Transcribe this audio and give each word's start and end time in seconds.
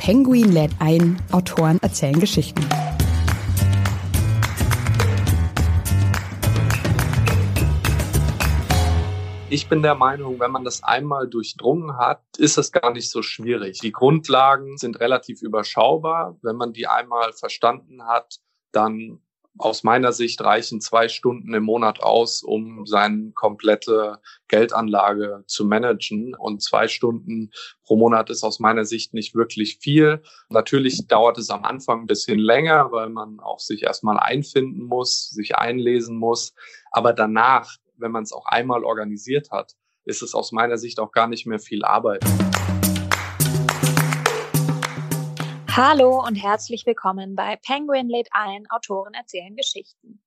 Penguin 0.00 0.50
lädt 0.50 0.72
ein, 0.78 1.20
Autoren 1.30 1.78
erzählen 1.82 2.18
Geschichten. 2.18 2.66
Ich 9.50 9.68
bin 9.68 9.82
der 9.82 9.94
Meinung, 9.94 10.40
wenn 10.40 10.52
man 10.52 10.64
das 10.64 10.82
einmal 10.82 11.28
durchdrungen 11.28 11.98
hat, 11.98 12.22
ist 12.38 12.56
es 12.56 12.72
gar 12.72 12.92
nicht 12.92 13.10
so 13.10 13.20
schwierig. 13.20 13.80
Die 13.80 13.92
Grundlagen 13.92 14.78
sind 14.78 14.98
relativ 15.00 15.42
überschaubar. 15.42 16.38
Wenn 16.40 16.56
man 16.56 16.72
die 16.72 16.86
einmal 16.86 17.34
verstanden 17.34 18.06
hat, 18.06 18.36
dann 18.72 19.20
aus 19.60 19.84
meiner 19.84 20.12
Sicht 20.12 20.40
reichen 20.42 20.80
zwei 20.80 21.08
Stunden 21.08 21.54
im 21.54 21.64
Monat 21.64 22.00
aus, 22.00 22.42
um 22.42 22.86
seine 22.86 23.32
komplette 23.32 24.20
Geldanlage 24.48 25.44
zu 25.46 25.64
managen. 25.64 26.34
Und 26.34 26.62
zwei 26.62 26.88
Stunden 26.88 27.50
pro 27.84 27.96
Monat 27.96 28.30
ist 28.30 28.42
aus 28.42 28.58
meiner 28.58 28.84
Sicht 28.84 29.14
nicht 29.14 29.34
wirklich 29.34 29.78
viel. 29.78 30.22
Natürlich 30.48 31.06
dauert 31.06 31.38
es 31.38 31.50
am 31.50 31.64
Anfang 31.64 32.02
ein 32.02 32.06
bisschen 32.06 32.38
länger, 32.38 32.90
weil 32.92 33.10
man 33.10 33.40
auch 33.40 33.60
sich 33.60 33.82
erstmal 33.82 34.18
einfinden 34.18 34.84
muss, 34.84 35.30
sich 35.30 35.56
einlesen 35.56 36.16
muss. 36.16 36.54
Aber 36.90 37.12
danach 37.12 37.76
wenn 38.00 38.12
man 38.12 38.22
es 38.22 38.32
auch 38.32 38.46
einmal 38.46 38.84
organisiert 38.84 39.50
hat, 39.50 39.74
ist 40.04 40.22
es 40.22 40.34
aus 40.34 40.52
meiner 40.52 40.78
Sicht 40.78 40.98
auch 40.98 41.12
gar 41.12 41.28
nicht 41.28 41.46
mehr 41.46 41.58
viel 41.58 41.84
Arbeit. 41.84 42.24
Hallo 45.76 46.20
und 46.26 46.34
herzlich 46.34 46.84
willkommen 46.84 47.36
bei 47.36 47.54
Penguin 47.54 48.08
lädt 48.08 48.26
ein, 48.32 48.68
Autoren 48.70 49.14
erzählen 49.14 49.54
Geschichten. 49.54 50.20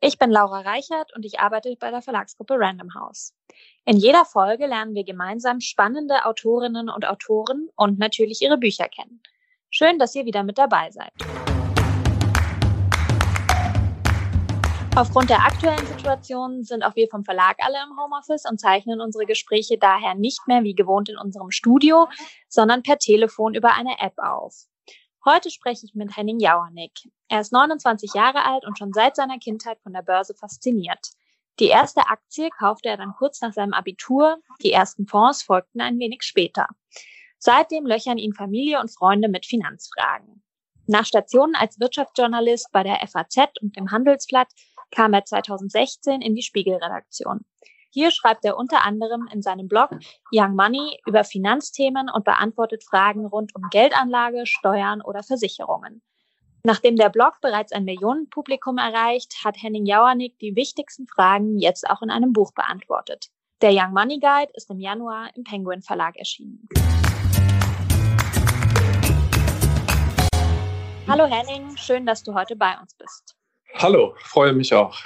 Ich 0.00 0.18
bin 0.18 0.30
Laura 0.30 0.60
Reichert 0.60 1.14
und 1.14 1.26
ich 1.26 1.38
arbeite 1.38 1.76
bei 1.78 1.90
der 1.90 2.00
Verlagsgruppe 2.00 2.54
Random 2.56 2.94
House. 2.94 3.34
In 3.84 3.98
jeder 3.98 4.24
Folge 4.24 4.66
lernen 4.66 4.94
wir 4.94 5.04
gemeinsam 5.04 5.60
spannende 5.60 6.24
Autorinnen 6.24 6.88
und 6.88 7.06
Autoren 7.06 7.68
und 7.76 7.98
natürlich 7.98 8.40
ihre 8.40 8.56
Bücher 8.56 8.88
kennen. 8.88 9.20
Schön, 9.68 9.98
dass 9.98 10.14
ihr 10.14 10.24
wieder 10.24 10.42
mit 10.42 10.56
dabei 10.56 10.90
seid. 10.90 11.12
Aufgrund 14.96 15.28
der 15.28 15.44
aktuellen 15.44 15.86
Situation 15.86 16.64
sind 16.64 16.82
auch 16.82 16.96
wir 16.96 17.08
vom 17.08 17.22
Verlag 17.22 17.56
alle 17.58 17.76
im 17.84 17.98
Homeoffice 18.02 18.48
und 18.48 18.58
zeichnen 18.58 19.02
unsere 19.02 19.26
Gespräche 19.26 19.76
daher 19.76 20.14
nicht 20.14 20.48
mehr 20.48 20.62
wie 20.64 20.74
gewohnt 20.74 21.10
in 21.10 21.18
unserem 21.18 21.50
Studio, 21.50 22.08
sondern 22.48 22.82
per 22.82 22.96
Telefon 22.96 23.52
über 23.52 23.74
eine 23.74 24.00
App 24.00 24.14
auf. 24.16 24.66
Heute 25.28 25.50
spreche 25.50 25.86
ich 25.86 25.94
mit 25.96 26.16
Henning 26.16 26.38
Jauernick. 26.38 26.92
Er 27.26 27.40
ist 27.40 27.52
29 27.52 28.14
Jahre 28.14 28.44
alt 28.44 28.64
und 28.64 28.78
schon 28.78 28.92
seit 28.92 29.16
seiner 29.16 29.40
Kindheit 29.40 29.80
von 29.82 29.92
der 29.92 30.02
Börse 30.02 30.34
fasziniert. 30.34 31.10
Die 31.58 31.66
erste 31.66 32.02
Aktie 32.02 32.48
kaufte 32.50 32.90
er 32.90 32.96
dann 32.96 33.12
kurz 33.18 33.40
nach 33.40 33.52
seinem 33.52 33.72
Abitur, 33.72 34.38
die 34.62 34.70
ersten 34.70 35.08
Fonds 35.08 35.42
folgten 35.42 35.80
ein 35.80 35.98
wenig 35.98 36.22
später. 36.22 36.68
Seitdem 37.40 37.86
löchern 37.86 38.18
ihn 38.18 38.34
Familie 38.34 38.78
und 38.78 38.94
Freunde 38.94 39.28
mit 39.28 39.46
Finanzfragen. 39.46 40.44
Nach 40.86 41.04
Stationen 41.04 41.56
als 41.56 41.80
Wirtschaftsjournalist 41.80 42.70
bei 42.70 42.84
der 42.84 43.04
FAZ 43.04 43.50
und 43.60 43.74
dem 43.74 43.90
Handelsblatt 43.90 44.52
kam 44.92 45.12
er 45.12 45.24
2016 45.24 46.22
in 46.22 46.36
die 46.36 46.42
Spiegelredaktion. 46.42 47.44
Hier 47.96 48.10
schreibt 48.10 48.44
er 48.44 48.58
unter 48.58 48.84
anderem 48.84 49.26
in 49.32 49.40
seinem 49.40 49.68
Blog 49.68 49.88
Young 50.30 50.54
Money 50.54 51.00
über 51.06 51.24
Finanzthemen 51.24 52.10
und 52.10 52.26
beantwortet 52.26 52.84
Fragen 52.84 53.24
rund 53.24 53.56
um 53.56 53.62
Geldanlage, 53.70 54.44
Steuern 54.44 55.00
oder 55.00 55.22
Versicherungen. 55.22 56.02
Nachdem 56.62 56.96
der 56.96 57.08
Blog 57.08 57.40
bereits 57.40 57.72
ein 57.72 57.86
Millionenpublikum 57.86 58.76
erreicht, 58.76 59.42
hat 59.42 59.62
Henning 59.62 59.86
Jauernick 59.86 60.38
die 60.40 60.54
wichtigsten 60.54 61.06
Fragen 61.06 61.58
jetzt 61.58 61.88
auch 61.88 62.02
in 62.02 62.10
einem 62.10 62.34
Buch 62.34 62.52
beantwortet. 62.52 63.28
Der 63.62 63.70
Young 63.72 63.94
Money 63.94 64.18
Guide 64.18 64.52
ist 64.52 64.68
im 64.68 64.78
Januar 64.78 65.30
im 65.34 65.44
Penguin 65.44 65.80
Verlag 65.80 66.18
erschienen. 66.18 66.68
Hallo 71.08 71.24
Henning, 71.24 71.74
schön, 71.78 72.04
dass 72.04 72.22
du 72.22 72.34
heute 72.34 72.56
bei 72.56 72.78
uns 72.78 72.94
bist. 72.94 73.34
Hallo, 73.76 74.14
freue 74.18 74.52
mich 74.52 74.74
auch. 74.74 74.98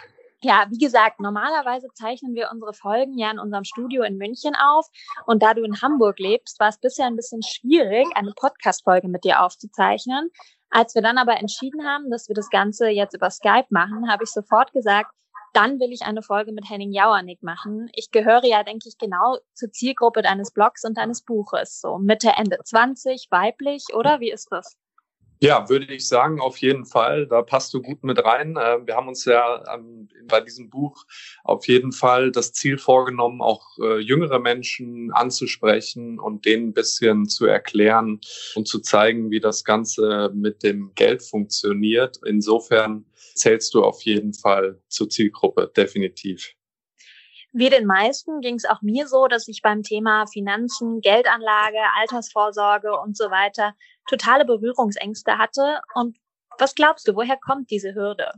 Ja, 0.43 0.67
wie 0.71 0.79
gesagt, 0.79 1.21
normalerweise 1.21 1.89
zeichnen 1.93 2.35
wir 2.35 2.51
unsere 2.51 2.73
Folgen 2.73 3.19
ja 3.19 3.31
in 3.31 3.39
unserem 3.39 3.65
Studio 3.65 4.03
in 4.05 4.17
München 4.17 4.55
auf. 4.57 4.87
Und 5.27 5.43
da 5.43 5.53
du 5.53 5.63
in 5.63 5.83
Hamburg 5.83 6.19
lebst, 6.19 6.59
war 6.59 6.69
es 6.69 6.79
bisher 6.79 7.07
ein 7.07 7.17
bisschen 7.17 7.43
schwierig, 7.43 8.07
eine 8.15 8.33
Podcast-Folge 8.33 9.09
mit 9.09 9.25
dir 9.25 9.43
aufzuzeichnen. 9.43 10.31
Als 10.71 10.95
wir 10.95 11.03
dann 11.03 11.19
aber 11.19 11.37
entschieden 11.37 11.85
haben, 11.87 12.11
dass 12.11 12.29
wir 12.29 12.35
das 12.35 12.49
Ganze 12.49 12.89
jetzt 12.89 13.15
über 13.15 13.31
Skype 13.31 13.67
machen, 13.69 14.11
habe 14.11 14.25
ich 14.25 14.31
sofort 14.31 14.73
gesagt, 14.73 15.13
dann 15.53 15.81
will 15.81 15.93
ich 15.93 16.03
eine 16.03 16.23
Folge 16.23 16.53
mit 16.53 16.71
Henning 16.71 16.93
Jauernick 16.93 17.43
machen. 17.43 17.91
Ich 17.95 18.11
gehöre 18.11 18.45
ja, 18.45 18.63
denke 18.63 18.89
ich, 18.89 18.97
genau 18.97 19.39
zur 19.53 19.71
Zielgruppe 19.73 20.23
deines 20.23 20.53
Blogs 20.53 20.85
und 20.85 20.97
deines 20.97 21.23
Buches. 21.23 21.81
So 21.81 21.99
Mitte, 21.99 22.33
Ende 22.37 22.59
20, 22.63 23.27
weiblich, 23.31 23.87
oder? 23.93 24.21
Wie 24.21 24.31
ist 24.31 24.49
das? 24.51 24.77
Ja, 25.43 25.71
würde 25.71 25.87
ich 25.87 26.07
sagen, 26.07 26.39
auf 26.39 26.59
jeden 26.59 26.85
Fall. 26.85 27.27
Da 27.27 27.41
passt 27.41 27.73
du 27.73 27.81
gut 27.81 28.05
mit 28.05 28.23
rein. 28.23 28.59
Ähm, 28.63 28.87
wir 28.87 28.95
haben 28.95 29.09
uns 29.09 29.25
ja 29.25 29.65
bei 30.25 30.41
diesem 30.43 30.69
Buch 30.69 31.07
auf 31.45 31.67
jeden 31.67 31.93
Fall 31.93 32.31
das 32.31 32.53
Ziel 32.53 32.77
vorgenommen, 32.77 33.41
auch 33.41 33.67
äh, 33.79 34.01
jüngere 34.01 34.39
Menschen 34.39 35.11
anzusprechen 35.13 36.19
und 36.19 36.45
denen 36.45 36.69
ein 36.69 36.73
bisschen 36.75 37.27
zu 37.27 37.47
erklären 37.47 38.21
und 38.55 38.69
zu 38.69 38.81
zeigen, 38.81 39.31
wie 39.31 39.41
das 39.41 39.65
Ganze 39.65 40.31
mit 40.35 40.63
dem 40.63 40.93
Geld 40.95 41.23
funktioniert. 41.23 42.19
Insofern 42.27 43.07
zählst 43.35 43.73
du 43.73 43.83
auf 43.83 44.03
jeden 44.03 44.35
Fall 44.35 44.79
zur 44.89 45.09
Zielgruppe, 45.09 45.73
definitiv. 45.75 46.55
Wie 47.53 47.69
den 47.69 47.87
meisten 47.87 48.41
ging 48.41 48.55
es 48.55 48.65
auch 48.65 48.81
mir 48.81 49.09
so, 49.09 49.27
dass 49.27 49.49
ich 49.49 49.61
beim 49.63 49.83
Thema 49.83 50.27
Finanzen, 50.27 51.01
Geldanlage, 51.01 51.79
Altersvorsorge 51.99 52.99
und 53.01 53.17
so 53.17 53.31
weiter 53.31 53.75
totale 54.09 54.45
Berührungsängste 54.45 55.39
hatte. 55.39 55.81
Und 55.95 56.17
was 56.59 56.75
glaubst 56.75 57.09
du, 57.09 57.17
woher 57.17 57.39
kommt 57.39 57.71
diese 57.71 57.95
Hürde? 57.95 58.33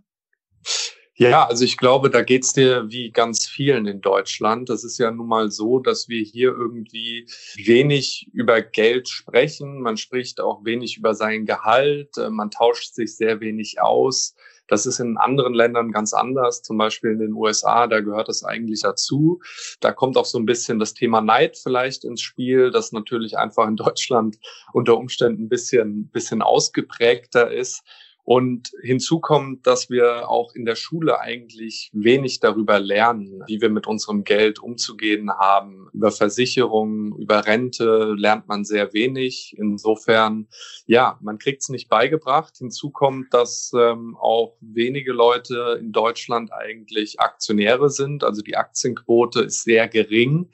Ja, 1.14 1.46
also 1.46 1.64
ich 1.64 1.76
glaube, 1.76 2.08
da 2.08 2.22
geht's 2.22 2.54
dir 2.54 2.86
wie 2.88 3.10
ganz 3.10 3.46
vielen 3.46 3.86
in 3.86 4.00
Deutschland. 4.00 4.70
Das 4.70 4.82
ist 4.82 4.98
ja 4.98 5.10
nun 5.10 5.28
mal 5.28 5.50
so, 5.50 5.78
dass 5.78 6.08
wir 6.08 6.22
hier 6.22 6.48
irgendwie 6.48 7.28
wenig 7.56 8.30
über 8.32 8.62
Geld 8.62 9.08
sprechen. 9.08 9.82
Man 9.82 9.98
spricht 9.98 10.40
auch 10.40 10.64
wenig 10.64 10.96
über 10.96 11.14
sein 11.14 11.44
Gehalt. 11.44 12.16
Man 12.16 12.50
tauscht 12.50 12.94
sich 12.94 13.14
sehr 13.14 13.40
wenig 13.40 13.80
aus. 13.80 14.34
Das 14.68 14.86
ist 14.86 15.00
in 15.00 15.16
anderen 15.18 15.54
Ländern 15.54 15.90
ganz 15.90 16.12
anders, 16.12 16.62
zum 16.62 16.78
Beispiel 16.78 17.10
in 17.10 17.18
den 17.18 17.32
USA, 17.32 17.86
da 17.86 18.00
gehört 18.00 18.28
das 18.28 18.44
eigentlich 18.44 18.82
dazu. 18.82 19.40
Da 19.80 19.92
kommt 19.92 20.16
auch 20.16 20.24
so 20.24 20.38
ein 20.38 20.46
bisschen 20.46 20.78
das 20.78 20.94
Thema 20.94 21.20
Neid 21.20 21.56
vielleicht 21.56 22.04
ins 22.04 22.22
Spiel, 22.22 22.70
das 22.70 22.92
natürlich 22.92 23.36
einfach 23.36 23.66
in 23.66 23.76
Deutschland 23.76 24.38
unter 24.72 24.96
Umständen 24.96 25.44
ein 25.44 25.48
bisschen, 25.48 26.08
bisschen 26.08 26.42
ausgeprägter 26.42 27.50
ist. 27.50 27.82
Und 28.24 28.70
hinzu 28.82 29.18
kommt, 29.18 29.66
dass 29.66 29.90
wir 29.90 30.28
auch 30.28 30.54
in 30.54 30.64
der 30.64 30.76
Schule 30.76 31.18
eigentlich 31.18 31.90
wenig 31.92 32.38
darüber 32.38 32.78
lernen, 32.78 33.42
wie 33.48 33.60
wir 33.60 33.68
mit 33.68 33.88
unserem 33.88 34.22
Geld 34.22 34.60
umzugehen 34.60 35.30
haben. 35.32 35.88
Über 35.92 36.12
Versicherungen, 36.12 37.16
über 37.16 37.46
Rente 37.46 38.14
lernt 38.16 38.46
man 38.46 38.64
sehr 38.64 38.92
wenig. 38.92 39.56
Insofern, 39.58 40.46
ja, 40.86 41.18
man 41.20 41.38
kriegt 41.38 41.62
es 41.62 41.68
nicht 41.68 41.88
beigebracht. 41.88 42.58
Hinzu 42.58 42.90
kommt, 42.90 43.34
dass 43.34 43.72
ähm, 43.76 44.16
auch 44.16 44.56
wenige 44.60 45.12
Leute 45.12 45.78
in 45.80 45.90
Deutschland 45.90 46.52
eigentlich 46.52 47.18
Aktionäre 47.18 47.90
sind. 47.90 48.22
Also 48.22 48.40
die 48.42 48.56
Aktienquote 48.56 49.40
ist 49.40 49.64
sehr 49.64 49.88
gering. 49.88 50.48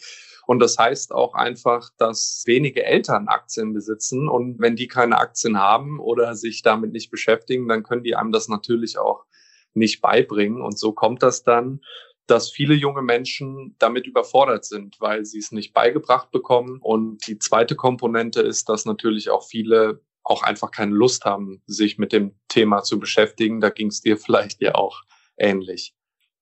Und 0.48 0.60
das 0.60 0.78
heißt 0.78 1.12
auch 1.12 1.34
einfach, 1.34 1.90
dass 1.98 2.42
wenige 2.46 2.82
Eltern 2.82 3.28
Aktien 3.28 3.74
besitzen. 3.74 4.30
Und 4.30 4.58
wenn 4.58 4.76
die 4.76 4.88
keine 4.88 5.18
Aktien 5.18 5.58
haben 5.58 6.00
oder 6.00 6.34
sich 6.34 6.62
damit 6.62 6.92
nicht 6.92 7.10
beschäftigen, 7.10 7.68
dann 7.68 7.82
können 7.82 8.02
die 8.02 8.16
einem 8.16 8.32
das 8.32 8.48
natürlich 8.48 8.98
auch 8.98 9.26
nicht 9.74 10.00
beibringen. 10.00 10.62
Und 10.62 10.78
so 10.78 10.92
kommt 10.92 11.22
das 11.22 11.42
dann, 11.42 11.82
dass 12.26 12.50
viele 12.50 12.72
junge 12.72 13.02
Menschen 13.02 13.76
damit 13.78 14.06
überfordert 14.06 14.64
sind, 14.64 14.98
weil 15.00 15.26
sie 15.26 15.38
es 15.38 15.52
nicht 15.52 15.74
beigebracht 15.74 16.30
bekommen. 16.30 16.78
Und 16.80 17.26
die 17.26 17.38
zweite 17.38 17.76
Komponente 17.76 18.40
ist, 18.40 18.70
dass 18.70 18.86
natürlich 18.86 19.28
auch 19.28 19.46
viele 19.46 20.00
auch 20.22 20.42
einfach 20.42 20.70
keine 20.70 20.94
Lust 20.94 21.26
haben, 21.26 21.62
sich 21.66 21.98
mit 21.98 22.10
dem 22.10 22.38
Thema 22.48 22.82
zu 22.82 22.98
beschäftigen. 22.98 23.60
Da 23.60 23.68
ging 23.68 23.88
es 23.88 24.00
dir 24.00 24.16
vielleicht 24.16 24.62
ja 24.62 24.76
auch 24.76 25.02
ähnlich. 25.36 25.94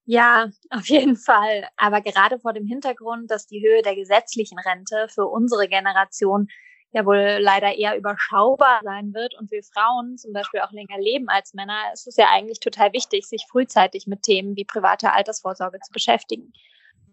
Ja, 0.09 0.49
auf 0.69 0.87
jeden 0.87 1.17
Fall. 1.17 1.67
Aber 1.75 1.99
gerade 1.99 2.39
vor 2.39 2.53
dem 2.53 2.65
Hintergrund, 2.65 3.29
dass 3.29 3.45
die 3.45 3.61
Höhe 3.61 3.81
der 3.81 3.93
gesetzlichen 3.93 4.57
Rente 4.57 5.07
für 5.09 5.25
unsere 5.25 5.67
Generation 5.67 6.47
ja 6.93 7.05
wohl 7.05 7.39
leider 7.41 7.75
eher 7.75 7.97
überschaubar 7.97 8.79
sein 8.83 9.13
wird 9.13 9.35
und 9.37 9.51
wir 9.51 9.61
Frauen 9.63 10.17
zum 10.17 10.31
Beispiel 10.31 10.61
auch 10.61 10.71
länger 10.71 10.97
leben 10.97 11.27
als 11.27 11.53
Männer, 11.53 11.77
ist 11.93 12.07
es 12.07 12.15
ja 12.15 12.27
eigentlich 12.31 12.61
total 12.61 12.93
wichtig, 12.93 13.25
sich 13.25 13.45
frühzeitig 13.51 14.07
mit 14.07 14.21
Themen 14.23 14.55
wie 14.55 14.63
private 14.63 15.11
Altersvorsorge 15.11 15.79
zu 15.81 15.91
beschäftigen. 15.91 16.53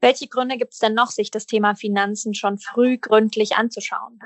Welche 0.00 0.28
Gründe 0.28 0.56
gibt 0.56 0.74
es 0.74 0.78
denn 0.78 0.94
noch, 0.94 1.10
sich 1.10 1.32
das 1.32 1.46
Thema 1.46 1.74
Finanzen 1.74 2.32
schon 2.34 2.58
früh 2.58 2.96
gründlich 2.96 3.56
anzuschauen? 3.56 4.20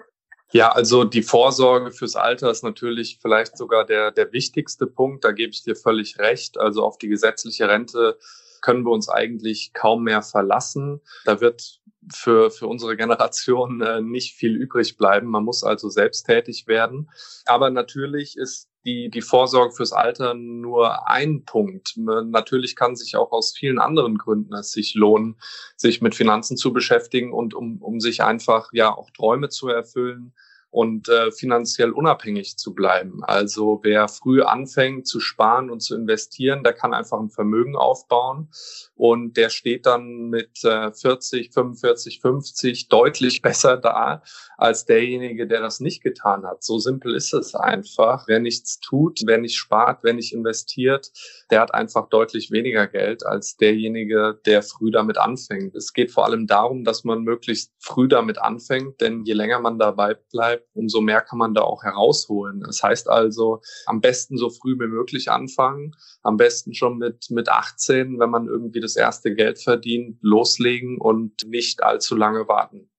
Ja, 0.53 0.73
also 0.73 1.05
die 1.05 1.23
Vorsorge 1.23 1.91
fürs 1.91 2.17
Alter 2.17 2.51
ist 2.51 2.65
natürlich 2.65 3.19
vielleicht 3.23 3.57
sogar 3.57 3.87
der, 3.87 4.11
der 4.11 4.31
wichtigste 4.33 4.87
Punkt. 4.87 5.25
Da 5.25 5.33
gebe 5.33 5.53
ich 5.53 5.63
dir 5.63 5.75
völlig 5.75 6.19
recht. 6.19 6.59
Also 6.59 6.85
auf 6.85 6.99
die 6.99 7.09
gesetzliche 7.09 7.69
Rente 7.69 8.19
können 8.63 8.85
wir 8.85 8.91
uns 8.91 9.09
eigentlich 9.09 9.73
kaum 9.75 10.05
mehr 10.05 10.23
verlassen. 10.23 11.01
Da 11.25 11.41
wird 11.41 11.81
für, 12.13 12.51
für 12.51 12.67
unsere 12.67 12.97
Generation 12.97 13.81
äh, 13.81 14.01
nicht 14.01 14.35
viel 14.35 14.57
übrig 14.57 14.97
bleiben. 14.97 15.29
Man 15.29 15.45
muss 15.45 15.65
also 15.65 15.89
selbst 15.89 16.25
tätig 16.25 16.67
werden. 16.67 17.11
Aber 17.47 17.71
natürlich 17.71 18.37
ist 18.37 18.69
die, 18.85 19.11
die 19.11 19.21
Vorsorge 19.21 19.75
fürs 19.75 19.93
Alter 19.93 20.35
nur 20.35 21.09
ein 21.09 21.45
Punkt. 21.45 21.95
Natürlich 21.97 22.77
kann 22.77 22.97
sich 22.97 23.17
auch 23.17 23.33
aus 23.33 23.55
vielen 23.57 23.79
anderen 23.79 24.17
Gründen 24.17 24.55
es 24.55 24.71
sich 24.73 24.95
lohnen, 24.95 25.37
sich 25.77 26.01
mit 26.01 26.15
Finanzen 26.15 26.57
zu 26.57 26.73
beschäftigen 26.73 27.33
und 27.33 27.55
um, 27.55 27.83
um 27.83 28.01
sich 28.01 28.23
einfach 28.23 28.71
ja 28.73 28.95
auch 28.95 29.11
Träume 29.11 29.49
zu 29.51 29.69
erfüllen, 29.69 30.33
und 30.71 31.09
äh, 31.09 31.31
finanziell 31.33 31.93
unabhängig 31.93 32.59
zu 32.59 32.75
bleiben. 32.75 33.25
Also 33.25 33.81
wer 33.83 34.07
früh 34.09 34.43
anfängt 34.43 35.07
zu 35.07 35.19
sparen 35.19 35.71
und 35.71 35.81
zu 35.81 35.97
investieren, 35.97 36.63
der 36.63 36.75
kann 36.75 36.93
einfach 36.93 37.19
ein 37.19 37.31
Vermögen 37.31 37.75
aufbauen 37.75 38.51
und 38.95 39.37
der 39.37 39.49
steht 39.49 39.87
dann 39.87 40.29
mit 40.29 40.63
äh, 40.65 40.93
40, 40.93 41.53
45, 41.55 42.21
50 42.21 42.89
deutlich 42.89 43.41
besser 43.43 43.79
da 43.79 44.23
als 44.59 44.85
derjenige, 44.85 45.47
der 45.47 45.61
das 45.61 45.81
nicht 45.81 46.03
getan 46.03 46.45
hat. 46.45 46.63
So 46.63 46.79
simpel 46.79 47.15
ist 47.15 47.33
es 47.33 47.55
einfach. 47.55 48.29
Wer 48.29 48.41
nichts 48.41 48.81
tut, 48.81 49.21
wer 49.25 49.39
nicht 49.39 49.57
spart, 49.57 50.01
wer 50.03 50.13
nicht 50.13 50.35
investiert, 50.35 51.11
der 51.51 51.61
hat 51.61 51.73
einfach 51.73 52.09
deutlich 52.09 52.51
weniger 52.51 52.87
Geld 52.87 53.25
als 53.25 53.57
derjenige, 53.57 54.39
der 54.45 54.63
früh 54.63 54.91
damit 54.91 55.17
anfängt. 55.17 55.75
Es 55.75 55.95
geht 55.95 56.11
vor 56.11 56.27
allem 56.27 56.47
darum, 56.47 56.85
dass 56.85 57.05
man 57.05 57.23
möglichst 57.23 57.73
früh 57.79 58.09
damit 58.09 58.39
anfängt, 58.39 59.01
denn 59.01 59.25
je 59.25 59.33
länger 59.33 59.61
man 59.61 59.79
dabei 59.79 60.15
bleibt, 60.15 60.59
bleibt, 60.59 60.68
umso 60.75 61.01
mehr 61.01 61.21
kann 61.21 61.39
man 61.39 61.55
da 61.55 61.63
auch 61.63 61.83
herausholen. 61.83 62.61
Das 62.61 62.83
heißt 62.83 63.09
also, 63.09 63.61
am 63.87 64.01
besten 64.01 64.37
so 64.37 64.51
früh 64.51 64.79
wie 64.79 64.87
möglich 64.87 65.31
anfangen, 65.31 65.95
am 66.23 66.37
besten 66.37 66.75
schon 66.75 66.99
mit, 66.99 67.31
mit 67.31 67.49
18, 67.49 68.19
wenn 68.19 68.31
man 68.31 68.47
irgendwie 68.47 68.81
das 68.81 68.97
erste 68.97 69.35
Geld 69.35 69.61
verdient, 69.61 70.19
loslegen 70.23 70.99
und 70.99 71.47
nicht 71.47 71.83
allzu 71.83 72.17
lange 72.17 72.49
warten. 72.49 72.91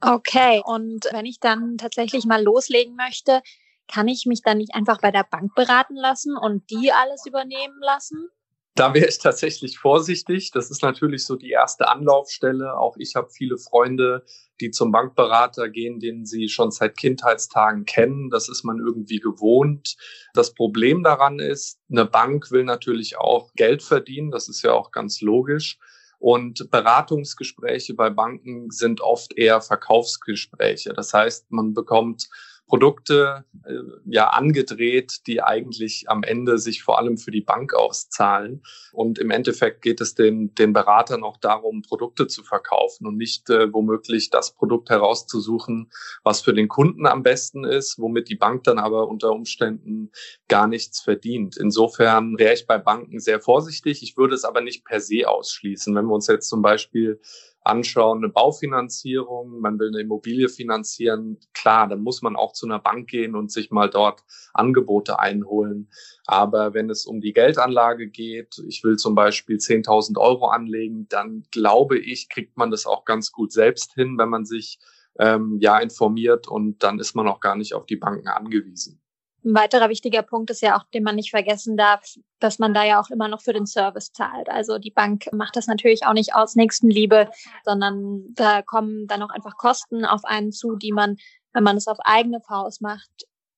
Okay, 0.00 0.62
und 0.64 1.06
wenn 1.12 1.26
ich 1.26 1.40
dann 1.40 1.76
tatsächlich 1.76 2.24
mal 2.24 2.42
loslegen 2.42 2.94
möchte, 2.94 3.42
kann 3.88 4.06
ich 4.06 4.26
mich 4.26 4.42
dann 4.42 4.58
nicht 4.58 4.74
einfach 4.74 5.00
bei 5.00 5.10
der 5.10 5.24
Bank 5.28 5.54
beraten 5.54 5.96
lassen 5.96 6.36
und 6.36 6.70
die 6.70 6.92
alles 6.92 7.26
übernehmen 7.26 7.80
lassen? 7.80 8.28
Da 8.74 8.94
wäre 8.94 9.08
ich 9.08 9.18
tatsächlich 9.18 9.76
vorsichtig. 9.76 10.52
Das 10.52 10.70
ist 10.70 10.82
natürlich 10.82 11.26
so 11.26 11.34
die 11.34 11.50
erste 11.50 11.88
Anlaufstelle. 11.88 12.78
Auch 12.78 12.96
ich 12.96 13.16
habe 13.16 13.28
viele 13.30 13.58
Freunde, 13.58 14.24
die 14.60 14.70
zum 14.70 14.92
Bankberater 14.92 15.68
gehen, 15.68 16.00
den 16.00 16.24
sie 16.24 16.48
schon 16.48 16.70
seit 16.70 16.96
Kindheitstagen 16.96 17.84
kennen. 17.84 18.30
Das 18.30 18.48
ist 18.48 18.64
man 18.64 18.78
irgendwie 18.78 19.20
gewohnt. 19.20 19.96
Das 20.34 20.54
Problem 20.54 21.02
daran 21.02 21.38
ist, 21.38 21.78
eine 21.90 22.06
Bank 22.06 22.50
will 22.50 22.64
natürlich 22.64 23.18
auch 23.18 23.52
Geld 23.54 23.82
verdienen. 23.82 24.30
Das 24.30 24.48
ist 24.48 24.62
ja 24.62 24.72
auch 24.72 24.90
ganz 24.90 25.20
logisch. 25.20 25.78
Und 26.18 26.70
Beratungsgespräche 26.70 27.94
bei 27.94 28.10
Banken 28.10 28.70
sind 28.70 29.00
oft 29.00 29.36
eher 29.38 29.60
Verkaufsgespräche. 29.60 30.92
Das 30.92 31.14
heißt, 31.14 31.50
man 31.50 31.74
bekommt 31.74 32.28
Produkte 32.68 33.44
äh, 33.64 33.72
ja 34.04 34.28
angedreht, 34.28 35.26
die 35.26 35.42
eigentlich 35.42 36.04
am 36.08 36.22
Ende 36.22 36.58
sich 36.58 36.82
vor 36.82 36.98
allem 36.98 37.16
für 37.16 37.30
die 37.30 37.40
Bank 37.40 37.74
auszahlen. 37.74 38.62
Und 38.92 39.18
im 39.18 39.30
Endeffekt 39.30 39.82
geht 39.82 40.00
es 40.00 40.14
den, 40.14 40.54
den 40.54 40.74
Beratern 40.74 41.24
auch 41.24 41.38
darum, 41.38 41.82
Produkte 41.82 42.26
zu 42.26 42.44
verkaufen 42.44 43.06
und 43.06 43.16
nicht 43.16 43.48
äh, 43.48 43.72
womöglich 43.72 44.30
das 44.30 44.54
Produkt 44.54 44.90
herauszusuchen, 44.90 45.90
was 46.22 46.42
für 46.42 46.52
den 46.52 46.68
Kunden 46.68 47.06
am 47.06 47.22
besten 47.22 47.64
ist, 47.64 47.98
womit 47.98 48.28
die 48.28 48.36
Bank 48.36 48.64
dann 48.64 48.78
aber 48.78 49.08
unter 49.08 49.32
Umständen 49.32 50.12
gar 50.46 50.66
nichts 50.66 51.00
verdient. 51.00 51.56
Insofern 51.56 52.38
wäre 52.38 52.54
ich 52.54 52.66
bei 52.66 52.78
Banken 52.78 53.18
sehr 53.18 53.40
vorsichtig. 53.40 54.02
Ich 54.02 54.16
würde 54.16 54.34
es 54.34 54.44
aber 54.44 54.60
nicht 54.60 54.84
per 54.84 55.00
se 55.00 55.26
ausschließen. 55.26 55.94
Wenn 55.94 56.04
wir 56.04 56.14
uns 56.14 56.26
jetzt 56.26 56.48
zum 56.48 56.60
Beispiel 56.60 57.20
anschauen, 57.62 58.18
eine 58.18 58.28
Baufinanzierung, 58.32 59.60
man 59.60 59.78
will 59.78 59.88
eine 59.88 60.00
Immobilie 60.00 60.48
finanzieren, 60.48 61.38
klar, 61.52 61.88
dann 61.88 62.00
muss 62.00 62.22
man 62.22 62.36
auch 62.36 62.52
zu 62.52 62.66
einer 62.66 62.78
Bank 62.78 63.08
gehen 63.08 63.34
und 63.34 63.52
sich 63.52 63.70
mal 63.70 63.90
dort 63.90 64.22
Angebote 64.54 65.18
einholen. 65.18 65.90
Aber 66.26 66.74
wenn 66.74 66.90
es 66.90 67.06
um 67.06 67.20
die 67.20 67.32
Geldanlage 67.32 68.08
geht, 68.08 68.62
ich 68.66 68.82
will 68.84 68.96
zum 68.96 69.14
Beispiel 69.14 69.56
10.000 69.56 70.18
Euro 70.18 70.48
anlegen, 70.48 71.08
dann 71.08 71.44
glaube 71.50 71.98
ich, 71.98 72.28
kriegt 72.28 72.56
man 72.56 72.70
das 72.70 72.86
auch 72.86 73.04
ganz 73.04 73.32
gut 73.32 73.52
selbst 73.52 73.94
hin, 73.94 74.16
wenn 74.18 74.28
man 74.28 74.44
sich 74.44 74.78
ähm, 75.18 75.58
ja 75.60 75.78
informiert 75.78 76.48
und 76.48 76.82
dann 76.82 76.98
ist 76.98 77.14
man 77.14 77.28
auch 77.28 77.40
gar 77.40 77.56
nicht 77.56 77.74
auf 77.74 77.86
die 77.86 77.96
Banken 77.96 78.28
angewiesen. 78.28 79.00
Ein 79.44 79.54
weiterer 79.54 79.88
wichtiger 79.88 80.22
Punkt 80.22 80.50
ist 80.50 80.62
ja 80.62 80.76
auch, 80.76 80.84
den 80.92 81.04
man 81.04 81.14
nicht 81.14 81.30
vergessen 81.30 81.76
darf, 81.76 82.04
dass 82.40 82.58
man 82.58 82.74
da 82.74 82.84
ja 82.84 83.00
auch 83.00 83.10
immer 83.10 83.28
noch 83.28 83.40
für 83.40 83.52
den 83.52 83.66
Service 83.66 84.12
zahlt. 84.12 84.48
Also 84.48 84.78
die 84.78 84.90
Bank 84.90 85.28
macht 85.32 85.56
das 85.56 85.68
natürlich 85.68 86.04
auch 86.06 86.12
nicht 86.12 86.34
aus 86.34 86.56
Nächstenliebe, 86.56 87.30
sondern 87.64 88.34
da 88.34 88.62
kommen 88.62 89.06
dann 89.06 89.22
auch 89.22 89.30
einfach 89.30 89.56
Kosten 89.56 90.04
auf 90.04 90.24
einen 90.24 90.50
zu, 90.50 90.74
die 90.74 90.92
man, 90.92 91.16
wenn 91.52 91.62
man 91.62 91.76
es 91.76 91.86
auf 91.86 91.98
eigene 92.00 92.40
Faust 92.40 92.82
macht, 92.82 93.10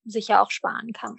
sicher 0.05 0.43
auch 0.43 0.51
sparen 0.51 0.93
kann. 0.93 1.17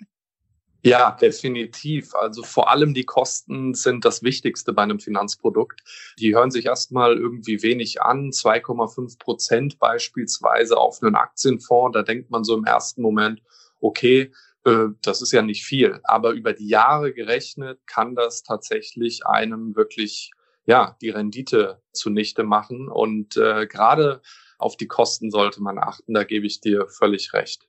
Ja, 0.84 1.12
definitiv. 1.12 2.16
Also 2.16 2.42
vor 2.42 2.72
allem 2.72 2.96
die 2.96 3.06
Kosten 3.06 3.76
sind 3.76 4.04
das 4.04 4.24
Wichtigste 4.24 4.74
bei 4.74 4.82
einem 4.82 5.00
Finanzprodukt. 5.00 5.82
Die 6.18 6.36
hören 6.36 6.50
sich 6.50 6.66
erstmal 6.66 7.18
irgendwie 7.18 7.62
wenig 7.62 8.02
an. 8.02 8.32
2,5 8.32 9.20
Prozent 9.20 9.80
beispielsweise 9.80 10.78
auf 10.78 11.02
einen 11.04 11.16
Aktienfonds. 11.16 11.94
Da 11.94 12.02
denkt 12.02 12.32
man 12.32 12.44
so 12.44 12.56
im 12.58 12.64
ersten 12.64 13.04
Moment, 13.04 13.44
okay, 13.80 14.32
das 14.64 15.22
ist 15.22 15.32
ja 15.32 15.42
nicht 15.42 15.66
viel, 15.66 16.00
aber 16.04 16.32
über 16.32 16.54
die 16.54 16.68
Jahre 16.68 17.14
gerechnet 17.14 17.80
kann 17.88 18.16
das 18.16 18.44
tatsächlich 18.44 19.26
einem 19.26 19.76
wirklich 19.76 20.32
ja 20.66 20.96
die 21.02 21.10
Rendite 21.10 21.82
zunichte 21.92 22.44
machen 22.44 22.88
und 22.88 23.38
äh, 23.38 23.66
gerade 23.66 24.22
auf 24.60 24.78
die 24.78 24.88
Kosten 24.88 25.32
sollte 25.32 25.62
man 25.62 25.80
achten. 25.80 26.14
Da 26.14 26.24
gebe 26.24 26.46
ich 26.46 26.62
dir 26.62 26.88
völlig 26.88 27.34
recht. 27.34 27.68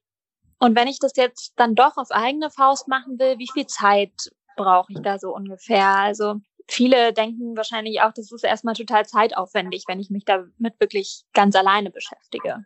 Und 0.59 0.76
wenn 0.76 0.87
ich 0.87 0.99
das 0.99 1.16
jetzt 1.16 1.55
dann 1.57 1.75
doch 1.75 1.97
auf 1.97 2.11
eigene 2.11 2.50
Faust 2.50 2.87
machen 2.87 3.19
will, 3.19 3.38
wie 3.38 3.49
viel 3.52 3.66
Zeit 3.66 4.31
brauche 4.57 4.93
ich 4.93 5.00
da 5.00 5.19
so 5.19 5.35
ungefähr? 5.35 5.88
Also 5.88 6.37
viele 6.69 7.12
denken 7.12 7.57
wahrscheinlich 7.57 8.00
auch, 8.02 8.12
das 8.12 8.31
ist 8.31 8.45
erstmal 8.45 8.75
total 8.75 9.07
zeitaufwendig, 9.07 9.85
wenn 9.88 9.99
ich 9.99 10.11
mich 10.11 10.25
damit 10.25 10.78
wirklich 10.78 11.25
ganz 11.33 11.57
alleine 11.57 11.90
beschäftige. 11.90 12.64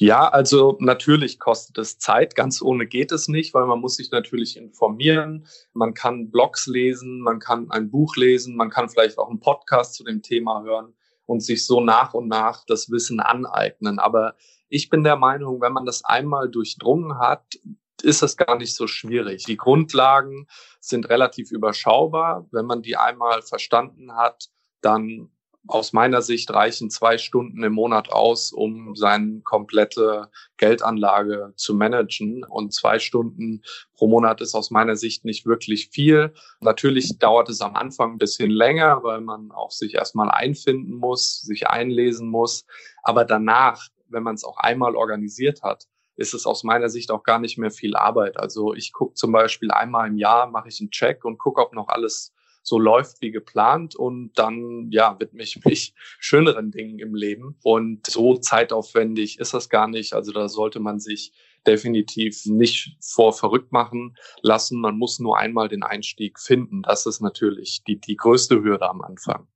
Ja, 0.00 0.28
also 0.28 0.78
natürlich 0.80 1.38
kostet 1.38 1.76
es 1.76 1.98
Zeit. 1.98 2.34
Ganz 2.34 2.62
ohne 2.62 2.86
geht 2.86 3.12
es 3.12 3.28
nicht, 3.28 3.52
weil 3.52 3.66
man 3.66 3.80
muss 3.80 3.96
sich 3.96 4.10
natürlich 4.10 4.56
informieren. 4.56 5.46
Man 5.74 5.92
kann 5.92 6.30
Blogs 6.30 6.66
lesen, 6.66 7.20
man 7.20 7.38
kann 7.38 7.70
ein 7.70 7.90
Buch 7.90 8.16
lesen, 8.16 8.56
man 8.56 8.70
kann 8.70 8.88
vielleicht 8.88 9.18
auch 9.18 9.28
einen 9.28 9.40
Podcast 9.40 9.96
zu 9.96 10.02
dem 10.02 10.22
Thema 10.22 10.62
hören 10.62 10.94
und 11.26 11.40
sich 11.40 11.66
so 11.66 11.82
nach 11.82 12.14
und 12.14 12.28
nach 12.28 12.64
das 12.64 12.90
Wissen 12.90 13.20
aneignen. 13.20 13.98
Aber 13.98 14.36
ich 14.70 14.88
bin 14.88 15.04
der 15.04 15.16
Meinung, 15.16 15.60
wenn 15.60 15.74
man 15.74 15.84
das 15.84 16.02
einmal 16.02 16.50
durchdrungen 16.50 17.18
hat, 17.18 17.58
ist 18.02 18.22
es 18.22 18.38
gar 18.38 18.56
nicht 18.56 18.74
so 18.74 18.86
schwierig. 18.86 19.44
Die 19.44 19.58
Grundlagen 19.58 20.46
sind 20.80 21.10
relativ 21.10 21.50
überschaubar. 21.50 22.48
Wenn 22.52 22.64
man 22.64 22.80
die 22.80 22.96
einmal 22.96 23.42
verstanden 23.42 24.16
hat, 24.16 24.48
dann 24.80 25.30
aus 25.66 25.92
meiner 25.92 26.22
Sicht 26.22 26.52
reichen 26.52 26.90
zwei 26.90 27.18
Stunden 27.18 27.62
im 27.62 27.74
Monat 27.74 28.10
aus, 28.10 28.52
um 28.52 28.96
seine 28.96 29.40
komplette 29.42 30.30
Geldanlage 30.56 31.52
zu 31.56 31.74
managen. 31.74 32.44
Und 32.44 32.72
zwei 32.72 32.98
Stunden 32.98 33.62
pro 33.94 34.08
Monat 34.08 34.40
ist 34.40 34.54
aus 34.54 34.70
meiner 34.70 34.96
Sicht 34.96 35.24
nicht 35.24 35.46
wirklich 35.46 35.90
viel. 35.90 36.32
Natürlich 36.60 37.18
dauert 37.18 37.48
es 37.50 37.60
am 37.60 37.76
Anfang 37.76 38.12
ein 38.12 38.18
bisschen 38.18 38.50
länger, 38.50 39.02
weil 39.02 39.20
man 39.20 39.50
auch 39.52 39.70
sich 39.70 39.94
erstmal 39.94 40.30
einfinden 40.30 40.94
muss, 40.94 41.40
sich 41.42 41.68
einlesen 41.68 42.28
muss. 42.28 42.64
Aber 43.02 43.24
danach, 43.24 43.88
wenn 44.08 44.22
man 44.22 44.34
es 44.34 44.44
auch 44.44 44.56
einmal 44.56 44.96
organisiert 44.96 45.62
hat, 45.62 45.86
ist 46.16 46.34
es 46.34 46.46
aus 46.46 46.64
meiner 46.64 46.88
Sicht 46.88 47.10
auch 47.10 47.22
gar 47.22 47.38
nicht 47.38 47.58
mehr 47.58 47.70
viel 47.70 47.96
Arbeit. 47.96 48.38
Also 48.38 48.74
ich 48.74 48.92
gucke 48.92 49.14
zum 49.14 49.32
Beispiel 49.32 49.70
einmal 49.70 50.08
im 50.08 50.16
Jahr, 50.16 50.50
mache 50.50 50.68
ich 50.68 50.80
einen 50.80 50.90
Check 50.90 51.24
und 51.24 51.38
gucke, 51.38 51.62
ob 51.62 51.72
noch 51.74 51.88
alles 51.88 52.32
so 52.62 52.78
läuft 52.78 53.20
wie 53.20 53.30
geplant 53.30 53.96
und 53.96 54.32
dann 54.34 54.90
ja 54.90 55.18
widme 55.18 55.42
ich 55.42 55.64
mich 55.64 55.94
schöneren 56.18 56.70
Dingen 56.70 56.98
im 56.98 57.14
Leben 57.14 57.56
und 57.62 58.06
so 58.06 58.36
zeitaufwendig 58.36 59.38
ist 59.38 59.54
das 59.54 59.68
gar 59.68 59.88
nicht. 59.88 60.12
Also 60.12 60.32
da 60.32 60.48
sollte 60.48 60.80
man 60.80 61.00
sich 61.00 61.32
definitiv 61.66 62.46
nicht 62.46 62.96
vor 63.00 63.32
verrückt 63.32 63.72
machen 63.72 64.16
lassen. 64.42 64.80
Man 64.80 64.96
muss 64.96 65.18
nur 65.18 65.38
einmal 65.38 65.68
den 65.68 65.82
Einstieg 65.82 66.38
finden. 66.38 66.82
Das 66.82 67.06
ist 67.06 67.20
natürlich 67.20 67.82
die, 67.86 68.00
die 68.00 68.16
größte 68.16 68.62
Hürde 68.62 68.88
am 68.88 69.02
Anfang. 69.02 69.46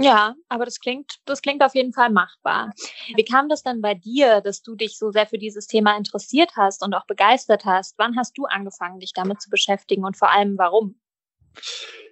Ja, 0.00 0.34
aber 0.48 0.64
das 0.64 0.80
klingt, 0.80 1.18
das 1.26 1.42
klingt 1.42 1.62
auf 1.62 1.74
jeden 1.74 1.92
Fall 1.92 2.10
machbar. 2.10 2.72
Wie 3.14 3.24
kam 3.24 3.48
das 3.48 3.62
denn 3.62 3.82
bei 3.82 3.94
dir, 3.94 4.40
dass 4.40 4.62
du 4.62 4.74
dich 4.74 4.98
so 4.98 5.10
sehr 5.10 5.26
für 5.26 5.38
dieses 5.38 5.66
Thema 5.66 5.96
interessiert 5.96 6.52
hast 6.56 6.82
und 6.82 6.94
auch 6.94 7.06
begeistert 7.06 7.64
hast? 7.64 7.98
Wann 7.98 8.16
hast 8.16 8.36
du 8.38 8.46
angefangen, 8.46 9.00
dich 9.00 9.12
damit 9.12 9.42
zu 9.42 9.50
beschäftigen 9.50 10.04
und 10.04 10.16
vor 10.16 10.32
allem 10.32 10.56
warum? 10.56 10.98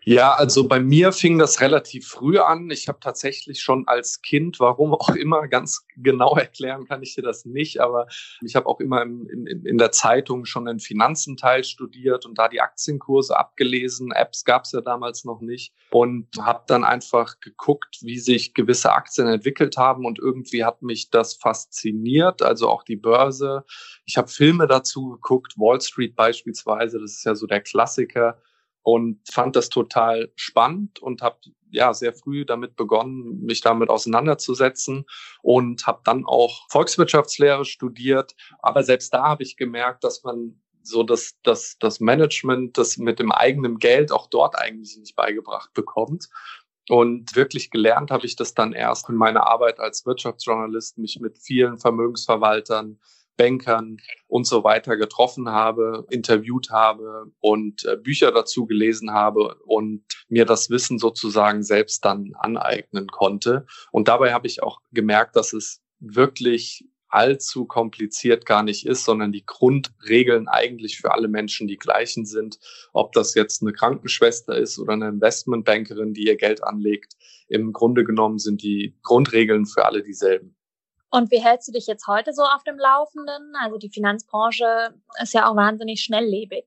Ja, 0.05 0.33
also 0.33 0.67
bei 0.67 0.81
mir 0.81 1.13
fing 1.13 1.39
das 1.39 1.61
relativ 1.61 2.09
früh 2.09 2.39
an. 2.39 2.71
Ich 2.71 2.89
habe 2.89 3.01
tatsächlich 3.01 3.61
schon 3.61 3.87
als 3.87 4.23
Kind, 4.23 4.59
warum 4.59 4.95
auch 4.95 5.11
immer, 5.11 5.47
ganz 5.47 5.87
genau 5.97 6.35
erklären 6.37 6.87
kann 6.87 7.03
ich 7.03 7.15
dir 7.15 7.23
das 7.23 7.45
nicht, 7.45 7.81
aber 7.81 8.07
ich 8.41 8.57
habe 8.57 8.67
auch 8.67 8.81
immer 8.81 9.03
im, 9.03 9.29
im, 9.29 9.67
in 9.67 9.77
der 9.77 9.93
Zeitung 9.93 10.47
schon 10.47 10.65
den 10.65 10.81
Finanzenteil 10.81 11.65
studiert 11.65 12.25
und 12.25 12.39
da 12.39 12.49
die 12.49 12.63
Aktienkurse 12.63 13.39
abgelesen. 13.39 14.11
Apps 14.13 14.45
gab 14.45 14.65
es 14.65 14.73
ja 14.73 14.81
damals 14.81 15.25
noch 15.25 15.43
nicht 15.43 15.75
und 15.91 16.29
habe 16.41 16.65
dann 16.67 16.83
einfach 16.83 17.39
geguckt, 17.41 17.99
wie 18.01 18.19
sich 18.19 18.55
gewisse 18.55 18.93
Aktien 18.93 19.27
entwickelt 19.27 19.77
haben 19.77 20.07
und 20.07 20.19
irgendwie 20.19 20.65
hat 20.65 20.81
mich 20.81 21.11
das 21.11 21.35
fasziniert, 21.35 22.41
also 22.41 22.71
auch 22.71 22.85
die 22.85 22.97
Börse. 22.97 23.65
Ich 24.07 24.17
habe 24.17 24.29
Filme 24.29 24.67
dazu 24.67 25.11
geguckt, 25.11 25.59
Wall 25.59 25.81
Street 25.81 26.17
beispielsweise, 26.17 26.99
das 26.99 27.13
ist 27.13 27.25
ja 27.25 27.35
so 27.35 27.47
der 27.47 27.61
Klassiker 27.61 28.41
und 28.83 29.21
fand 29.31 29.57
das 29.57 29.69
total 29.69 30.33
spannend 30.37 31.01
und 31.01 31.23
habe 31.23 31.39
ja 31.71 31.95
sehr 31.95 32.13
früh 32.13 32.45
damit 32.45 32.77
begonnen, 32.77 33.43
mich 33.43 33.61
damit 33.61 33.89
auseinanderzusetzen 33.89 35.05
und 35.43 35.87
habe 35.87 36.01
dann 36.05 36.25
auch 36.27 36.67
Volkswirtschaftslehre 36.71 37.65
studiert. 37.65 38.35
Aber 38.61 38.83
selbst 38.83 39.13
da 39.15 39.25
habe 39.25 39.43
ich 39.43 39.57
gemerkt, 39.57 40.05
dass 40.05 40.25
man 40.25 40.61
so 40.83 41.03
das, 41.03 41.37
das, 41.43 41.77
das 41.79 42.01
Management, 42.01 42.79
das 42.79 42.97
mit 42.97 43.19
dem 43.19 43.33
eigenen 43.33 43.79
Geld 43.79 44.13
auch 44.13 44.29
dort 44.29 44.57
eigentlich 44.57 44.97
nicht 44.97 45.15
beigebracht 45.15 45.73
bekommt. 45.75 46.29
Und 46.89 47.37
wirklich 47.37 47.71
gelernt 47.71 48.11
habe 48.11 48.27
ich 48.27 48.35
das 48.35 48.55
dann 48.55 48.73
erst 48.73 49.09
in 49.09 49.15
meiner 49.15 49.47
Arbeit 49.47 49.79
als 49.79 50.07
Wirtschaftsjournalist, 50.07 50.99
mich 50.99 51.21
mit 51.21 51.39
vielen 51.39 51.79
Vermögensverwaltern, 51.79 52.99
Bankern 53.41 53.97
und 54.29 54.47
so 54.47 54.65
weiter 54.65 54.99
getroffen 54.99 55.49
habe, 55.49 56.07
interviewt 56.11 56.69
habe 56.71 57.33
und 57.41 57.87
äh, 57.87 57.97
Bücher 57.97 58.33
dazu 58.33 58.67
gelesen 58.67 59.13
habe 59.13 59.57
und 59.65 60.05
mir 60.29 60.45
das 60.45 60.69
Wissen 60.69 60.99
sozusagen 60.99 61.63
selbst 61.63 62.05
dann 62.05 62.33
aneignen 62.39 63.07
konnte. 63.07 63.65
Und 63.93 64.09
dabei 64.09 64.35
habe 64.35 64.47
ich 64.47 64.63
auch 64.63 64.81
gemerkt, 64.93 65.37
dass 65.37 65.55
es 65.55 65.81
wirklich 66.01 66.85
allzu 67.09 67.65
kompliziert 67.65 68.45
gar 68.45 68.63
nicht 68.63 68.87
ist, 68.87 69.05
sondern 69.05 69.33
die 69.33 69.47
Grundregeln 69.47 70.47
eigentlich 70.47 70.99
für 70.99 71.13
alle 71.13 71.29
Menschen 71.29 71.67
die 71.67 71.79
gleichen 71.79 72.27
sind. 72.27 72.59
Ob 72.93 73.13
das 73.13 73.35
jetzt 73.35 73.63
eine 73.63 73.73
Krankenschwester 73.73 74.55
ist 74.55 74.79
oder 74.79 74.93
eine 74.93 75.09
Investmentbankerin, 75.09 76.13
die 76.13 76.27
ihr 76.27 76.37
Geld 76.37 76.63
anlegt. 76.63 77.15
Im 77.49 77.73
Grunde 77.73 78.05
genommen 78.05 78.39
sind 78.39 78.63
die 78.63 78.99
Grundregeln 79.03 79.65
für 79.65 79.87
alle 79.87 80.03
dieselben. 80.03 80.57
Und 81.11 81.31
wie 81.31 81.43
hältst 81.43 81.69
du 81.69 81.73
dich 81.73 81.87
jetzt 81.87 82.07
heute 82.07 82.33
so 82.33 82.43
auf 82.43 82.63
dem 82.65 82.79
Laufenden? 82.79 83.55
Also 83.61 83.79
die 83.79 83.91
Finanzbranche 83.91 84.95
ist 85.21 85.35
ja 85.35 85.51
auch 85.51 85.57
wahnsinnig 85.57 86.03
schnelllebig. 86.03 86.65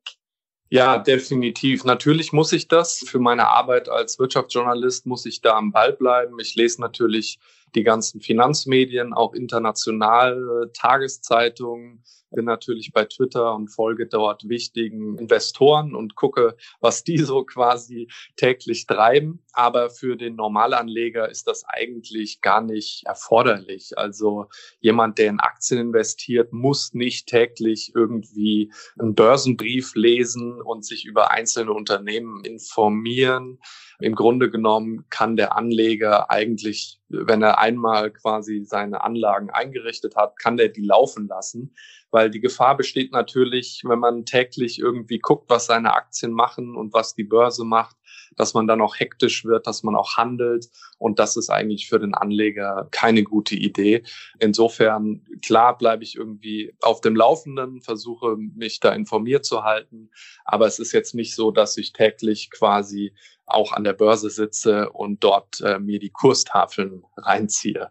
Ja, 0.69 0.97
definitiv. 0.97 1.83
Natürlich 1.83 2.33
muss 2.33 2.51
ich 2.51 2.67
das. 2.67 3.05
Für 3.07 3.19
meine 3.19 3.47
Arbeit 3.47 3.89
als 3.89 4.17
Wirtschaftsjournalist 4.19 5.05
muss 5.05 5.25
ich 5.25 5.41
da 5.41 5.55
am 5.55 5.71
Ball 5.71 5.93
bleiben. 5.93 6.39
Ich 6.39 6.55
lese 6.55 6.81
natürlich 6.81 7.39
die 7.75 7.83
ganzen 7.83 8.21
Finanzmedien, 8.21 9.13
auch 9.13 9.33
international, 9.33 10.69
Tageszeitungen, 10.73 12.03
bin 12.33 12.45
natürlich 12.45 12.91
bei 12.91 13.05
Twitter 13.05 13.53
und 13.55 13.69
folge 13.69 14.07
dort 14.07 14.47
wichtigen 14.49 15.17
Investoren 15.17 15.95
und 15.95 16.15
gucke, 16.15 16.57
was 16.81 17.03
die 17.03 17.19
so 17.19 17.43
quasi 17.45 18.07
täglich 18.35 18.85
treiben. 18.85 19.43
Aber 19.53 19.89
für 19.89 20.17
den 20.17 20.35
Normalanleger 20.35 21.29
ist 21.29 21.47
das 21.47 21.63
eigentlich 21.67 22.41
gar 22.41 22.61
nicht 22.61 23.03
erforderlich. 23.05 23.97
Also 23.97 24.47
jemand, 24.79 25.17
der 25.17 25.29
in 25.29 25.39
Aktien 25.39 25.79
investiert, 25.79 26.51
muss 26.51 26.93
nicht 26.93 27.27
täglich 27.27 27.91
irgendwie 27.95 28.73
einen 28.99 29.15
Börsenbrief 29.15 29.95
lesen 29.95 30.61
und 30.61 30.85
sich 30.85 31.05
über 31.05 31.31
einzelne 31.31 31.71
Unternehmen 31.71 32.43
informieren. 32.43 33.59
Im 33.99 34.15
Grunde 34.15 34.49
genommen 34.49 35.05
kann 35.09 35.35
der 35.35 35.55
Anleger 35.55 36.31
eigentlich, 36.31 36.99
wenn 37.13 37.41
er 37.41 37.59
einmal 37.59 38.11
quasi 38.11 38.63
seine 38.65 39.03
Anlagen 39.03 39.49
eingerichtet 39.49 40.15
hat, 40.15 40.37
kann 40.39 40.57
der 40.57 40.69
die 40.69 40.83
laufen 40.83 41.27
lassen, 41.27 41.75
weil 42.11 42.29
die 42.29 42.39
Gefahr 42.39 42.75
besteht 42.75 43.11
natürlich, 43.11 43.81
wenn 43.85 43.99
man 43.99 44.25
täglich 44.25 44.79
irgendwie 44.79 45.19
guckt, 45.19 45.49
was 45.49 45.67
seine 45.67 45.93
Aktien 45.93 46.31
machen 46.31 46.75
und 46.75 46.93
was 46.93 47.13
die 47.13 47.23
Börse 47.23 47.63
macht, 47.63 47.95
dass 48.35 48.53
man 48.53 48.67
dann 48.67 48.81
auch 48.81 48.99
hektisch 48.99 49.45
wird, 49.45 49.67
dass 49.67 49.83
man 49.83 49.95
auch 49.95 50.17
handelt. 50.17 50.69
Und 50.97 51.19
das 51.19 51.35
ist 51.35 51.49
eigentlich 51.49 51.87
für 51.87 51.99
den 51.99 52.13
Anleger 52.13 52.87
keine 52.91 53.23
gute 53.23 53.55
Idee. 53.55 54.03
Insofern, 54.39 55.25
klar, 55.41 55.77
bleibe 55.77 56.03
ich 56.03 56.15
irgendwie 56.15 56.75
auf 56.81 57.01
dem 57.01 57.15
Laufenden, 57.15 57.81
versuche 57.81 58.37
mich 58.37 58.79
da 58.79 58.93
informiert 58.93 59.45
zu 59.45 59.63
halten. 59.63 60.09
Aber 60.45 60.67
es 60.67 60.79
ist 60.79 60.91
jetzt 60.91 61.15
nicht 61.15 61.35
so, 61.35 61.51
dass 61.51 61.77
ich 61.77 61.93
täglich 61.93 62.49
quasi 62.51 63.13
auch 63.45 63.71
an 63.73 63.83
der 63.83 63.93
Börse 63.93 64.29
sitze 64.29 64.89
und 64.91 65.23
dort 65.23 65.61
äh, 65.61 65.79
mir 65.79 65.99
die 65.99 66.11
Kurstafeln 66.11 67.03
reinziehe. 67.17 67.89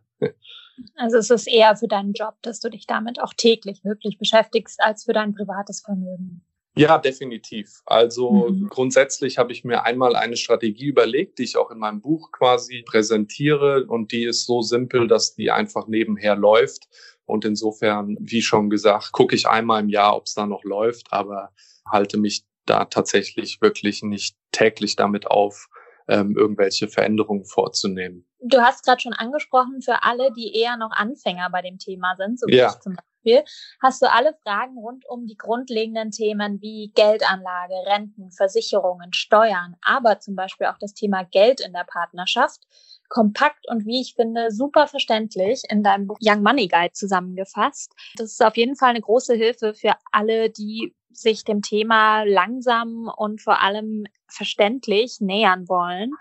Also 0.96 1.18
es 1.18 1.30
ist 1.30 1.46
eher 1.46 1.76
für 1.76 1.88
deinen 1.88 2.12
Job, 2.14 2.34
dass 2.42 2.60
du 2.60 2.70
dich 2.70 2.86
damit 2.86 3.20
auch 3.20 3.34
täglich 3.34 3.84
wirklich 3.84 4.18
beschäftigst, 4.18 4.80
als 4.82 5.04
für 5.04 5.12
dein 5.12 5.34
privates 5.34 5.82
Vermögen. 5.82 6.42
Ja, 6.74 6.98
definitiv. 6.98 7.82
Also 7.84 8.48
mhm. 8.48 8.68
grundsätzlich 8.68 9.36
habe 9.36 9.52
ich 9.52 9.62
mir 9.62 9.84
einmal 9.84 10.16
eine 10.16 10.36
Strategie 10.36 10.86
überlegt, 10.86 11.38
die 11.38 11.44
ich 11.44 11.56
auch 11.56 11.70
in 11.70 11.78
meinem 11.78 12.00
Buch 12.00 12.32
quasi 12.32 12.82
präsentiere 12.86 13.84
und 13.86 14.12
die 14.12 14.24
ist 14.24 14.46
so 14.46 14.62
simpel, 14.62 15.06
dass 15.06 15.34
die 15.34 15.50
einfach 15.50 15.86
nebenher 15.86 16.34
läuft. 16.34 16.88
Und 17.26 17.44
insofern, 17.44 18.16
wie 18.20 18.42
schon 18.42 18.70
gesagt, 18.70 19.12
gucke 19.12 19.36
ich 19.36 19.46
einmal 19.46 19.82
im 19.82 19.88
Jahr, 19.88 20.16
ob 20.16 20.26
es 20.26 20.34
da 20.34 20.46
noch 20.46 20.64
läuft, 20.64 21.12
aber 21.12 21.50
halte 21.86 22.18
mich 22.18 22.44
da 22.64 22.86
tatsächlich 22.86 23.60
wirklich 23.60 24.02
nicht 24.02 24.36
täglich 24.50 24.96
damit 24.96 25.26
auf, 25.26 25.68
ähm, 26.08 26.36
irgendwelche 26.36 26.88
Veränderungen 26.88 27.44
vorzunehmen. 27.44 28.26
Du 28.40 28.60
hast 28.60 28.84
gerade 28.84 29.00
schon 29.00 29.12
angesprochen, 29.12 29.82
für 29.82 30.02
alle, 30.02 30.32
die 30.32 30.54
eher 30.56 30.76
noch 30.76 30.90
Anfänger 30.90 31.48
bei 31.50 31.62
dem 31.62 31.78
Thema 31.78 32.16
sind, 32.16 32.40
so 32.40 32.46
wie 32.48 32.56
ja. 32.56 32.70
ich 32.70 32.80
zum 32.80 32.94
Beispiel, 32.94 33.11
hast 33.80 34.02
du 34.02 34.10
alle 34.10 34.34
Fragen 34.42 34.78
rund 34.78 35.08
um 35.08 35.26
die 35.26 35.36
grundlegenden 35.36 36.10
Themen 36.10 36.60
wie 36.60 36.92
Geldanlage, 36.94 37.74
Renten, 37.86 38.30
Versicherungen, 38.30 39.12
Steuern, 39.12 39.76
aber 39.82 40.20
zum 40.20 40.34
Beispiel 40.34 40.66
auch 40.66 40.78
das 40.78 40.94
Thema 40.94 41.24
Geld 41.24 41.60
in 41.60 41.72
der 41.72 41.84
Partnerschaft 41.84 42.66
kompakt 43.08 43.68
und 43.68 43.84
wie 43.84 44.00
ich 44.00 44.14
finde 44.14 44.50
super 44.50 44.86
verständlich 44.86 45.62
in 45.68 45.82
deinem 45.82 46.06
Buch 46.06 46.18
Young 46.22 46.42
Money 46.42 46.66
Guide 46.66 46.92
zusammengefasst. 46.92 47.92
Das 48.16 48.32
ist 48.32 48.42
auf 48.42 48.56
jeden 48.56 48.74
Fall 48.74 48.90
eine 48.90 49.02
große 49.02 49.34
Hilfe 49.34 49.74
für 49.74 49.92
alle, 50.12 50.48
die 50.48 50.94
sich 51.10 51.44
dem 51.44 51.60
Thema 51.60 52.24
langsam 52.24 53.12
und 53.14 53.42
vor 53.42 53.60
allem 53.60 54.04
verständlich 54.28 55.20
nähern 55.20 55.68
wollen. 55.68 56.12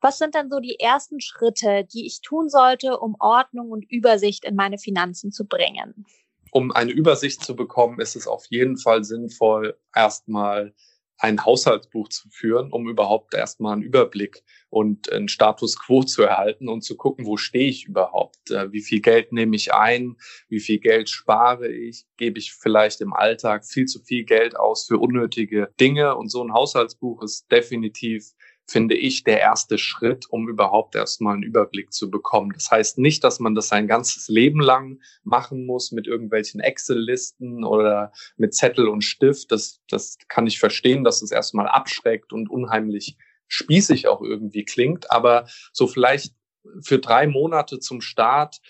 Was 0.00 0.18
sind 0.18 0.34
dann 0.34 0.48
so 0.48 0.60
die 0.60 0.78
ersten 0.78 1.20
Schritte, 1.20 1.84
die 1.84 2.06
ich 2.06 2.22
tun 2.22 2.48
sollte, 2.48 2.98
um 2.98 3.16
Ordnung 3.18 3.70
und 3.70 3.84
Übersicht 3.90 4.44
in 4.44 4.54
meine 4.54 4.78
Finanzen 4.78 5.32
zu 5.32 5.46
bringen? 5.46 6.06
Um 6.50 6.72
eine 6.72 6.92
Übersicht 6.92 7.42
zu 7.42 7.56
bekommen, 7.56 8.00
ist 8.00 8.16
es 8.16 8.26
auf 8.26 8.46
jeden 8.50 8.78
Fall 8.78 9.04
sinnvoll, 9.04 9.78
erstmal 9.94 10.74
ein 11.18 11.44
Haushaltsbuch 11.44 12.08
zu 12.08 12.28
führen, 12.30 12.72
um 12.72 12.88
überhaupt 12.88 13.34
erstmal 13.34 13.72
einen 13.72 13.82
Überblick 13.82 14.44
und 14.70 15.10
einen 15.10 15.28
Status 15.28 15.76
quo 15.78 16.04
zu 16.04 16.22
erhalten 16.22 16.68
und 16.68 16.82
zu 16.82 16.96
gucken, 16.96 17.26
wo 17.26 17.36
stehe 17.36 17.68
ich 17.68 17.86
überhaupt, 17.86 18.50
äh, 18.50 18.70
wie 18.72 18.82
viel 18.82 19.00
Geld 19.00 19.32
nehme 19.32 19.56
ich 19.56 19.74
ein, 19.74 20.16
wie 20.48 20.60
viel 20.60 20.78
Geld 20.78 21.10
spare 21.10 21.68
ich, 21.68 22.06
gebe 22.16 22.38
ich 22.38 22.54
vielleicht 22.54 23.00
im 23.00 23.12
Alltag 23.12 23.66
viel 23.66 23.86
zu 23.86 24.00
viel 24.00 24.24
Geld 24.24 24.56
aus 24.56 24.86
für 24.86 24.98
unnötige 24.98 25.72
Dinge? 25.80 26.16
Und 26.16 26.30
so 26.30 26.42
ein 26.42 26.52
Haushaltsbuch 26.52 27.22
ist 27.22 27.50
definitiv 27.50 28.32
finde 28.68 28.94
ich, 28.94 29.24
der 29.24 29.40
erste 29.40 29.78
Schritt, 29.78 30.26
um 30.28 30.48
überhaupt 30.48 30.94
erstmal 30.94 31.34
einen 31.34 31.42
Überblick 31.42 31.90
zu 31.92 32.10
bekommen. 32.10 32.52
Das 32.52 32.70
heißt 32.70 32.98
nicht, 32.98 33.24
dass 33.24 33.40
man 33.40 33.54
das 33.54 33.68
sein 33.68 33.88
ganzes 33.88 34.28
Leben 34.28 34.60
lang 34.60 35.00
machen 35.24 35.64
muss 35.64 35.90
mit 35.90 36.06
irgendwelchen 36.06 36.60
Excel-Listen 36.60 37.64
oder 37.64 38.12
mit 38.36 38.54
Zettel 38.54 38.86
und 38.88 39.02
Stift. 39.02 39.50
Das, 39.52 39.80
das 39.88 40.18
kann 40.28 40.46
ich 40.46 40.58
verstehen, 40.58 41.02
dass 41.02 41.22
es 41.22 41.30
erstmal 41.30 41.66
abschreckt 41.66 42.34
und 42.34 42.50
unheimlich 42.50 43.16
spießig 43.46 44.06
auch 44.06 44.20
irgendwie 44.20 44.64
klingt. 44.66 45.10
Aber 45.10 45.46
so 45.72 45.86
vielleicht 45.86 46.34
für 46.82 46.98
drei 46.98 47.26
Monate 47.26 47.80
zum 47.80 48.02
Start 48.02 48.60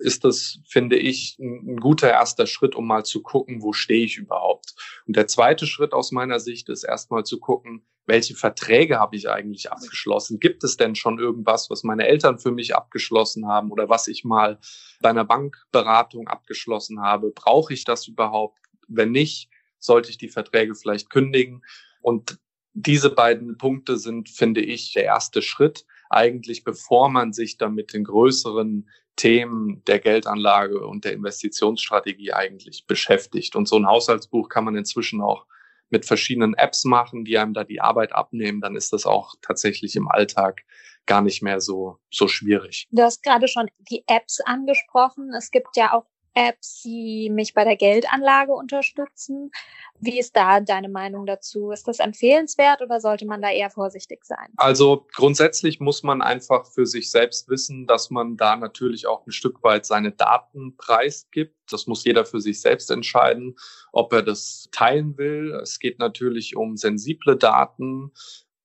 ist 0.00 0.24
das, 0.24 0.58
finde 0.66 0.96
ich, 0.96 1.38
ein, 1.38 1.78
guter 1.78 2.10
erster 2.10 2.46
Schritt, 2.46 2.74
um 2.74 2.86
mal 2.86 3.04
zu 3.04 3.22
gucken, 3.22 3.62
wo 3.62 3.72
stehe 3.72 4.04
ich 4.04 4.18
überhaupt. 4.18 4.74
Und 5.06 5.16
der 5.16 5.26
zweite 5.26 5.66
Schritt 5.66 5.92
aus 5.92 6.12
meiner 6.12 6.40
Sicht 6.40 6.68
ist 6.68 6.84
erstmal 6.84 7.24
zu 7.24 7.40
gucken, 7.40 7.86
welche 8.06 8.34
Verträge 8.34 8.98
habe 8.98 9.16
ich 9.16 9.28
eigentlich 9.28 9.72
abgeschlossen? 9.72 10.38
Gibt 10.38 10.62
es 10.62 10.76
denn 10.76 10.94
schon 10.94 11.18
irgendwas, 11.18 11.70
was 11.70 11.82
meine 11.82 12.06
Eltern 12.06 12.38
für 12.38 12.52
mich 12.52 12.76
abgeschlossen 12.76 13.48
haben 13.48 13.72
oder 13.72 13.88
was 13.88 14.06
ich 14.06 14.24
mal 14.24 14.58
bei 15.00 15.10
einer 15.10 15.24
Bankberatung 15.24 16.28
abgeschlossen 16.28 17.00
habe? 17.00 17.32
Brauche 17.34 17.74
ich 17.74 17.84
das 17.84 18.06
überhaupt? 18.06 18.58
Wenn 18.86 19.10
nicht, 19.10 19.50
sollte 19.78 20.10
ich 20.10 20.18
die 20.18 20.28
Verträge 20.28 20.74
vielleicht 20.74 21.10
kündigen. 21.10 21.62
Und 22.00 22.38
diese 22.74 23.10
beiden 23.10 23.58
Punkte 23.58 23.96
sind, 23.96 24.28
finde 24.28 24.60
ich, 24.60 24.92
der 24.92 25.04
erste 25.04 25.42
Schritt, 25.42 25.84
eigentlich 26.08 26.62
bevor 26.62 27.08
man 27.08 27.32
sich 27.32 27.58
dann 27.58 27.74
mit 27.74 27.92
den 27.92 28.04
größeren 28.04 28.88
Themen 29.16 29.82
der 29.86 29.98
Geldanlage 29.98 30.86
und 30.86 31.04
der 31.04 31.12
Investitionsstrategie 31.12 32.32
eigentlich 32.32 32.86
beschäftigt. 32.86 33.56
Und 33.56 33.66
so 33.66 33.76
ein 33.76 33.86
Haushaltsbuch 33.86 34.48
kann 34.48 34.64
man 34.64 34.76
inzwischen 34.76 35.20
auch 35.20 35.46
mit 35.90 36.04
verschiedenen 36.04 36.54
Apps 36.54 36.84
machen, 36.84 37.24
die 37.24 37.38
einem 37.38 37.54
da 37.54 37.64
die 37.64 37.80
Arbeit 37.80 38.12
abnehmen, 38.12 38.60
dann 38.60 38.76
ist 38.76 38.92
das 38.92 39.06
auch 39.06 39.34
tatsächlich 39.40 39.96
im 39.96 40.08
Alltag 40.08 40.62
gar 41.06 41.22
nicht 41.22 41.42
mehr 41.42 41.60
so, 41.60 41.98
so 42.10 42.26
schwierig. 42.26 42.88
Du 42.90 43.02
hast 43.02 43.22
gerade 43.22 43.46
schon 43.46 43.68
die 43.90 44.02
Apps 44.08 44.40
angesprochen. 44.40 45.32
Es 45.36 45.50
gibt 45.50 45.76
ja 45.76 45.92
auch 45.92 46.04
Apps, 46.36 46.82
die 46.82 47.30
mich 47.30 47.54
bei 47.54 47.64
der 47.64 47.76
Geldanlage 47.76 48.52
unterstützen. 48.52 49.50
Wie 49.98 50.18
ist 50.18 50.36
da 50.36 50.60
deine 50.60 50.90
Meinung 50.90 51.24
dazu? 51.24 51.70
Ist 51.70 51.88
das 51.88 51.98
empfehlenswert 51.98 52.82
oder 52.82 53.00
sollte 53.00 53.24
man 53.24 53.40
da 53.40 53.50
eher 53.50 53.70
vorsichtig 53.70 54.24
sein? 54.24 54.52
Also 54.58 55.06
grundsätzlich 55.14 55.80
muss 55.80 56.02
man 56.02 56.20
einfach 56.20 56.66
für 56.66 56.84
sich 56.84 57.10
selbst 57.10 57.48
wissen, 57.48 57.86
dass 57.86 58.10
man 58.10 58.36
da 58.36 58.54
natürlich 58.54 59.06
auch 59.06 59.26
ein 59.26 59.32
Stück 59.32 59.62
weit 59.62 59.86
seine 59.86 60.12
Daten 60.12 60.76
preisgibt. 60.76 61.56
Das 61.70 61.86
muss 61.86 62.04
jeder 62.04 62.26
für 62.26 62.42
sich 62.42 62.60
selbst 62.60 62.90
entscheiden, 62.90 63.56
ob 63.92 64.12
er 64.12 64.22
das 64.22 64.68
teilen 64.72 65.16
will. 65.16 65.58
Es 65.62 65.78
geht 65.78 65.98
natürlich 65.98 66.54
um 66.54 66.76
sensible 66.76 67.36
Daten. 67.36 68.12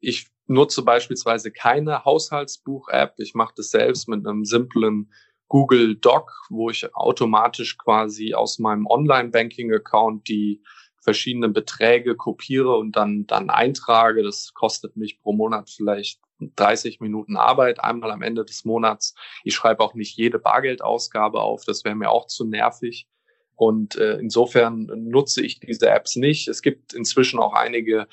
Ich 0.01 0.27
nutze 0.47 0.81
beispielsweise 0.81 1.51
keine 1.51 2.03
Haushaltsbuch-App. 2.03 3.13
Ich 3.17 3.33
mache 3.33 3.53
das 3.55 3.69
selbst 3.69 4.09
mit 4.09 4.27
einem 4.27 4.43
simplen 4.43 5.09
Google 5.51 5.97
Doc, 5.97 6.31
wo 6.49 6.69
ich 6.69 6.95
automatisch 6.95 7.77
quasi 7.77 8.33
aus 8.33 8.57
meinem 8.57 8.87
Online-Banking-Account 8.87 10.29
die 10.29 10.63
verschiedenen 11.01 11.51
Beträge 11.51 12.15
kopiere 12.15 12.77
und 12.77 12.95
dann, 12.95 13.27
dann 13.27 13.49
eintrage. 13.49 14.23
Das 14.23 14.53
kostet 14.53 14.95
mich 14.95 15.19
pro 15.19 15.33
Monat 15.33 15.69
vielleicht 15.69 16.21
30 16.39 17.01
Minuten 17.01 17.35
Arbeit, 17.35 17.83
einmal 17.83 18.11
am 18.11 18.21
Ende 18.21 18.45
des 18.45 18.63
Monats. 18.63 19.13
Ich 19.43 19.53
schreibe 19.53 19.83
auch 19.83 19.93
nicht 19.93 20.15
jede 20.15 20.39
Bargeldausgabe 20.39 21.41
auf, 21.41 21.65
das 21.65 21.83
wäre 21.83 21.95
mir 21.95 22.11
auch 22.11 22.27
zu 22.27 22.45
nervig. 22.45 23.09
Und 23.57 23.97
äh, 23.97 24.19
insofern 24.19 24.89
nutze 24.95 25.41
ich 25.41 25.59
diese 25.59 25.89
Apps 25.89 26.15
nicht. 26.15 26.47
Es 26.47 26.61
gibt 26.61 26.93
inzwischen 26.93 27.39
auch 27.39 27.51
einige 27.51 28.07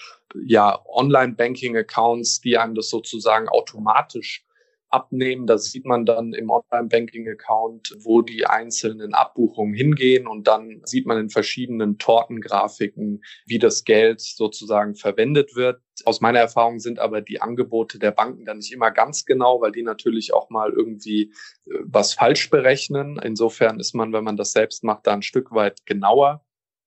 ja, 0.44 0.84
Online-Banking-Accounts, 0.86 2.40
die 2.40 2.58
einem 2.58 2.74
das 2.74 2.90
sozusagen 2.90 3.48
automatisch 3.48 4.44
abnehmen. 4.90 5.46
Da 5.46 5.58
sieht 5.58 5.84
man 5.84 6.06
dann 6.06 6.32
im 6.32 6.50
Online-Banking-Account, 6.50 7.96
wo 8.00 8.22
die 8.22 8.46
einzelnen 8.46 9.14
Abbuchungen 9.14 9.74
hingehen 9.74 10.26
und 10.26 10.46
dann 10.46 10.80
sieht 10.84 11.06
man 11.06 11.18
in 11.18 11.30
verschiedenen 11.30 11.98
Tortengrafiken, 11.98 13.22
wie 13.46 13.58
das 13.58 13.84
Geld 13.84 14.20
sozusagen 14.20 14.94
verwendet 14.94 15.54
wird. 15.56 15.80
Aus 16.04 16.20
meiner 16.20 16.38
Erfahrung 16.38 16.78
sind 16.78 16.98
aber 16.98 17.20
die 17.20 17.42
Angebote 17.42 17.98
der 17.98 18.12
Banken 18.12 18.44
dann 18.44 18.58
nicht 18.58 18.72
immer 18.72 18.90
ganz 18.90 19.24
genau, 19.24 19.60
weil 19.60 19.72
die 19.72 19.82
natürlich 19.82 20.32
auch 20.32 20.48
mal 20.50 20.72
irgendwie 20.72 21.32
äh, 21.66 21.74
was 21.84 22.14
falsch 22.14 22.50
berechnen. 22.50 23.18
Insofern 23.22 23.80
ist 23.80 23.94
man, 23.94 24.12
wenn 24.12 24.24
man 24.24 24.36
das 24.36 24.52
selbst 24.52 24.84
macht, 24.84 25.06
da 25.06 25.12
ein 25.12 25.22
Stück 25.22 25.52
weit 25.52 25.84
genauer. 25.86 26.44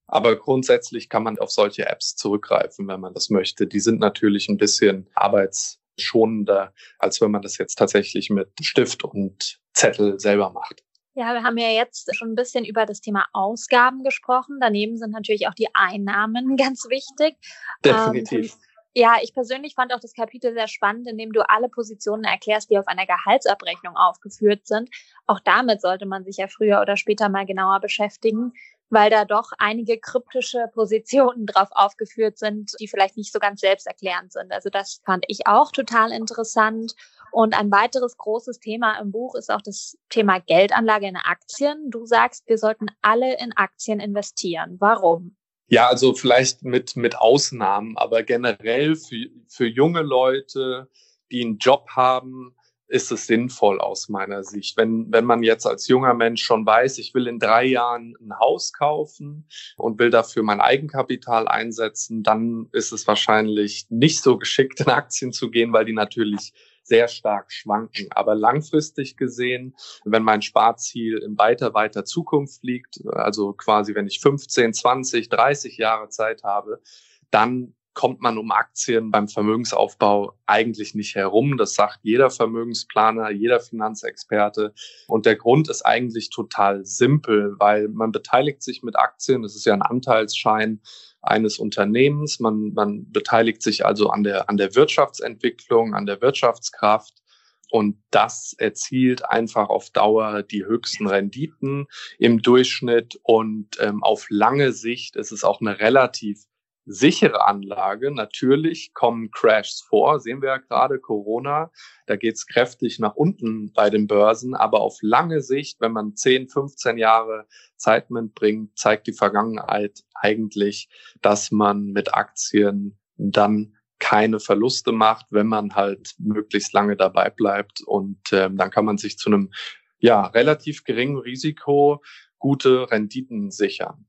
Aber 0.08 0.36
grundsätzlich 0.36 1.08
kann 1.08 1.24
man 1.24 1.39
auf 1.39 1.51
solche 1.51 1.88
Apps 1.88 2.15
zurückgreifen, 2.17 2.86
wenn 2.88 3.00
man 3.00 3.13
das 3.13 3.29
möchte. 3.29 3.65
Die 3.65 3.79
sind 3.79 4.00
natürlich 4.00 4.50
ein 4.50 4.58
bisschen 4.58 5.10
arbeits 5.13 5.80
schonender, 5.98 6.74
als 7.00 7.21
wenn 7.21 7.31
man 7.31 7.41
das 7.41 7.57
jetzt 7.57 7.75
tatsächlich 7.75 8.29
mit 8.29 8.50
Stift 8.62 9.03
und 9.03 9.60
Zettel 9.74 10.19
selber 10.19 10.51
macht. 10.51 10.83
Ja, 11.13 11.33
wir 11.33 11.43
haben 11.43 11.57
ja 11.57 11.69
jetzt 11.69 12.15
schon 12.15 12.31
ein 12.31 12.36
bisschen 12.36 12.63
über 12.63 12.86
das 12.86 13.01
Thema 13.01 13.27
Ausgaben 13.33 14.03
gesprochen. 14.03 14.60
Daneben 14.62 14.98
sind 14.98 15.12
natürlich 15.12 15.48
auch 15.48 15.53
die 15.53 15.67
Einnahmen 15.74 16.55
ganz 16.57 16.86
wichtig. 16.89 17.38
Definitiv. 17.83 18.53
Ähm, 18.53 18.60
ja, 18.93 19.15
ich 19.21 19.33
persönlich 19.33 19.75
fand 19.75 19.93
auch 19.93 20.01
das 20.01 20.13
Kapitel 20.13 20.53
sehr 20.53 20.67
spannend, 20.67 21.07
in 21.07 21.17
dem 21.17 21.31
du 21.31 21.48
alle 21.50 21.69
Positionen 21.69 22.25
erklärst, 22.25 22.69
die 22.69 22.77
auf 22.77 22.88
einer 22.88 23.05
Gehaltsabrechnung 23.05 23.95
aufgeführt 23.95 24.67
sind. 24.67 24.89
Auch 25.27 25.39
damit 25.39 25.81
sollte 25.81 26.05
man 26.05 26.25
sich 26.25 26.38
ja 26.38 26.48
früher 26.48 26.81
oder 26.81 26.98
später 26.98 27.29
mal 27.29 27.45
genauer 27.45 27.79
beschäftigen 27.79 28.53
weil 28.91 29.10
da 29.10 29.25
doch 29.25 29.51
einige 29.57 29.98
kryptische 29.98 30.69
Positionen 30.74 31.46
drauf 31.46 31.70
aufgeführt 31.72 32.37
sind, 32.37 32.74
die 32.79 32.87
vielleicht 32.87 33.18
nicht 33.18 33.31
so 33.31 33.39
ganz 33.39 33.61
selbsterklärend 33.61 34.33
sind. 34.33 34.51
Also 34.51 34.70
das 34.70 35.01
fand 35.05 35.25
ich 35.27 35.48
auch 35.48 35.72
total 35.72 36.11
interessant. 36.11 36.94
Und 37.31 37.57
ein 37.57 37.72
weiteres 37.72 38.18
großes 38.18 38.59
Thema 38.59 39.00
im 39.00 39.11
Buch 39.11 39.35
ist 39.35 39.50
auch 39.50 39.61
das 39.61 39.98
Thema 40.09 40.39
Geldanlage 40.39 41.07
in 41.07 41.16
Aktien. 41.16 41.89
Du 41.89 42.05
sagst, 42.05 42.48
wir 42.48 42.57
sollten 42.57 42.87
alle 43.01 43.39
in 43.39 43.53
Aktien 43.55 44.01
investieren. 44.01 44.75
Warum? 44.79 45.37
Ja, 45.68 45.87
also 45.87 46.13
vielleicht 46.13 46.63
mit, 46.63 46.98
mit 46.98 47.18
Ausnahmen, 47.18 47.98
aber 47.98 48.24
generell 48.24 48.98
für, 48.98 49.27
für 49.48 49.66
junge 49.66 50.01
Leute, 50.01 50.89
die 51.31 51.42
einen 51.46 51.59
Job 51.59 51.87
haben, 51.92 52.53
ist 52.92 53.12
es 53.12 53.25
sinnvoll 53.25 53.80
aus 53.80 54.10
meiner 54.10 54.44
Sicht. 54.44 54.75
Wenn, 54.75 55.12
wenn 55.12 55.24
man 55.24 55.44
jetzt 55.44 55.66
als 55.66 55.88
junger 55.88 56.14
Mensch 56.14 56.44
schon 56.44 56.66
weiß, 56.66 56.98
ich 56.98 57.14
will 57.14 57.27
in 57.27 57.40
drei 57.40 57.64
Jahren 57.64 58.16
ein 58.20 58.38
Haus 58.38 58.74
kaufen 58.74 59.48
und 59.77 59.98
will 59.98 60.10
dafür 60.10 60.44
mein 60.44 60.60
Eigenkapital 60.60 61.48
einsetzen, 61.48 62.22
dann 62.22 62.68
ist 62.74 62.92
es 62.92 63.08
wahrscheinlich 63.08 63.86
nicht 63.90 64.22
so 64.22 64.38
geschickt, 64.38 64.82
in 64.82 64.90
Aktien 64.90 65.32
zu 65.32 65.50
gehen, 65.50 65.72
weil 65.72 65.86
die 65.86 65.94
natürlich 65.94 66.54
sehr 66.84 67.08
stark 67.08 67.54
schwanken. 67.54 68.08
Aber 68.10 68.36
langfristig 68.36 69.16
gesehen, 69.16 69.74
wenn 70.04 70.24
mein 70.24 70.42
Sparziel 70.42 71.20
in 71.20 71.38
weiter, 71.38 71.74
weiter 71.74 72.04
Zukunft 72.04 72.62
liegt, 72.64 73.06
also 73.08 73.54
quasi 73.54 73.96
wenn 73.96 74.08
ich 74.08 74.20
15, 74.20 74.74
20, 74.74 75.30
30 75.30 75.77
Jahre 75.77 76.10
Zeit 76.10 76.44
habe, 76.44 76.82
dann 77.30 77.74
kommt 77.94 78.22
man 78.22 78.38
um 78.38 78.51
Aktien 78.51 79.12
beim 79.12 79.27
Vermögensaufbau 79.27 80.34
eigentlich 80.46 80.96
nicht 80.96 81.16
herum. 81.16 81.58
Das 81.58 81.74
sagt 81.74 82.00
jeder 82.04 82.30
Vermögensplaner, 82.30 83.32
jeder 83.32 83.60
Finanzexperte. 83.60 84.74
Und 85.08 85.25
der 85.25 85.36
Grund 85.36 85.70
ist 85.70 85.86
eigentlich 85.86 86.30
total 86.30 86.86
simpel, 86.86 87.56
weil 87.60 87.90
man 87.90 88.12
beteiligt 88.12 88.64
sich 88.64 88.82
mit 88.82 88.98
Aktien, 88.98 89.42
das 89.42 89.56
ist 89.56 89.66
ja 89.66 89.74
ein 89.74 89.82
Anteilsschein 89.82 90.82
eines 91.22 91.60
Unternehmens. 91.60 92.40
Man, 92.40 92.74
man 92.74 93.12
beteiligt 93.12 93.62
sich 93.62 93.86
also 93.86 94.10
an 94.10 94.24
der, 94.24 94.50
an 94.50 94.58
der 94.58 94.74
Wirtschaftsentwicklung, 94.75 95.94
an 95.94 96.06
der 96.06 96.22
Wirtschaftskraft. 96.22 97.22
Und 97.70 98.04
das 98.10 98.54
erzielt 98.58 99.24
einfach 99.30 99.70
auf 99.70 99.92
Dauer 99.92 100.44
die 100.44 100.66
höchsten 100.66 101.08
Renditen 101.08 101.88
im 102.20 102.42
Durchschnitt. 102.42 103.20
Und 103.24 103.77
ähm, 103.80 104.04
auf 104.04 104.27
lange 104.30 104.74
Sicht 104.74 105.16
ist 105.16 105.32
es 105.32 105.44
auch 105.44 105.62
eine 105.62 105.80
relativ 105.80 106.46
sichere 106.85 107.48
Anlage. 107.48 108.11
Natürlich 108.11 108.94
kommen 108.94 109.31
Crashs 109.31 109.81
vor, 109.81 110.20
sehen 110.20 110.41
wir 110.41 110.50
ja 110.50 110.57
gerade 110.57 111.00
Corona. 111.00 111.72
Da 112.07 112.15
geht's 112.15 112.48
kräftig 112.48 113.00
nach 113.00 113.15
unten 113.15 113.72
bei 113.74 113.89
den 113.89 114.07
Börsen. 114.07 114.55
Aber 114.55 114.81
auf 114.81 114.98
lange 115.01 115.41
Sicht, 115.41 115.79
wenn 115.81 115.91
man 115.91 116.15
10, 116.15 116.50
15 116.50 116.98
Jahre 116.98 117.48
Zeit 117.75 118.09
mitbringt, 118.09 118.77
zeigt 118.77 119.07
die 119.07 119.13
Vergangenheit 119.13 120.03
eigentlich, 120.13 120.89
dass 121.22 121.51
man 121.51 121.87
mit 121.87 122.13
Aktien 122.13 122.98
dann 123.17 123.75
keine 124.00 124.39
Verluste 124.39 124.91
macht, 124.91 125.27
wenn 125.29 125.48
man 125.48 125.75
halt 125.75 126.15
möglichst 126.17 126.74
lange 126.74 126.98
dabei 126.98 127.29
bleibt. 127.29 127.81
Und 127.81 128.20
ähm, 128.31 128.57
dann 128.57 128.72
kann 128.72 128.85
man 128.85 128.98
sich 128.98 129.17
zu 129.17 129.29
einem 129.29 129.51
ja, 130.00 130.25
relativ 130.25 130.83
geringen 130.83 131.17
Risiko 131.17 132.01
gute 132.39 132.89
Renditen 132.89 133.51
sichern. 133.51 134.07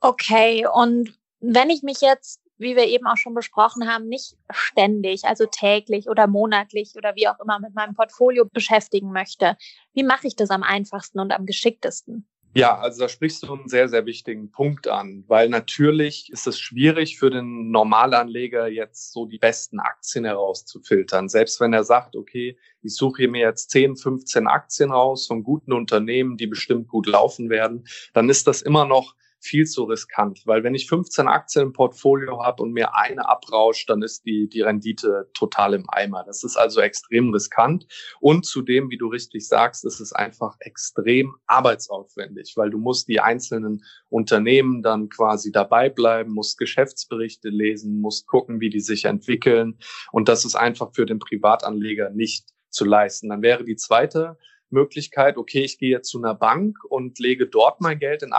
Okay, 0.00 0.64
und 0.72 1.18
wenn 1.54 1.70
ich 1.70 1.82
mich 1.82 2.00
jetzt, 2.00 2.40
wie 2.58 2.76
wir 2.76 2.86
eben 2.86 3.06
auch 3.06 3.16
schon 3.16 3.34
besprochen 3.34 3.88
haben, 3.88 4.08
nicht 4.08 4.36
ständig, 4.50 5.24
also 5.24 5.46
täglich 5.46 6.08
oder 6.08 6.26
monatlich 6.26 6.94
oder 6.96 7.14
wie 7.14 7.28
auch 7.28 7.38
immer 7.40 7.60
mit 7.60 7.74
meinem 7.74 7.94
Portfolio 7.94 8.44
beschäftigen 8.46 9.12
möchte, 9.12 9.56
wie 9.92 10.02
mache 10.02 10.26
ich 10.26 10.36
das 10.36 10.50
am 10.50 10.62
einfachsten 10.62 11.20
und 11.20 11.32
am 11.32 11.46
geschicktesten? 11.46 12.26
Ja, 12.54 12.78
also 12.78 13.02
da 13.02 13.10
sprichst 13.10 13.42
du 13.42 13.52
einen 13.52 13.68
sehr, 13.68 13.90
sehr 13.90 14.06
wichtigen 14.06 14.50
Punkt 14.50 14.88
an, 14.88 15.24
weil 15.26 15.50
natürlich 15.50 16.32
ist 16.32 16.46
es 16.46 16.58
schwierig 16.58 17.18
für 17.18 17.28
den 17.28 17.70
Normalanleger 17.70 18.66
jetzt 18.66 19.12
so 19.12 19.26
die 19.26 19.36
besten 19.36 19.78
Aktien 19.78 20.24
herauszufiltern. 20.24 21.28
Selbst 21.28 21.60
wenn 21.60 21.74
er 21.74 21.84
sagt, 21.84 22.16
okay, 22.16 22.56
ich 22.80 22.96
suche 22.96 23.28
mir 23.28 23.42
jetzt 23.42 23.72
10, 23.72 23.96
15 23.96 24.46
Aktien 24.46 24.90
raus 24.90 25.26
von 25.26 25.42
guten 25.42 25.74
Unternehmen, 25.74 26.38
die 26.38 26.46
bestimmt 26.46 26.88
gut 26.88 27.06
laufen 27.06 27.50
werden, 27.50 27.86
dann 28.14 28.30
ist 28.30 28.46
das 28.46 28.62
immer 28.62 28.86
noch 28.86 29.14
viel 29.46 29.66
zu 29.66 29.84
riskant, 29.84 30.42
weil 30.46 30.64
wenn 30.64 30.74
ich 30.74 30.88
15 30.88 31.28
Aktien 31.28 31.66
im 31.66 31.72
Portfolio 31.72 32.42
habe 32.42 32.62
und 32.62 32.72
mir 32.72 32.94
eine 32.94 33.28
abrauscht, 33.28 33.88
dann 33.88 34.02
ist 34.02 34.24
die, 34.26 34.48
die 34.48 34.62
Rendite 34.62 35.30
total 35.34 35.74
im 35.74 35.84
Eimer. 35.88 36.24
Das 36.24 36.44
ist 36.44 36.56
also 36.56 36.80
extrem 36.80 37.32
riskant. 37.32 37.86
Und 38.20 38.44
zudem, 38.44 38.90
wie 38.90 38.98
du 38.98 39.08
richtig 39.08 39.46
sagst, 39.46 39.84
ist 39.84 40.00
es 40.00 40.12
einfach 40.12 40.56
extrem 40.60 41.34
arbeitsaufwendig, 41.46 42.54
weil 42.56 42.70
du 42.70 42.78
musst 42.78 43.08
die 43.08 43.20
einzelnen 43.20 43.84
Unternehmen 44.08 44.82
dann 44.82 45.08
quasi 45.08 45.52
dabei 45.52 45.88
bleiben, 45.88 46.32
musst 46.32 46.58
Geschäftsberichte 46.58 47.48
lesen, 47.48 48.00
musst 48.00 48.26
gucken, 48.26 48.60
wie 48.60 48.70
die 48.70 48.80
sich 48.80 49.04
entwickeln. 49.04 49.78
Und 50.12 50.28
das 50.28 50.44
ist 50.44 50.56
einfach 50.56 50.94
für 50.94 51.06
den 51.06 51.18
Privatanleger 51.18 52.10
nicht 52.10 52.46
zu 52.70 52.84
leisten. 52.84 53.28
Dann 53.28 53.42
wäre 53.42 53.64
die 53.64 53.76
zweite 53.76 54.36
Möglichkeit, 54.70 55.36
okay, 55.36 55.62
ich 55.62 55.78
gehe 55.78 55.90
jetzt 55.90 56.10
zu 56.10 56.18
einer 56.18 56.34
Bank 56.34 56.78
und 56.84 57.18
lege 57.18 57.46
dort 57.46 57.80
mein 57.80 57.98
Geld 57.98 58.22
in 58.22 58.32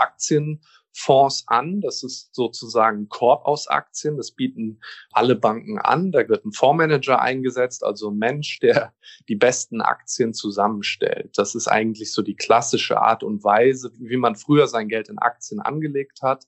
Aktienfonds 0.98 1.44
an. 1.46 1.80
Das 1.80 2.02
ist 2.02 2.34
sozusagen 2.34 3.02
ein 3.02 3.08
Korb 3.08 3.46
aus 3.46 3.68
Aktien. 3.68 4.16
Das 4.16 4.32
bieten 4.32 4.80
alle 5.12 5.36
Banken 5.36 5.78
an. 5.78 6.12
Da 6.12 6.28
wird 6.28 6.44
ein 6.44 6.52
Fondsmanager 6.52 7.20
eingesetzt, 7.20 7.84
also 7.84 8.10
ein 8.10 8.18
Mensch, 8.18 8.58
der 8.60 8.92
die 9.28 9.36
besten 9.36 9.80
Aktien 9.80 10.34
zusammenstellt. 10.34 11.36
Das 11.36 11.54
ist 11.54 11.68
eigentlich 11.68 12.12
so 12.12 12.22
die 12.22 12.36
klassische 12.36 13.00
Art 13.00 13.22
und 13.22 13.44
Weise, 13.44 13.90
wie 13.98 14.16
man 14.16 14.36
früher 14.36 14.66
sein 14.66 14.88
Geld 14.88 15.08
in 15.08 15.18
Aktien 15.18 15.60
angelegt 15.60 16.22
hat. 16.22 16.44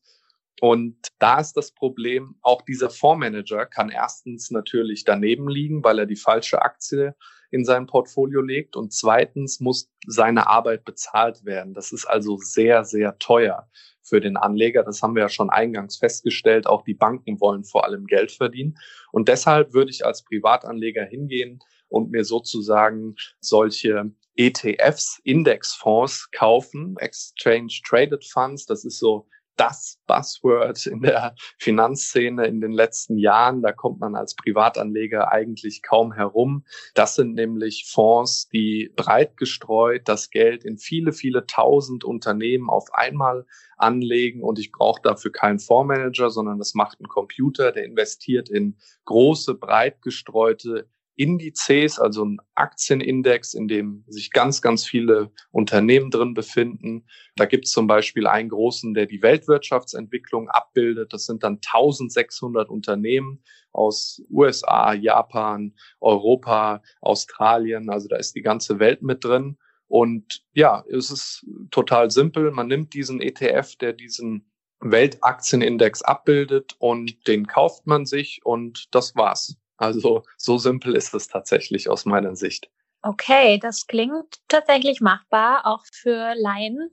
Und 0.61 0.96
da 1.18 1.40
ist 1.40 1.57
das 1.57 1.72
Problem, 1.72 2.37
auch 2.42 2.61
dieser 2.62 2.90
Fondsmanager 2.90 3.64
kann 3.64 3.88
erstens 3.88 4.50
natürlich 4.50 5.05
daneben 5.05 5.48
liegen, 5.48 5.83
weil 5.83 6.00
er 6.00 6.07
die 6.07 6.16
falsche 6.16 6.61
Aktie 6.61 7.14
in 7.50 7.64
sein 7.64 7.87
Portfolio 7.87 8.42
legt. 8.42 8.76
Und 8.76 8.92
zweitens 8.92 9.61
muss 9.61 9.90
seine 10.07 10.48
Arbeit 10.48 10.85
bezahlt 10.85 11.46
werden. 11.46 11.72
Das 11.72 11.92
ist 11.92 12.05
also 12.05 12.37
sehr, 12.37 12.85
sehr 12.85 13.18
teuer 13.18 13.68
für 14.11 14.20
den 14.20 14.37
Anleger. 14.37 14.83
Das 14.83 15.03
haben 15.03 15.14
wir 15.14 15.23
ja 15.23 15.29
schon 15.31 15.49
eingangs 15.49 15.96
festgestellt. 15.96 16.66
Auch 16.66 16.83
die 16.83 16.94
Banken 16.94 17.40
wollen 17.40 17.64
vor 17.64 17.85
allem 17.85 18.07
Geld 18.07 18.33
verdienen. 18.33 18.77
Und 19.12 19.29
deshalb 19.29 19.73
würde 19.73 19.90
ich 19.90 20.05
als 20.05 20.23
Privatanleger 20.25 21.05
hingehen 21.05 21.61
und 21.88 22.11
mir 22.11 22.25
sozusagen 22.25 23.14
solche 23.40 24.11
ETFs, 24.37 25.20
Indexfonds 25.25 26.31
kaufen, 26.33 26.96
Exchange 26.99 27.73
Traded 27.88 28.25
Funds. 28.25 28.66
Das 28.66 28.85
ist 28.85 28.99
so 28.99 29.27
das 29.61 29.99
Buzzword 30.07 30.87
in 30.87 31.03
der 31.03 31.35
Finanzszene 31.59 32.46
in 32.46 32.62
den 32.62 32.73
letzten 32.73 33.18
Jahren. 33.18 33.61
Da 33.61 33.73
kommt 33.73 34.01
man 34.01 34.16
als 34.16 34.35
Privatanleger 34.35 35.31
eigentlich 35.31 35.83
kaum 35.83 36.14
herum. 36.14 36.64
Das 36.94 37.14
sind 37.14 37.35
nämlich 37.35 37.87
Fonds, 37.92 38.49
die 38.49 38.90
breit 38.96 39.37
gestreut 39.37 40.09
das 40.09 40.31
Geld 40.31 40.64
in 40.64 40.79
viele, 40.79 41.12
viele 41.12 41.44
tausend 41.46 42.05
Unternehmen 42.05 42.70
auf 42.70 42.87
einmal 42.94 43.44
anlegen 43.77 44.42
und 44.42 44.59
ich 44.59 44.73
brauche 44.73 45.03
dafür 45.03 45.31
keinen 45.31 45.59
Fondsmanager, 45.59 46.31
sondern 46.31 46.59
das 46.59 46.73
macht 46.73 46.99
ein 47.01 47.09
Computer, 47.09 47.70
der 47.70 47.85
investiert 47.85 48.49
in 48.49 48.79
große, 49.05 49.55
breit 49.55 50.01
gestreute 50.01 50.88
Indizes, 51.20 51.98
also 51.98 52.24
ein 52.24 52.38
Aktienindex, 52.54 53.52
in 53.52 53.68
dem 53.68 54.04
sich 54.09 54.30
ganz, 54.30 54.62
ganz 54.62 54.87
viele 54.87 55.30
Unternehmen 55.50 56.11
drin 56.11 56.33
befinden. 56.33 57.04
Da 57.37 57.44
gibt 57.44 57.66
es 57.66 57.72
zum 57.72 57.87
Beispiel 57.87 58.26
einen 58.26 58.48
großen, 58.48 58.94
der 58.94 59.04
die 59.04 59.20
Weltwirtschaftsentwicklung 59.20 60.48
abbildet. 60.48 61.12
Das 61.12 61.26
sind 61.26 61.42
dann 61.42 61.56
1600 61.56 62.70
Unternehmen 62.70 63.42
aus 63.72 64.22
USA, 64.30 64.94
Japan, 64.94 65.74
Europa, 66.00 66.83
Australien. 67.02 67.90
Also 67.90 68.09
da 68.09 68.16
ist 68.16 68.35
die 68.35 68.42
ganze 68.42 68.78
Welt 68.78 69.02
mit 69.02 69.22
drin. 69.22 69.59
Und 69.88 70.42
ja, 70.54 70.85
es 70.88 71.11
ist 71.11 71.46
total 71.70 72.11
simpel. 72.11 72.50
Man 72.50 72.68
nimmt 72.68 72.94
diesen 72.94 73.20
ETF, 73.20 73.76
der 73.76 73.92
diesen 73.92 74.50
Weltaktienindex 74.80 76.00
abbildet 76.00 76.76
und 76.78 77.26
den 77.26 77.46
kauft 77.46 77.87
man 77.87 78.06
sich 78.06 78.40
und 78.42 78.88
das 78.94 79.14
war's. 79.16 79.60
Also 79.81 80.25
so 80.37 80.59
simpel 80.59 80.95
ist 80.95 81.14
es 81.14 81.27
tatsächlich 81.27 81.88
aus 81.88 82.05
meiner 82.05 82.37
Sicht. 82.37 82.71
Okay, 83.03 83.59
das 83.59 83.87
klingt 83.87 84.40
tatsächlich 84.49 85.01
machbar, 85.01 85.64
auch 85.64 85.83
für 85.90 86.35
Laien. 86.35 86.90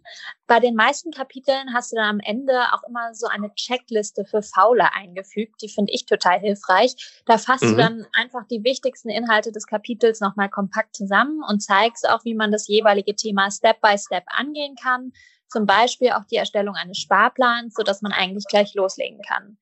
Bei 0.47 0.61
den 0.61 0.73
meisten 0.73 1.11
Kapiteln 1.11 1.73
hast 1.73 1.91
du 1.91 1.97
dann 1.97 2.15
am 2.15 2.19
Ende 2.21 2.53
auch 2.71 2.83
immer 2.87 3.13
so 3.13 3.27
eine 3.27 3.53
Checkliste 3.55 4.23
für 4.23 4.41
Faule 4.41 4.93
eingefügt. 4.93 5.61
Die 5.61 5.67
finde 5.67 5.91
ich 5.91 6.05
total 6.05 6.39
hilfreich. 6.39 6.95
Da 7.25 7.37
fasst 7.37 7.65
mhm. 7.65 7.71
du 7.71 7.75
dann 7.75 8.07
einfach 8.13 8.47
die 8.49 8.63
wichtigsten 8.63 9.09
Inhalte 9.09 9.51
des 9.51 9.67
Kapitels 9.67 10.21
nochmal 10.21 10.49
kompakt 10.49 10.95
zusammen 10.95 11.41
und 11.45 11.59
zeigst 11.59 12.07
auch, 12.07 12.23
wie 12.23 12.35
man 12.35 12.53
das 12.53 12.69
jeweilige 12.69 13.13
Thema 13.13 13.51
Step 13.51 13.81
by 13.81 13.97
Step 13.97 14.23
angehen 14.27 14.75
kann. 14.81 15.11
Zum 15.49 15.65
Beispiel 15.65 16.11
auch 16.11 16.23
die 16.31 16.37
Erstellung 16.37 16.75
eines 16.75 16.99
Sparplans, 16.99 17.73
sodass 17.73 18.01
man 18.01 18.13
eigentlich 18.13 18.45
gleich 18.47 18.73
loslegen 18.75 19.21
kann. 19.27 19.57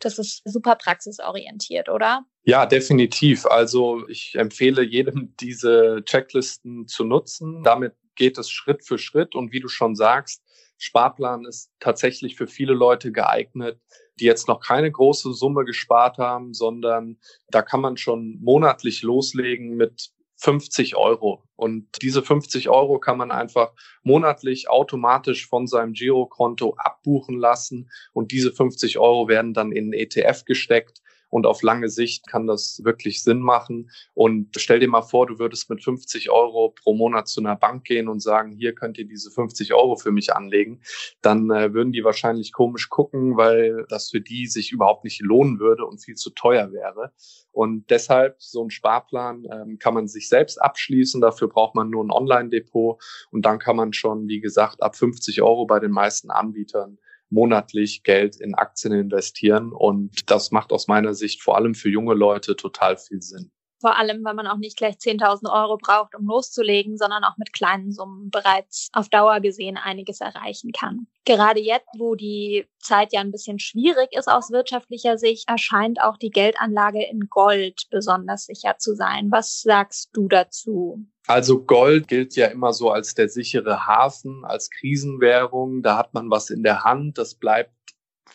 Das 0.00 0.18
ist 0.18 0.42
super 0.44 0.76
praxisorientiert, 0.76 1.88
oder? 1.88 2.24
Ja, 2.42 2.66
definitiv. 2.66 3.46
Also 3.46 4.06
ich 4.08 4.34
empfehle 4.34 4.82
jedem, 4.82 5.34
diese 5.40 6.02
Checklisten 6.04 6.86
zu 6.86 7.04
nutzen. 7.04 7.62
Damit 7.62 7.94
geht 8.14 8.38
es 8.38 8.50
Schritt 8.50 8.84
für 8.84 8.98
Schritt. 8.98 9.34
Und 9.34 9.52
wie 9.52 9.60
du 9.60 9.68
schon 9.68 9.94
sagst, 9.94 10.42
Sparplan 10.78 11.44
ist 11.46 11.70
tatsächlich 11.80 12.36
für 12.36 12.46
viele 12.46 12.74
Leute 12.74 13.12
geeignet, 13.12 13.80
die 14.20 14.24
jetzt 14.24 14.48
noch 14.48 14.60
keine 14.60 14.90
große 14.90 15.32
Summe 15.32 15.64
gespart 15.64 16.18
haben, 16.18 16.52
sondern 16.52 17.18
da 17.48 17.62
kann 17.62 17.80
man 17.80 17.96
schon 17.96 18.38
monatlich 18.40 19.02
loslegen 19.02 19.76
mit 19.76 20.10
50 20.36 20.96
Euro. 20.96 21.44
Und 21.56 21.86
diese 22.02 22.22
50 22.22 22.68
Euro 22.68 22.98
kann 22.98 23.16
man 23.16 23.30
einfach 23.30 23.72
monatlich 24.02 24.68
automatisch 24.68 25.46
von 25.46 25.66
seinem 25.66 25.92
Girokonto 25.92 26.74
abbuchen 26.76 27.38
lassen. 27.38 27.90
Und 28.12 28.32
diese 28.32 28.52
50 28.52 28.98
Euro 28.98 29.28
werden 29.28 29.54
dann 29.54 29.72
in 29.72 29.92
ETF 29.92 30.44
gesteckt. 30.44 31.00
Und 31.34 31.46
auf 31.46 31.62
lange 31.62 31.88
Sicht 31.88 32.28
kann 32.28 32.46
das 32.46 32.80
wirklich 32.84 33.24
Sinn 33.24 33.40
machen. 33.40 33.90
Und 34.12 34.50
stell 34.56 34.78
dir 34.78 34.86
mal 34.86 35.02
vor, 35.02 35.26
du 35.26 35.40
würdest 35.40 35.68
mit 35.68 35.82
50 35.82 36.30
Euro 36.30 36.72
pro 36.80 36.94
Monat 36.94 37.26
zu 37.26 37.40
einer 37.40 37.56
Bank 37.56 37.82
gehen 37.82 38.06
und 38.06 38.20
sagen, 38.20 38.52
hier 38.52 38.72
könnt 38.72 38.98
ihr 38.98 39.04
diese 39.04 39.32
50 39.32 39.74
Euro 39.74 39.96
für 39.96 40.12
mich 40.12 40.32
anlegen. 40.32 40.80
Dann 41.22 41.50
äh, 41.50 41.74
würden 41.74 41.90
die 41.90 42.04
wahrscheinlich 42.04 42.52
komisch 42.52 42.88
gucken, 42.88 43.36
weil 43.36 43.84
das 43.88 44.10
für 44.10 44.20
die 44.20 44.46
sich 44.46 44.70
überhaupt 44.70 45.02
nicht 45.02 45.22
lohnen 45.22 45.58
würde 45.58 45.84
und 45.84 45.98
viel 45.98 46.14
zu 46.14 46.30
teuer 46.30 46.70
wäre. 46.70 47.10
Und 47.50 47.90
deshalb 47.90 48.40
so 48.40 48.62
ein 48.62 48.70
Sparplan 48.70 49.44
ähm, 49.50 49.78
kann 49.80 49.94
man 49.94 50.06
sich 50.06 50.28
selbst 50.28 50.62
abschließen. 50.62 51.20
Dafür 51.20 51.48
braucht 51.48 51.74
man 51.74 51.90
nur 51.90 52.04
ein 52.04 52.12
Online-Depot. 52.12 53.02
Und 53.32 53.44
dann 53.44 53.58
kann 53.58 53.74
man 53.74 53.92
schon, 53.92 54.28
wie 54.28 54.38
gesagt, 54.38 54.84
ab 54.84 54.94
50 54.94 55.42
Euro 55.42 55.66
bei 55.66 55.80
den 55.80 55.90
meisten 55.90 56.30
Anbietern 56.30 56.98
monatlich 57.30 58.02
Geld 58.02 58.36
in 58.36 58.54
Aktien 58.54 58.92
investieren. 58.92 59.72
Und 59.72 60.30
das 60.30 60.50
macht 60.50 60.72
aus 60.72 60.88
meiner 60.88 61.14
Sicht 61.14 61.42
vor 61.42 61.56
allem 61.56 61.74
für 61.74 61.88
junge 61.88 62.14
Leute 62.14 62.56
total 62.56 62.96
viel 62.96 63.22
Sinn. 63.22 63.50
Vor 63.84 63.98
allem, 63.98 64.24
weil 64.24 64.32
man 64.32 64.46
auch 64.46 64.56
nicht 64.56 64.78
gleich 64.78 64.94
10.000 64.94 65.52
Euro 65.52 65.76
braucht, 65.76 66.14
um 66.14 66.24
loszulegen, 66.26 66.96
sondern 66.96 67.22
auch 67.22 67.36
mit 67.36 67.52
kleinen 67.52 67.92
Summen 67.92 68.30
bereits 68.30 68.88
auf 68.94 69.10
Dauer 69.10 69.40
gesehen 69.40 69.76
einiges 69.76 70.22
erreichen 70.22 70.72
kann. 70.72 71.06
Gerade 71.26 71.60
jetzt, 71.60 71.88
wo 71.98 72.14
die 72.14 72.66
Zeit 72.78 73.12
ja 73.12 73.20
ein 73.20 73.30
bisschen 73.30 73.58
schwierig 73.58 74.08
ist 74.12 74.26
aus 74.26 74.50
wirtschaftlicher 74.50 75.18
Sicht, 75.18 75.50
erscheint 75.50 76.00
auch 76.00 76.16
die 76.16 76.30
Geldanlage 76.30 77.04
in 77.04 77.28
Gold 77.28 77.88
besonders 77.90 78.46
sicher 78.46 78.78
zu 78.78 78.94
sein. 78.94 79.30
Was 79.30 79.60
sagst 79.60 80.08
du 80.14 80.28
dazu? 80.28 81.04
Also 81.26 81.64
Gold 81.64 82.08
gilt 82.08 82.36
ja 82.36 82.48
immer 82.48 82.72
so 82.74 82.90
als 82.90 83.14
der 83.14 83.28
sichere 83.28 83.86
Hafen, 83.86 84.44
als 84.44 84.68
Krisenwährung. 84.70 85.82
Da 85.82 85.96
hat 85.96 86.12
man 86.12 86.30
was 86.30 86.50
in 86.50 86.62
der 86.62 86.84
Hand, 86.84 87.16
das 87.16 87.34
bleibt 87.34 87.72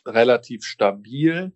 relativ 0.05 0.63
stabil. 0.63 1.53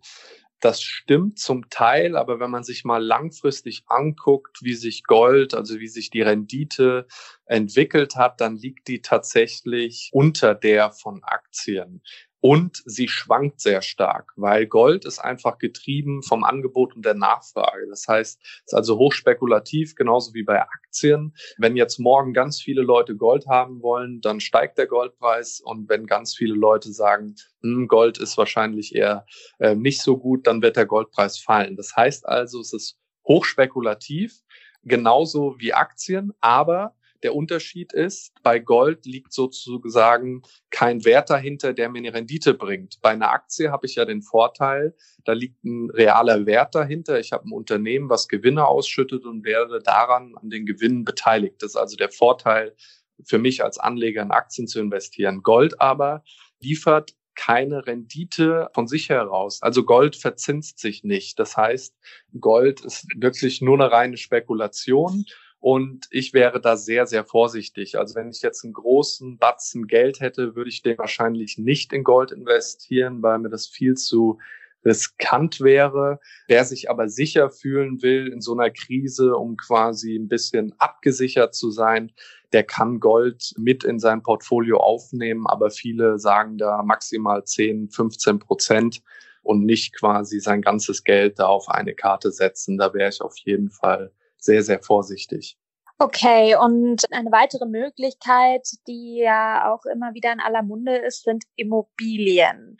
Das 0.60 0.80
stimmt 0.80 1.38
zum 1.38 1.68
Teil, 1.68 2.16
aber 2.16 2.40
wenn 2.40 2.50
man 2.50 2.62
sich 2.62 2.84
mal 2.84 3.04
langfristig 3.04 3.82
anguckt, 3.86 4.62
wie 4.62 4.74
sich 4.74 5.04
Gold, 5.04 5.54
also 5.54 5.78
wie 5.78 5.88
sich 5.88 6.08
die 6.08 6.22
Rendite 6.22 7.06
entwickelt 7.44 8.16
hat, 8.16 8.40
dann 8.40 8.56
liegt 8.56 8.88
die 8.88 9.02
tatsächlich 9.02 10.08
unter 10.12 10.54
der 10.54 10.92
von 10.92 11.22
Aktien. 11.22 12.00
Und 12.46 12.82
sie 12.84 13.08
schwankt 13.08 13.62
sehr 13.62 13.80
stark, 13.80 14.34
weil 14.36 14.66
Gold 14.66 15.06
ist 15.06 15.18
einfach 15.18 15.56
getrieben 15.56 16.22
vom 16.22 16.44
Angebot 16.44 16.94
und 16.94 17.02
der 17.02 17.14
Nachfrage. 17.14 17.86
Das 17.88 18.06
heißt, 18.06 18.38
es 18.42 18.62
ist 18.66 18.74
also 18.74 18.98
hochspekulativ, 18.98 19.94
genauso 19.94 20.34
wie 20.34 20.42
bei 20.42 20.60
Aktien. 20.60 21.34
Wenn 21.56 21.74
jetzt 21.74 21.98
morgen 21.98 22.34
ganz 22.34 22.60
viele 22.60 22.82
Leute 22.82 23.16
Gold 23.16 23.46
haben 23.46 23.80
wollen, 23.80 24.20
dann 24.20 24.40
steigt 24.40 24.76
der 24.76 24.86
Goldpreis. 24.86 25.62
Und 25.64 25.88
wenn 25.88 26.04
ganz 26.04 26.36
viele 26.36 26.54
Leute 26.54 26.92
sagen, 26.92 27.34
hm, 27.62 27.88
Gold 27.88 28.18
ist 28.18 28.36
wahrscheinlich 28.36 28.94
eher 28.94 29.24
äh, 29.58 29.74
nicht 29.74 30.02
so 30.02 30.18
gut, 30.18 30.46
dann 30.46 30.60
wird 30.60 30.76
der 30.76 30.84
Goldpreis 30.84 31.38
fallen. 31.38 31.76
Das 31.76 31.96
heißt 31.96 32.28
also, 32.28 32.60
es 32.60 32.74
ist 32.74 32.98
hochspekulativ, 33.26 34.42
genauso 34.82 35.54
wie 35.60 35.72
Aktien, 35.72 36.34
aber 36.42 36.94
der 37.24 37.34
Unterschied 37.34 37.92
ist, 37.94 38.32
bei 38.42 38.58
Gold 38.58 39.06
liegt 39.06 39.32
sozusagen 39.32 40.42
kein 40.70 41.04
Wert 41.06 41.30
dahinter, 41.30 41.72
der 41.72 41.88
mir 41.88 41.98
eine 41.98 42.12
Rendite 42.12 42.52
bringt. 42.52 43.00
Bei 43.00 43.10
einer 43.10 43.30
Aktie 43.30 43.72
habe 43.72 43.86
ich 43.86 43.94
ja 43.94 44.04
den 44.04 44.20
Vorteil, 44.20 44.94
da 45.24 45.32
liegt 45.32 45.64
ein 45.64 45.90
realer 45.90 46.44
Wert 46.44 46.74
dahinter. 46.74 47.18
Ich 47.18 47.32
habe 47.32 47.48
ein 47.48 47.52
Unternehmen, 47.52 48.10
was 48.10 48.28
Gewinne 48.28 48.66
ausschüttet 48.66 49.24
und 49.24 49.42
werde 49.42 49.80
daran 49.80 50.34
an 50.36 50.50
den 50.50 50.66
Gewinnen 50.66 51.04
beteiligt. 51.04 51.62
Das 51.62 51.70
ist 51.70 51.76
also 51.76 51.96
der 51.96 52.10
Vorteil 52.10 52.76
für 53.24 53.38
mich 53.38 53.64
als 53.64 53.78
Anleger 53.78 54.20
in 54.20 54.30
Aktien 54.30 54.68
zu 54.68 54.78
investieren. 54.78 55.42
Gold 55.42 55.80
aber 55.80 56.24
liefert 56.60 57.14
keine 57.34 57.86
Rendite 57.86 58.68
von 58.74 58.86
sich 58.86 59.08
heraus. 59.08 59.62
Also 59.62 59.84
Gold 59.84 60.14
verzinst 60.14 60.78
sich 60.78 61.04
nicht. 61.04 61.38
Das 61.38 61.56
heißt, 61.56 61.96
Gold 62.38 62.82
ist 62.82 63.06
wirklich 63.16 63.62
nur 63.62 63.74
eine 63.74 63.90
reine 63.90 64.18
Spekulation 64.18 65.24
und 65.64 66.08
ich 66.10 66.34
wäre 66.34 66.60
da 66.60 66.76
sehr, 66.76 67.06
sehr 67.06 67.24
vorsichtig. 67.24 67.96
Also 67.96 68.16
wenn 68.16 68.28
ich 68.28 68.42
jetzt 68.42 68.64
einen 68.64 68.74
großen 68.74 69.38
Batzen 69.38 69.86
Geld 69.86 70.20
hätte, 70.20 70.56
würde 70.56 70.68
ich 70.68 70.82
den 70.82 70.98
wahrscheinlich 70.98 71.56
nicht 71.56 71.94
in 71.94 72.04
Gold 72.04 72.32
investieren, 72.32 73.22
weil 73.22 73.38
mir 73.38 73.48
das 73.48 73.66
viel 73.66 73.94
zu 73.94 74.38
riskant 74.84 75.62
wäre. 75.62 76.20
Wer 76.48 76.66
sich 76.66 76.90
aber 76.90 77.08
sicher 77.08 77.48
fühlen 77.48 78.02
will 78.02 78.30
in 78.30 78.42
so 78.42 78.52
einer 78.52 78.68
Krise, 78.68 79.36
um 79.36 79.56
quasi 79.56 80.16
ein 80.16 80.28
bisschen 80.28 80.74
abgesichert 80.76 81.54
zu 81.54 81.70
sein, 81.70 82.12
der 82.52 82.64
kann 82.64 83.00
Gold 83.00 83.54
mit 83.56 83.84
in 83.84 83.98
sein 83.98 84.22
Portfolio 84.22 84.80
aufnehmen. 84.80 85.46
Aber 85.46 85.70
viele 85.70 86.18
sagen 86.18 86.58
da 86.58 86.82
maximal 86.82 87.42
10, 87.42 87.88
15 87.88 88.38
Prozent 88.38 89.02
und 89.42 89.64
nicht 89.64 89.96
quasi 89.96 90.40
sein 90.40 90.60
ganzes 90.60 91.04
Geld 91.04 91.38
da 91.38 91.46
auf 91.46 91.70
eine 91.70 91.94
Karte 91.94 92.32
setzen. 92.32 92.76
Da 92.76 92.92
wäre 92.92 93.08
ich 93.08 93.22
auf 93.22 93.38
jeden 93.38 93.70
Fall 93.70 94.12
sehr, 94.44 94.62
sehr 94.62 94.80
vorsichtig. 94.82 95.56
Okay, 95.98 96.56
und 96.56 97.04
eine 97.12 97.30
weitere 97.30 97.66
Möglichkeit, 97.66 98.68
die 98.88 99.18
ja 99.18 99.72
auch 99.72 99.84
immer 99.86 100.12
wieder 100.14 100.32
in 100.32 100.40
aller 100.40 100.62
Munde 100.62 100.96
ist, 100.96 101.22
sind 101.22 101.44
Immobilien. 101.54 102.78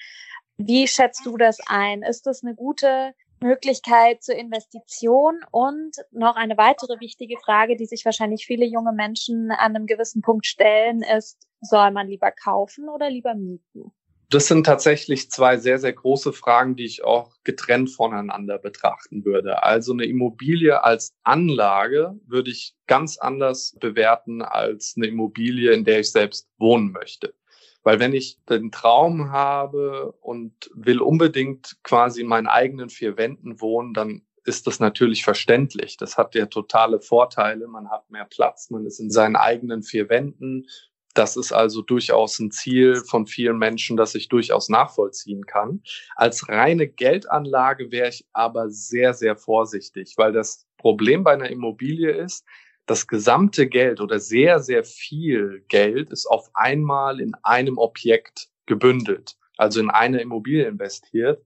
Wie 0.56 0.88
schätzt 0.88 1.24
du 1.24 1.36
das 1.36 1.58
ein? 1.66 2.02
Ist 2.02 2.26
das 2.26 2.42
eine 2.42 2.54
gute 2.54 3.14
Möglichkeit 3.40 4.22
zur 4.22 4.34
Investition? 4.34 5.40
Und 5.52 5.96
noch 6.10 6.34
eine 6.34 6.56
weitere 6.56 6.98
wichtige 7.00 7.36
Frage, 7.38 7.76
die 7.76 7.86
sich 7.86 8.04
wahrscheinlich 8.04 8.46
viele 8.46 8.66
junge 8.66 8.92
Menschen 8.92 9.52
an 9.52 9.76
einem 9.76 9.86
gewissen 9.86 10.22
Punkt 10.22 10.46
stellen, 10.46 11.02
ist, 11.02 11.46
soll 11.60 11.92
man 11.92 12.08
lieber 12.08 12.32
kaufen 12.32 12.88
oder 12.88 13.10
lieber 13.10 13.34
mieten? 13.34 13.92
Das 14.30 14.46
sind 14.46 14.64
tatsächlich 14.64 15.30
zwei 15.30 15.58
sehr, 15.58 15.78
sehr 15.78 15.92
große 15.92 16.32
Fragen, 16.32 16.76
die 16.76 16.84
ich 16.84 17.04
auch 17.04 17.36
getrennt 17.44 17.90
voneinander 17.90 18.58
betrachten 18.58 19.24
würde. 19.24 19.62
Also 19.62 19.92
eine 19.92 20.04
Immobilie 20.04 20.82
als 20.82 21.14
Anlage 21.22 22.18
würde 22.26 22.50
ich 22.50 22.74
ganz 22.86 23.18
anders 23.18 23.76
bewerten 23.78 24.42
als 24.42 24.94
eine 24.96 25.06
Immobilie, 25.06 25.72
in 25.72 25.84
der 25.84 26.00
ich 26.00 26.10
selbst 26.10 26.48
wohnen 26.58 26.92
möchte. 26.92 27.34
Weil 27.82 28.00
wenn 28.00 28.14
ich 28.14 28.38
den 28.48 28.72
Traum 28.72 29.30
habe 29.30 30.12
und 30.20 30.70
will 30.74 31.00
unbedingt 31.00 31.76
quasi 31.82 32.22
in 32.22 32.26
meinen 32.26 32.46
eigenen 32.46 32.88
vier 32.88 33.18
Wänden 33.18 33.60
wohnen, 33.60 33.92
dann 33.92 34.22
ist 34.44 34.66
das 34.66 34.80
natürlich 34.80 35.24
verständlich. 35.24 35.96
Das 35.96 36.16
hat 36.16 36.34
ja 36.34 36.46
totale 36.46 37.00
Vorteile. 37.00 37.66
Man 37.66 37.90
hat 37.90 38.10
mehr 38.10 38.24
Platz, 38.26 38.70
man 38.70 38.86
ist 38.86 39.00
in 39.00 39.10
seinen 39.10 39.36
eigenen 39.36 39.82
vier 39.82 40.08
Wänden. 40.08 40.66
Das 41.14 41.36
ist 41.36 41.52
also 41.52 41.80
durchaus 41.80 42.40
ein 42.40 42.50
Ziel 42.50 42.96
von 42.96 43.26
vielen 43.26 43.56
Menschen, 43.56 43.96
das 43.96 44.16
ich 44.16 44.28
durchaus 44.28 44.68
nachvollziehen 44.68 45.46
kann. 45.46 45.82
Als 46.16 46.48
reine 46.48 46.88
Geldanlage 46.88 47.92
wäre 47.92 48.08
ich 48.08 48.26
aber 48.32 48.68
sehr, 48.68 49.14
sehr 49.14 49.36
vorsichtig, 49.36 50.14
weil 50.16 50.32
das 50.32 50.66
Problem 50.76 51.22
bei 51.22 51.32
einer 51.32 51.48
Immobilie 51.48 52.10
ist, 52.10 52.44
das 52.86 53.06
gesamte 53.06 53.68
Geld 53.68 54.00
oder 54.00 54.18
sehr, 54.18 54.60
sehr 54.60 54.84
viel 54.84 55.64
Geld 55.68 56.10
ist 56.10 56.26
auf 56.26 56.50
einmal 56.52 57.20
in 57.20 57.34
einem 57.42 57.78
Objekt 57.78 58.48
gebündelt, 58.66 59.36
also 59.56 59.80
in 59.80 59.90
eine 59.90 60.20
Immobilie 60.20 60.66
investiert. 60.66 61.44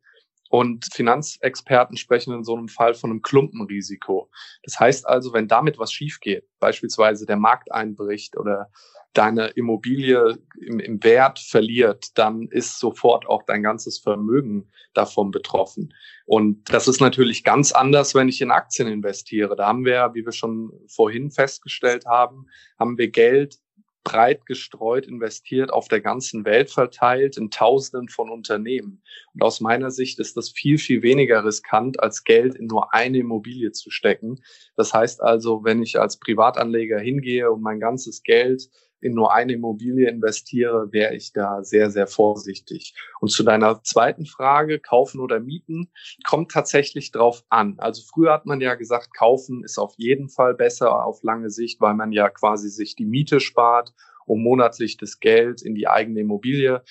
Und 0.50 0.86
Finanzexperten 0.92 1.96
sprechen 1.96 2.32
in 2.32 2.44
so 2.44 2.56
einem 2.56 2.68
Fall 2.68 2.94
von 2.94 3.10
einem 3.10 3.22
Klumpenrisiko. 3.22 4.30
Das 4.62 4.80
heißt 4.80 5.06
also, 5.06 5.32
wenn 5.32 5.48
damit 5.48 5.78
was 5.78 5.92
schief 5.92 6.20
geht, 6.20 6.44
beispielsweise 6.58 7.26
der 7.26 7.36
Markt 7.36 7.70
einbricht 7.72 8.36
oder 8.36 8.70
deine 9.12 9.48
Immobilie 9.48 10.38
im, 10.60 10.78
im 10.80 11.02
Wert 11.02 11.38
verliert, 11.38 12.16
dann 12.16 12.48
ist 12.48 12.78
sofort 12.78 13.26
auch 13.26 13.42
dein 13.42 13.62
ganzes 13.62 13.98
Vermögen 13.98 14.70
davon 14.94 15.30
betroffen. 15.30 15.94
Und 16.24 16.72
das 16.72 16.88
ist 16.88 17.00
natürlich 17.00 17.42
ganz 17.42 17.72
anders, 17.72 18.14
wenn 18.14 18.28
ich 18.28 18.40
in 18.40 18.50
Aktien 18.50 18.88
investiere. 18.88 19.56
Da 19.56 19.66
haben 19.66 19.84
wir, 19.84 20.10
wie 20.14 20.24
wir 20.24 20.32
schon 20.32 20.72
vorhin 20.88 21.30
festgestellt 21.30 22.06
haben, 22.06 22.46
haben 22.78 22.98
wir 22.98 23.10
Geld 23.10 23.58
breit 24.04 24.46
gestreut 24.46 25.06
investiert, 25.06 25.72
auf 25.72 25.88
der 25.88 26.00
ganzen 26.00 26.44
Welt 26.44 26.70
verteilt, 26.70 27.36
in 27.36 27.50
Tausenden 27.50 28.08
von 28.08 28.30
Unternehmen. 28.30 29.02
Und 29.34 29.42
aus 29.42 29.60
meiner 29.60 29.90
Sicht 29.90 30.18
ist 30.18 30.36
das 30.36 30.50
viel, 30.50 30.78
viel 30.78 31.02
weniger 31.02 31.44
riskant, 31.44 32.00
als 32.00 32.24
Geld 32.24 32.54
in 32.54 32.66
nur 32.66 32.94
eine 32.94 33.18
Immobilie 33.18 33.72
zu 33.72 33.90
stecken. 33.90 34.40
Das 34.76 34.94
heißt 34.94 35.22
also, 35.22 35.64
wenn 35.64 35.82
ich 35.82 36.00
als 36.00 36.18
Privatanleger 36.18 36.98
hingehe 36.98 37.50
und 37.50 37.60
mein 37.62 37.80
ganzes 37.80 38.22
Geld 38.22 38.68
in 39.00 39.14
nur 39.14 39.32
eine 39.32 39.52
Immobilie 39.52 40.08
investiere, 40.08 40.92
wäre 40.92 41.14
ich 41.14 41.32
da 41.32 41.62
sehr, 41.62 41.90
sehr 41.90 42.06
vorsichtig. 42.06 42.94
Und 43.20 43.30
zu 43.30 43.42
deiner 43.42 43.82
zweiten 43.82 44.26
Frage, 44.26 44.80
kaufen 44.80 45.20
oder 45.20 45.40
mieten, 45.40 45.90
kommt 46.26 46.50
tatsächlich 46.50 47.12
drauf 47.12 47.44
an. 47.48 47.74
Also 47.78 48.02
früher 48.02 48.32
hat 48.32 48.46
man 48.46 48.60
ja 48.60 48.74
gesagt, 48.74 49.14
kaufen 49.14 49.62
ist 49.64 49.78
auf 49.78 49.94
jeden 49.96 50.28
Fall 50.28 50.54
besser 50.54 51.04
auf 51.04 51.22
lange 51.22 51.50
Sicht, 51.50 51.80
weil 51.80 51.94
man 51.94 52.12
ja 52.12 52.28
quasi 52.28 52.68
sich 52.70 52.96
die 52.96 53.06
Miete 53.06 53.40
spart 53.40 53.92
und 54.26 54.42
monatlich 54.42 54.96
das 54.96 55.20
Geld 55.20 55.62
in 55.62 55.74
die 55.74 55.88
eigene 55.88 56.20
Immobilie 56.20 56.82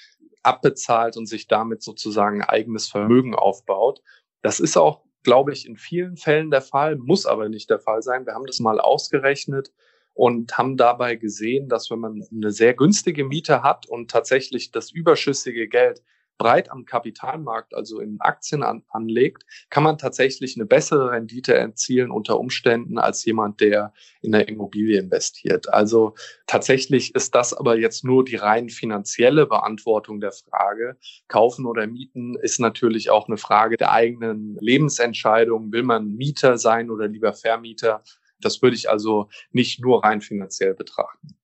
abbezahlt 0.43 1.17
und 1.17 1.25
sich 1.27 1.47
damit 1.47 1.83
sozusagen 1.83 2.41
eigenes 2.41 2.87
Vermögen 2.87 3.35
aufbaut. 3.35 4.01
Das 4.41 4.59
ist 4.59 4.77
auch, 4.77 5.03
glaube 5.23 5.51
ich, 5.51 5.67
in 5.67 5.75
vielen 5.75 6.15
Fällen 6.15 6.51
der 6.51 6.61
Fall, 6.61 6.95
muss 6.95 7.25
aber 7.25 7.49
nicht 7.49 7.69
der 7.69 7.79
Fall 7.79 8.01
sein. 8.01 8.25
Wir 8.25 8.33
haben 8.33 8.45
das 8.45 8.59
mal 8.59 8.79
ausgerechnet 8.79 9.73
und 10.17 10.57
haben 10.57 10.77
dabei 10.77 11.15
gesehen, 11.15 11.69
dass 11.69 11.91
wenn 11.91 11.99
man 11.99 12.23
eine 12.33 12.51
sehr 12.51 12.73
günstige 12.73 13.23
Miete 13.23 13.61
hat 13.61 13.85
und 13.87 14.09
tatsächlich 14.09 14.71
das 14.71 14.91
überschüssige 14.91 15.67
Geld 15.67 16.01
breit 16.39 16.71
am 16.71 16.85
Kapitalmarkt, 16.85 17.73
also 17.73 17.99
in 17.99 18.17
Aktien 18.19 18.63
an, 18.63 18.83
anlegt, 18.89 19.43
kann 19.69 19.83
man 19.83 19.97
tatsächlich 19.97 20.55
eine 20.55 20.65
bessere 20.65 21.11
Rendite 21.11 21.53
erzielen 21.53 22.11
unter 22.11 22.39
Umständen 22.39 22.97
als 22.97 23.25
jemand, 23.25 23.59
der 23.61 23.93
in 24.21 24.31
der 24.31 24.47
Immobilie 24.47 24.99
investiert. 24.99 25.71
Also 25.71 26.15
tatsächlich 26.45 27.15
ist 27.15 27.35
das 27.35 27.53
aber 27.53 27.77
jetzt 27.77 28.03
nur 28.03 28.23
die 28.23 28.35
rein 28.35 28.69
finanzielle 28.69 29.45
Beantwortung 29.45 30.19
der 30.19 30.31
Frage. 30.31 30.97
Kaufen 31.27 31.65
oder 31.65 31.87
mieten 31.87 32.35
ist 32.41 32.59
natürlich 32.59 33.09
auch 33.09 33.27
eine 33.27 33.37
Frage 33.37 33.77
der 33.77 33.91
eigenen 33.91 34.57
Lebensentscheidung. 34.59 35.71
Will 35.71 35.83
man 35.83 36.15
Mieter 36.15 36.57
sein 36.57 36.89
oder 36.89 37.07
lieber 37.07 37.33
Vermieter? 37.33 38.03
Das 38.41 38.61
würde 38.61 38.75
ich 38.75 38.89
also 38.89 39.29
nicht 39.51 39.79
nur 39.79 40.03
rein 40.03 40.21
finanziell 40.21 40.73
betrachten. 40.73 41.37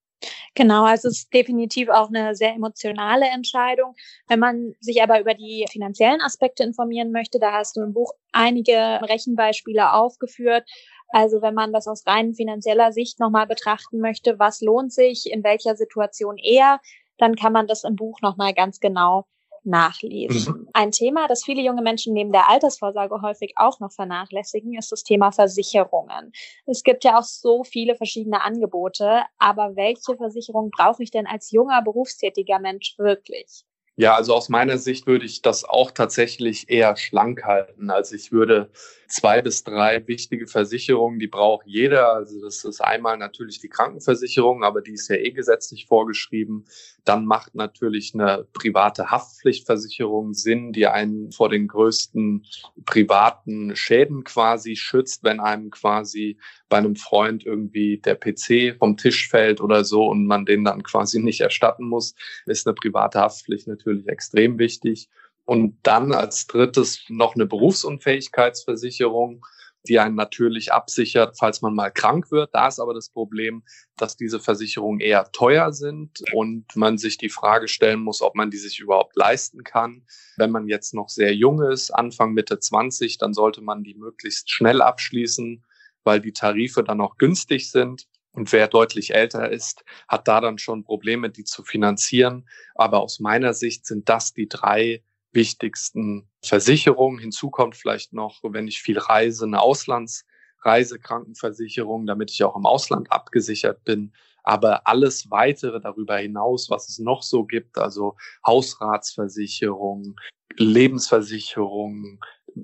Genau, 0.56 0.86
also 0.86 1.08
es 1.10 1.20
ist 1.20 1.34
definitiv 1.34 1.90
auch 1.90 2.10
eine 2.10 2.36
sehr 2.36 2.54
emotionale 2.54 3.26
Entscheidung. 3.26 3.96
Wenn 4.28 4.40
man 4.40 4.74
sich 4.80 5.02
aber 5.02 5.20
über 5.20 5.34
die 5.34 5.66
finanziellen 5.70 6.22
Aspekte 6.22 6.64
informieren 6.64 7.12
möchte, 7.12 7.40
da 7.40 7.54
hast 7.54 7.76
du 7.76 7.82
im 7.82 7.94
Buch 7.94 8.14
einige 8.32 8.76
Rechenbeispiele 9.02 9.94
aufgeführt. 9.94 10.70
Also 11.10 11.42
wenn 11.42 11.54
man 11.54 11.74
das 11.74 11.88
aus 11.88 12.06
rein 12.08 12.34
finanzieller 12.34 12.92
Sicht 12.92 13.20
nochmal 13.20 13.48
betrachten 13.48 14.00
möchte, 14.00 14.40
was 14.40 14.62
lohnt 14.62 14.94
sich, 14.94 15.32
in 15.32 15.44
welcher 15.44 15.76
Situation 15.76 16.38
eher, 16.38 16.80
dann 17.18 17.36
kann 17.36 17.54
man 17.54 17.68
das 17.68 17.84
im 17.84 17.96
Buch 17.96 18.22
nochmal 18.22 18.54
ganz 18.54 18.80
genau 18.80 19.26
nachlesen. 19.66 20.46
Mhm. 20.54 20.70
Ein 20.74 20.92
Thema, 20.92 21.28
das 21.28 21.44
viele 21.44 21.62
junge 21.62 21.82
Menschen 21.82 22.14
neben 22.14 22.32
der 22.32 22.50
Altersvorsorge 22.50 23.22
häufig 23.22 23.54
auch 23.58 23.80
noch 23.80 23.92
vernachlässigen, 23.92 24.78
ist 24.78 24.92
das 24.92 25.04
Thema 25.04 25.32
Versicherungen. 25.32 26.32
Es 26.66 26.84
gibt 26.84 27.04
ja 27.04 27.18
auch 27.20 27.24
so 27.24 27.64
viele 27.64 27.96
verschiedene 27.96 28.42
Angebote, 28.44 29.24
aber 29.40 29.76
welche 29.76 30.16
Versicherung 30.18 30.72
brauche 30.72 31.04
ich 31.04 31.12
denn 31.12 31.28
als 31.28 31.52
junger 31.52 31.82
berufstätiger 31.82 32.60
Mensch 32.60 32.96
wirklich? 32.98 33.64
Ja, 33.96 34.16
also 34.16 34.34
aus 34.34 34.50
meiner 34.50 34.80
Sicht 34.80 35.06
würde 35.06 35.26
ich 35.26 35.44
das 35.44 35.66
auch 35.66 35.92
tatsächlich 35.92 36.68
eher 36.68 36.98
schlank 36.98 37.44
halten. 37.44 37.92
Also 37.92 38.16
ich 38.16 38.32
würde 38.32 38.72
zwei 39.08 39.44
bis 39.44 39.64
drei 39.64 40.08
wichtige 40.08 40.48
Versicherungen, 40.48 41.20
die 41.20 41.28
braucht 41.28 41.68
jeder. 41.68 42.14
Also 42.14 42.42
das 42.42 42.64
ist 42.64 42.82
einmal 42.82 43.18
natürlich 43.18 43.60
die 43.60 43.70
Krankenversicherung, 43.70 44.64
aber 44.64 44.82
die 44.82 44.94
ist 44.94 45.10
ja 45.10 45.18
eh 45.18 45.30
gesetzlich 45.30 45.86
vorgeschrieben. 45.86 46.66
Dann 47.06 47.26
macht 47.28 47.54
natürlich 47.54 48.16
eine 48.16 48.48
private 48.54 49.12
Haftpflichtversicherung 49.12 50.34
Sinn, 50.34 50.74
die 50.74 50.88
einen 50.88 51.32
vor 51.32 51.50
den 51.50 51.68
größten 51.68 52.46
privaten 52.86 53.76
Schäden 53.76 54.24
quasi 54.24 54.76
schützt, 54.76 55.24
wenn 55.24 55.40
einem 55.40 55.70
quasi 55.70 56.40
bei 56.70 56.78
einem 56.78 56.96
Freund 56.96 57.46
irgendwie 57.46 58.00
der 58.00 58.16
PC 58.16 58.76
vom 58.80 58.98
Tisch 58.98 59.30
fällt 59.30 59.62
oder 59.62 59.84
so 59.84 60.08
und 60.08 60.26
man 60.26 60.46
den 60.48 60.64
dann 60.64 60.82
quasi 60.82 61.20
nicht 61.22 61.42
erstatten 61.42 61.84
muss, 61.84 62.16
ist 62.48 62.66
eine 62.66 62.74
private 62.74 63.20
Haftpflicht 63.20 63.68
natürlich 63.68 63.83
extrem 64.08 64.60
wichtig. 64.60 65.10
Und 65.46 65.78
dann 65.84 66.14
als 66.14 66.48
drittes 66.48 67.04
noch 67.10 67.36
eine 67.36 67.46
Berufsunfähigkeitsversicherung, 67.46 69.46
die 69.88 70.00
einen 70.00 70.16
natürlich 70.16 70.72
absichert, 70.72 71.36
falls 71.38 71.62
man 71.62 71.74
mal 71.74 71.92
krank 71.92 72.32
wird. 72.32 72.54
Da 72.54 72.68
ist 72.68 72.80
aber 72.80 72.94
das 72.94 73.10
Problem, 73.10 73.64
dass 73.98 74.16
diese 74.16 74.40
Versicherungen 74.40 75.02
eher 75.02 75.30
teuer 75.32 75.74
sind 75.74 76.24
und 76.34 76.76
man 76.76 76.98
sich 76.98 77.18
die 77.18 77.30
Frage 77.30 77.68
stellen 77.68 78.00
muss, 78.00 78.22
ob 78.22 78.36
man 78.36 78.50
die 78.50 78.58
sich 78.58 78.80
überhaupt 78.80 79.16
leisten 79.16 79.64
kann. 79.64 80.04
Wenn 80.38 80.52
man 80.52 80.68
jetzt 80.68 80.94
noch 80.94 81.10
sehr 81.10 81.36
jung 81.36 81.62
ist, 81.62 81.92
Anfang 81.92 82.34
Mitte 82.34 82.60
20, 82.60 83.18
dann 83.18 83.34
sollte 83.34 83.62
man 83.62 83.84
die 83.84 83.96
möglichst 83.96 84.50
schnell 84.50 84.82
abschließen, 84.82 85.64
weil 86.06 86.22
die 86.22 86.34
Tarife 86.34 86.84
dann 86.84 87.02
auch 87.02 87.18
günstig 87.18 87.70
sind. 87.70 88.08
Und 88.34 88.52
wer 88.52 88.68
deutlich 88.68 89.14
älter 89.14 89.52
ist, 89.52 89.86
hat 90.08 90.28
da 90.28 90.42
dann 90.42 90.58
schon 90.58 90.84
Probleme, 90.84 91.30
die 91.30 91.44
zu 91.44 91.64
finanzieren. 91.64 92.48
Aber 92.76 93.02
aus 93.02 93.20
meiner 93.20 93.54
Sicht 93.54 93.86
sind 93.86 94.10
das 94.10 94.34
die 94.34 94.50
drei 94.50 95.04
wichtigsten 95.32 96.28
Versicherungen. 96.44 97.20
Hinzu 97.20 97.50
kommt 97.50 97.76
vielleicht 97.76 98.14
noch, 98.14 98.40
wenn 98.44 98.68
ich 98.68 98.82
viel 98.82 98.98
reise, 98.98 99.46
eine 99.46 99.62
Auslands 99.62 100.26
Reisekrankenversicherung, 100.66 102.06
damit 102.06 102.32
ich 102.32 102.44
auch 102.44 102.56
im 102.56 102.66
Ausland 102.66 103.12
abgesichert 103.12 103.84
bin. 103.84 104.14
Aber 104.44 104.88
alles 104.88 105.30
weitere 105.30 105.80
darüber 105.80 106.18
hinaus, 106.18 106.70
was 106.70 106.90
es 106.90 107.00
noch 107.00 107.24
so 107.24 107.46
gibt, 107.46 107.78
also 107.78 108.16
Hausratsversicherung, 108.46 110.16
Lebensversicherung 110.58 112.20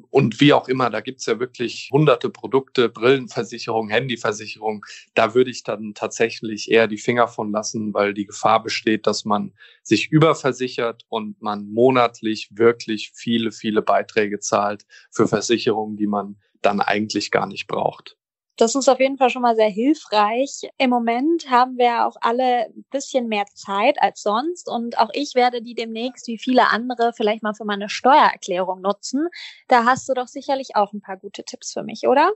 und 0.09 0.39
wie 0.39 0.53
auch 0.53 0.67
immer, 0.67 0.89
da 0.89 1.01
gibt's 1.01 1.25
ja 1.25 1.39
wirklich 1.39 1.89
hunderte 1.91 2.29
Produkte, 2.29 2.89
Brillenversicherung, 2.89 3.89
Handyversicherung. 3.89 4.85
Da 5.15 5.33
würde 5.33 5.51
ich 5.51 5.63
dann 5.63 5.93
tatsächlich 5.93 6.69
eher 6.69 6.87
die 6.87 6.97
Finger 6.97 7.27
von 7.27 7.51
lassen, 7.51 7.93
weil 7.93 8.13
die 8.13 8.25
Gefahr 8.25 8.61
besteht, 8.61 9.07
dass 9.07 9.25
man 9.25 9.53
sich 9.81 10.11
überversichert 10.11 11.05
und 11.09 11.41
man 11.41 11.71
monatlich 11.71 12.49
wirklich 12.51 13.11
viele, 13.15 13.51
viele 13.51 13.81
Beiträge 13.81 14.39
zahlt 14.39 14.85
für 15.11 15.27
Versicherungen, 15.27 15.97
die 15.97 16.07
man 16.07 16.37
dann 16.61 16.81
eigentlich 16.81 17.31
gar 17.31 17.47
nicht 17.47 17.67
braucht. 17.67 18.18
Das 18.59 18.75
ist 18.75 18.89
auf 18.89 18.99
jeden 18.99 19.17
Fall 19.17 19.29
schon 19.29 19.41
mal 19.41 19.55
sehr 19.55 19.69
hilfreich. 19.69 20.69
Im 20.77 20.89
Moment 20.89 21.49
haben 21.49 21.77
wir 21.77 22.05
auch 22.05 22.17
alle 22.19 22.65
ein 22.65 22.83
bisschen 22.91 23.29
mehr 23.29 23.45
Zeit 23.53 23.95
als 24.01 24.21
sonst 24.21 24.67
und 24.67 24.97
auch 24.97 25.09
ich 25.13 25.33
werde 25.33 25.61
die 25.61 25.75
demnächst 25.75 26.27
wie 26.27 26.37
viele 26.37 26.69
andere 26.69 27.13
vielleicht 27.15 27.41
mal 27.41 27.53
für 27.53 27.63
meine 27.63 27.87
Steuererklärung 27.87 28.81
nutzen. 28.81 29.29
Da 29.69 29.85
hast 29.85 30.09
du 30.09 30.13
doch 30.13 30.27
sicherlich 30.27 30.75
auch 30.75 30.91
ein 30.91 30.99
paar 30.99 31.15
gute 31.15 31.45
Tipps 31.45 31.71
für 31.71 31.83
mich, 31.83 32.05
oder? 32.05 32.33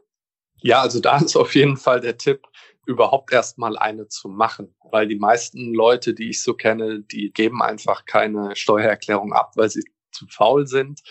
Ja, 0.62 0.80
also 0.80 1.02
da 1.02 1.18
ist 1.18 1.36
auf 1.36 1.56
jeden 1.56 1.76
Fall 1.76 2.00
der 2.00 2.18
Tipp, 2.18 2.48
überhaupt 2.86 3.34
erst 3.34 3.58
mal 3.58 3.78
eine 3.78 4.08
zu 4.08 4.30
machen, 4.30 4.74
weil 4.92 5.08
die 5.10 5.20
meisten 5.20 5.74
Leute, 5.74 6.14
die 6.14 6.30
ich 6.30 6.42
so 6.42 6.54
kenne, 6.54 7.02
die 7.02 7.34
geben 7.34 7.62
einfach 7.62 8.06
keine 8.06 8.56
Steuererklärung 8.56 9.34
ab, 9.34 9.52
weil 9.56 9.70
sie 9.70 9.84
zu 10.14 10.26
faul 10.28 10.68
sind 10.68 11.02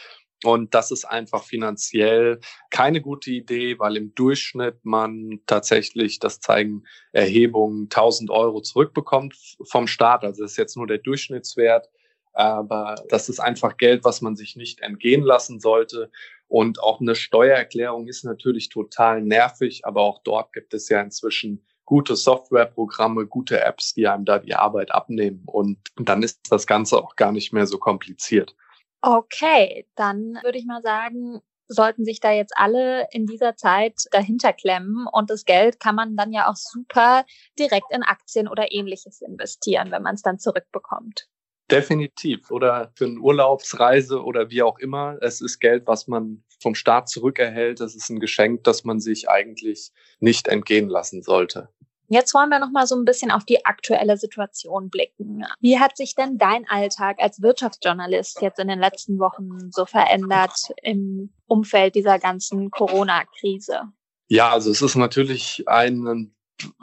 und 0.44 0.74
das 0.74 0.90
ist 0.90 1.04
einfach 1.04 1.44
finanziell 1.44 2.40
keine 2.70 3.00
gute 3.00 3.30
Idee, 3.30 3.78
weil 3.78 3.96
im 3.96 4.14
Durchschnitt 4.14 4.84
man 4.84 5.40
tatsächlich, 5.46 6.18
das 6.18 6.40
zeigen 6.40 6.84
Erhebungen, 7.12 7.84
1000 7.84 8.30
Euro 8.30 8.60
zurückbekommt 8.60 9.34
vom 9.64 9.86
Staat. 9.86 10.24
Also 10.24 10.42
das 10.42 10.52
ist 10.52 10.56
jetzt 10.58 10.76
nur 10.76 10.86
der 10.86 10.98
Durchschnittswert. 10.98 11.88
Aber 12.34 12.94
das 13.08 13.28
ist 13.28 13.40
einfach 13.40 13.76
Geld, 13.76 14.04
was 14.04 14.22
man 14.22 14.36
sich 14.36 14.56
nicht 14.56 14.80
entgehen 14.80 15.22
lassen 15.22 15.60
sollte. 15.60 16.10
Und 16.48 16.82
auch 16.82 17.00
eine 17.00 17.14
Steuererklärung 17.14 18.08
ist 18.08 18.24
natürlich 18.24 18.68
total 18.68 19.22
nervig, 19.22 19.84
aber 19.84 20.02
auch 20.02 20.22
dort 20.22 20.52
gibt 20.52 20.74
es 20.74 20.88
ja 20.88 21.00
inzwischen 21.00 21.64
gute 21.84 22.16
Softwareprogramme, 22.16 23.26
gute 23.26 23.60
Apps, 23.60 23.94
die 23.94 24.06
einem 24.06 24.24
da 24.24 24.38
die 24.38 24.54
Arbeit 24.54 24.92
abnehmen. 24.92 25.42
Und 25.46 25.78
dann 25.96 26.22
ist 26.22 26.40
das 26.50 26.66
Ganze 26.66 26.96
auch 26.96 27.16
gar 27.16 27.32
nicht 27.32 27.52
mehr 27.52 27.66
so 27.66 27.78
kompliziert. 27.78 28.54
Okay, 29.02 29.86
dann 29.96 30.38
würde 30.42 30.58
ich 30.58 30.64
mal 30.64 30.80
sagen, 30.80 31.42
sollten 31.66 32.04
sich 32.04 32.20
da 32.20 32.30
jetzt 32.32 32.52
alle 32.56 33.06
in 33.10 33.26
dieser 33.26 33.56
Zeit 33.56 33.94
dahinter 34.12 34.52
klemmen 34.52 35.06
und 35.10 35.30
das 35.30 35.44
Geld 35.44 35.80
kann 35.80 35.94
man 35.94 36.16
dann 36.16 36.32
ja 36.32 36.48
auch 36.48 36.56
super 36.56 37.24
direkt 37.58 37.86
in 37.90 38.02
Aktien 38.02 38.48
oder 38.48 38.72
ähnliches 38.72 39.20
investieren, 39.20 39.90
wenn 39.90 40.02
man 40.02 40.14
es 40.14 40.22
dann 40.22 40.38
zurückbekommt. 40.38 41.28
Definitiv. 41.70 42.50
Oder 42.50 42.92
für 42.94 43.06
eine 43.06 43.18
Urlaubsreise 43.18 44.22
oder 44.22 44.50
wie 44.50 44.62
auch 44.62 44.78
immer. 44.78 45.16
Es 45.22 45.40
ist 45.40 45.58
Geld, 45.58 45.86
was 45.86 46.06
man 46.06 46.44
vom 46.60 46.74
Staat 46.74 47.08
zurückerhält. 47.08 47.80
Es 47.80 47.94
ist 47.94 48.10
ein 48.10 48.20
Geschenk, 48.20 48.64
das 48.64 48.84
man 48.84 49.00
sich 49.00 49.30
eigentlich 49.30 49.90
nicht 50.20 50.48
entgehen 50.48 50.88
lassen 50.88 51.22
sollte. 51.22 51.70
Jetzt 52.12 52.34
wollen 52.34 52.50
wir 52.50 52.58
noch 52.58 52.70
mal 52.70 52.86
so 52.86 52.94
ein 52.94 53.06
bisschen 53.06 53.30
auf 53.30 53.44
die 53.44 53.64
aktuelle 53.64 54.18
Situation 54.18 54.90
blicken. 54.90 55.46
Wie 55.60 55.78
hat 55.78 55.96
sich 55.96 56.14
denn 56.14 56.36
dein 56.36 56.68
Alltag 56.68 57.16
als 57.20 57.40
Wirtschaftsjournalist 57.40 58.42
jetzt 58.42 58.58
in 58.58 58.68
den 58.68 58.80
letzten 58.80 59.18
Wochen 59.18 59.70
so 59.70 59.86
verändert 59.86 60.52
im 60.82 61.30
Umfeld 61.46 61.94
dieser 61.94 62.18
ganzen 62.18 62.70
Corona-Krise? 62.70 63.84
Ja, 64.28 64.50
also 64.50 64.70
es 64.70 64.82
ist 64.82 64.94
natürlich 64.96 65.64
ein 65.66 66.34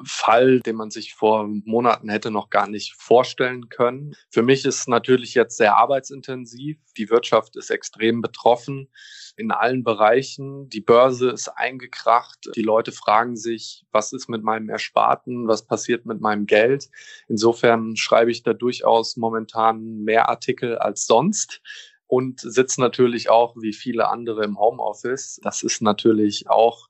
Fall, 0.03 0.59
den 0.61 0.75
man 0.75 0.91
sich 0.91 1.13
vor 1.13 1.47
Monaten 1.47 2.09
hätte 2.09 2.31
noch 2.31 2.49
gar 2.49 2.67
nicht 2.67 2.93
vorstellen 2.95 3.69
können. 3.69 4.15
Für 4.29 4.41
mich 4.41 4.65
ist 4.65 4.87
natürlich 4.87 5.33
jetzt 5.33 5.57
sehr 5.57 5.77
arbeitsintensiv. 5.77 6.77
Die 6.97 7.09
Wirtschaft 7.09 7.55
ist 7.55 7.69
extrem 7.69 8.21
betroffen 8.21 8.89
in 9.37 9.51
allen 9.51 9.83
Bereichen. 9.83 10.69
Die 10.69 10.81
Börse 10.81 11.29
ist 11.29 11.47
eingekracht. 11.47 12.49
Die 12.55 12.61
Leute 12.61 12.91
fragen 12.91 13.37
sich, 13.37 13.85
was 13.91 14.11
ist 14.11 14.27
mit 14.27 14.43
meinem 14.43 14.69
Ersparten? 14.69 15.47
Was 15.47 15.65
passiert 15.65 16.05
mit 16.05 16.19
meinem 16.19 16.45
Geld? 16.45 16.89
Insofern 17.27 17.95
schreibe 17.95 18.31
ich 18.31 18.43
da 18.43 18.53
durchaus 18.53 19.15
momentan 19.15 20.03
mehr 20.03 20.29
Artikel 20.29 20.77
als 20.77 21.05
sonst 21.05 21.61
und 22.09 22.39
sitze 22.39 22.81
natürlich 22.81 23.29
auch 23.29 23.55
wie 23.55 23.71
viele 23.71 24.09
andere 24.09 24.43
im 24.43 24.59
Homeoffice. 24.59 25.39
Das 25.43 25.61
ist 25.61 25.81
natürlich 25.81 26.49
auch 26.49 26.88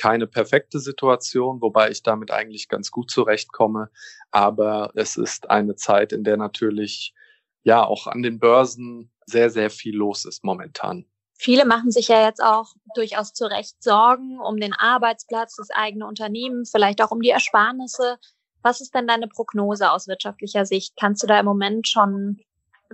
keine 0.00 0.26
perfekte 0.26 0.80
Situation, 0.80 1.60
wobei 1.60 1.90
ich 1.90 2.02
damit 2.02 2.30
eigentlich 2.30 2.68
ganz 2.68 2.90
gut 2.90 3.10
zurechtkomme. 3.10 3.90
Aber 4.30 4.92
es 4.94 5.18
ist 5.18 5.50
eine 5.50 5.76
Zeit, 5.76 6.12
in 6.12 6.24
der 6.24 6.38
natürlich 6.38 7.14
ja 7.64 7.84
auch 7.84 8.06
an 8.06 8.22
den 8.22 8.38
Börsen 8.38 9.12
sehr, 9.26 9.50
sehr 9.50 9.68
viel 9.68 9.94
los 9.94 10.24
ist 10.24 10.42
momentan. 10.42 11.04
Viele 11.34 11.66
machen 11.66 11.90
sich 11.90 12.08
ja 12.08 12.24
jetzt 12.24 12.42
auch 12.42 12.74
durchaus 12.94 13.34
zu 13.34 13.44
Recht 13.44 13.82
Sorgen 13.82 14.40
um 14.40 14.58
den 14.58 14.72
Arbeitsplatz, 14.72 15.56
das 15.56 15.70
eigene 15.70 16.06
Unternehmen, 16.06 16.64
vielleicht 16.64 17.02
auch 17.02 17.10
um 17.10 17.20
die 17.20 17.30
Ersparnisse. 17.30 18.18
Was 18.62 18.80
ist 18.80 18.94
denn 18.94 19.06
deine 19.06 19.28
Prognose 19.28 19.90
aus 19.90 20.08
wirtschaftlicher 20.08 20.64
Sicht? 20.64 20.94
Kannst 20.98 21.22
du 21.22 21.26
da 21.26 21.38
im 21.38 21.46
Moment 21.46 21.88
schon 21.88 22.40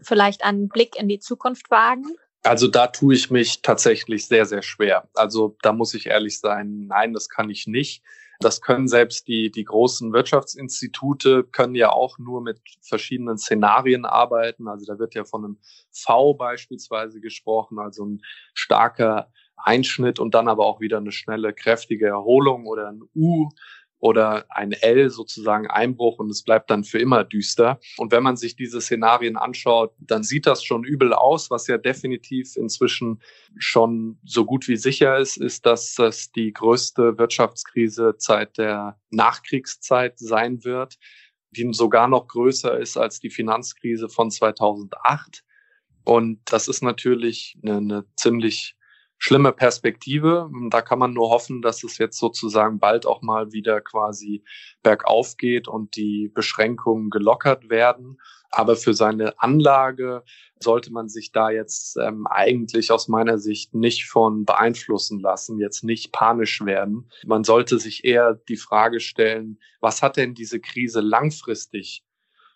vielleicht 0.03 0.45
einen 0.45 0.69
Blick 0.69 0.97
in 0.99 1.09
die 1.09 1.21
Zukunft 1.21 1.71
wagen? 1.71 2.17
Also 2.47 2.69
da 2.69 2.87
tue 2.87 3.15
ich 3.15 3.31
mich 3.31 3.63
tatsächlich 3.63 4.27
sehr, 4.27 4.47
sehr 4.47 4.63
schwer. 4.63 5.09
Also 5.15 5.57
da 5.63 5.73
muss 5.73 5.95
ich 5.95 6.07
ehrlich 6.07 6.39
sein, 6.39 6.87
nein, 6.87 7.13
das 7.13 7.29
kann 7.29 7.51
ich 7.51 7.67
nicht. 7.67 8.03
Das 8.39 8.61
können 8.61 8.87
selbst 8.87 9.27
die, 9.29 9.51
die 9.51 9.65
großen 9.65 10.13
Wirtschaftsinstitute, 10.13 11.45
können 11.45 11.75
ja 11.75 11.91
auch 11.91 12.19
nur 12.19 12.43
mit 12.43 12.61
verschiedenen 12.83 13.39
Szenarien 13.39 14.05
arbeiten. 14.05 14.69
Also 14.69 14.85
da 14.87 14.99
wird 14.99 15.15
ja 15.15 15.25
von 15.25 15.45
einem 15.45 15.59
V 15.91 16.35
beispielsweise 16.35 17.21
gesprochen, 17.21 17.79
also 17.79 18.05
ein 18.05 18.23
starker 18.55 19.33
Einschnitt 19.57 20.21
und 20.21 20.35
dann 20.35 20.49
aber 20.49 20.67
auch 20.67 20.81
wieder 20.81 20.99
eine 20.99 21.13
schnelle, 21.13 21.53
kräftige 21.53 22.07
Erholung 22.07 22.67
oder 22.67 22.89
ein 22.89 23.03
U 23.15 23.49
oder 24.07 24.47
ein 24.51 24.71
L 24.71 25.11
sozusagen 25.11 25.67
Einbruch 25.67 26.21
und 26.21 26.31
es 26.31 26.45
bleibt 26.45 26.71
dann 26.71 26.85
für 26.85 27.01
immer 27.01 27.25
düster. 27.25 27.81
Und 27.97 28.13
wenn 28.13 28.23
man 28.23 28.37
sich 28.37 28.55
diese 28.55 28.81
Szenarien 28.81 29.37
anschaut, 29.37 29.95
dann 29.99 30.23
sieht 30.23 30.47
das 30.47 30.63
schon 30.63 30.85
übel 30.85 31.13
aus. 31.13 31.51
Was 31.51 31.67
ja 31.67 31.77
definitiv 31.77 32.55
inzwischen 32.55 33.21
schon 33.59 34.21
so 34.25 34.45
gut 34.45 34.69
wie 34.69 34.77
sicher 34.77 35.19
ist, 35.19 35.39
ist, 35.39 35.67
dass 35.67 35.95
das 35.95 36.31
die 36.31 36.53
größte 36.53 37.19
Wirtschaftskrise 37.19 38.15
seit 38.19 38.59
der 38.59 38.97
Nachkriegszeit 39.11 40.21
sein 40.21 40.63
wird, 40.63 40.99
die 41.51 41.69
sogar 41.73 42.07
noch 42.07 42.29
größer 42.29 42.79
ist 42.79 42.97
als 42.97 43.19
die 43.19 43.31
Finanzkrise 43.31 44.09
von 44.09 44.31
2008. 44.31 45.43
Und 46.05 46.41
das 46.45 46.69
ist 46.69 46.81
natürlich 46.81 47.59
eine, 47.61 47.79
eine 47.79 48.05
ziemlich 48.15 48.77
schlimme 49.19 49.53
Perspektive. 49.53 50.51
Da 50.71 50.83
kann 50.83 50.99
man 50.99 51.13
nur 51.13 51.31
hoffen, 51.31 51.63
dass 51.63 51.83
es 51.85 51.99
jetzt 51.99 52.19
sozusagen 52.19 52.79
bald 52.79 53.07
auch 53.07 53.23
mal 53.23 53.53
wieder 53.53 53.81
quasi 53.81 54.45
bergauf 54.83 55.37
geht 55.37 55.69
und 55.69 55.97
die 55.97 56.31
Beschränkungen 56.35 57.11
gelockert 57.11 57.71
werden. 57.71 58.19
Aber 58.51 58.77
für 58.77 58.95
seine 58.95 59.39
Anlage 59.41 60.23
sollte 60.63 60.93
man 60.93 61.09
sich 61.09 61.33
da 61.33 61.51
jetzt 61.51 61.97
ähm, 61.99 62.27
eigentlich 62.27 62.91
aus 62.91 63.09
meiner 63.09 63.39
Sicht 63.39 63.75
nicht 63.75 64.07
von 64.07 64.45
beeinflussen 64.45 65.21
lassen, 65.21 65.59
jetzt 65.59 65.85
nicht 65.85 66.13
panisch 66.13 66.65
werden. 66.65 67.11
Man 67.27 67.45
sollte 67.45 67.79
sich 67.79 68.05
eher 68.05 68.35
die 68.49 68.57
Frage 68.57 69.01
stellen, 69.01 69.59
was 69.81 70.03
hat 70.03 70.17
denn 70.17 70.35
diese 70.35 70.61
Krise 70.61 71.01
langfristig 71.01 72.05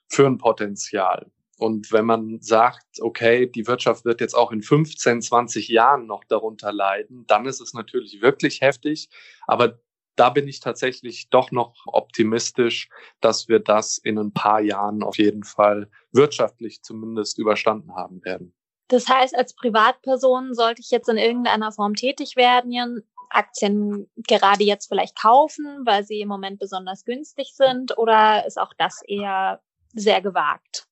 für 0.09 0.27
ein 0.27 0.39
Potenzial? 0.39 1.31
Und 1.61 1.93
wenn 1.93 2.07
man 2.07 2.41
sagt, 2.41 3.01
okay, 3.03 3.47
die 3.47 3.67
Wirtschaft 3.67 4.07
wird 4.07 4.23
jetzt 4.23 4.33
auch 4.33 4.51
in 4.51 4.63
15, 4.63 5.21
20 5.21 5.69
Jahren 5.69 6.07
noch 6.07 6.25
darunter 6.25 6.73
leiden, 6.73 7.27
dann 7.27 7.45
ist 7.45 7.61
es 7.61 7.75
natürlich 7.75 8.23
wirklich 8.23 8.63
heftig. 8.63 9.11
Aber 9.47 9.79
da 10.17 10.31
bin 10.31 10.49
ich 10.49 10.61
tatsächlich 10.61 11.29
doch 11.29 11.51
noch 11.51 11.75
optimistisch, 11.87 12.89
dass 13.21 13.49
wir 13.49 13.61
das 13.61 13.99
in 13.99 14.19
ein 14.19 14.33
paar 14.33 14.63
Jahren 14.63 15.03
auf 15.03 15.19
jeden 15.19 15.45
Fall 15.45 15.91
wirtschaftlich 16.13 16.83
zumindest 16.83 17.39
überstanden 17.39 17.95
haben 17.95 18.25
werden. 18.25 18.55
Das 18.89 19.07
heißt, 19.09 19.37
als 19.37 19.55
Privatperson 19.55 20.55
sollte 20.55 20.81
ich 20.81 20.91
jetzt 20.91 21.11
in 21.11 21.19
irgendeiner 21.19 21.73
Form 21.73 21.95
tätig 21.95 22.37
werden, 22.37 23.05
Aktien 23.29 24.11
gerade 24.17 24.65
jetzt 24.65 24.89
vielleicht 24.89 25.21
kaufen, 25.21 25.83
weil 25.85 26.05
sie 26.05 26.21
im 26.21 26.29
Moment 26.29 26.59
besonders 26.59 27.05
günstig 27.05 27.53
sind, 27.55 27.97
oder 27.99 28.47
ist 28.47 28.59
auch 28.59 28.73
das 28.79 29.03
eher 29.07 29.61
sehr 29.93 30.23
gewagt? 30.23 30.90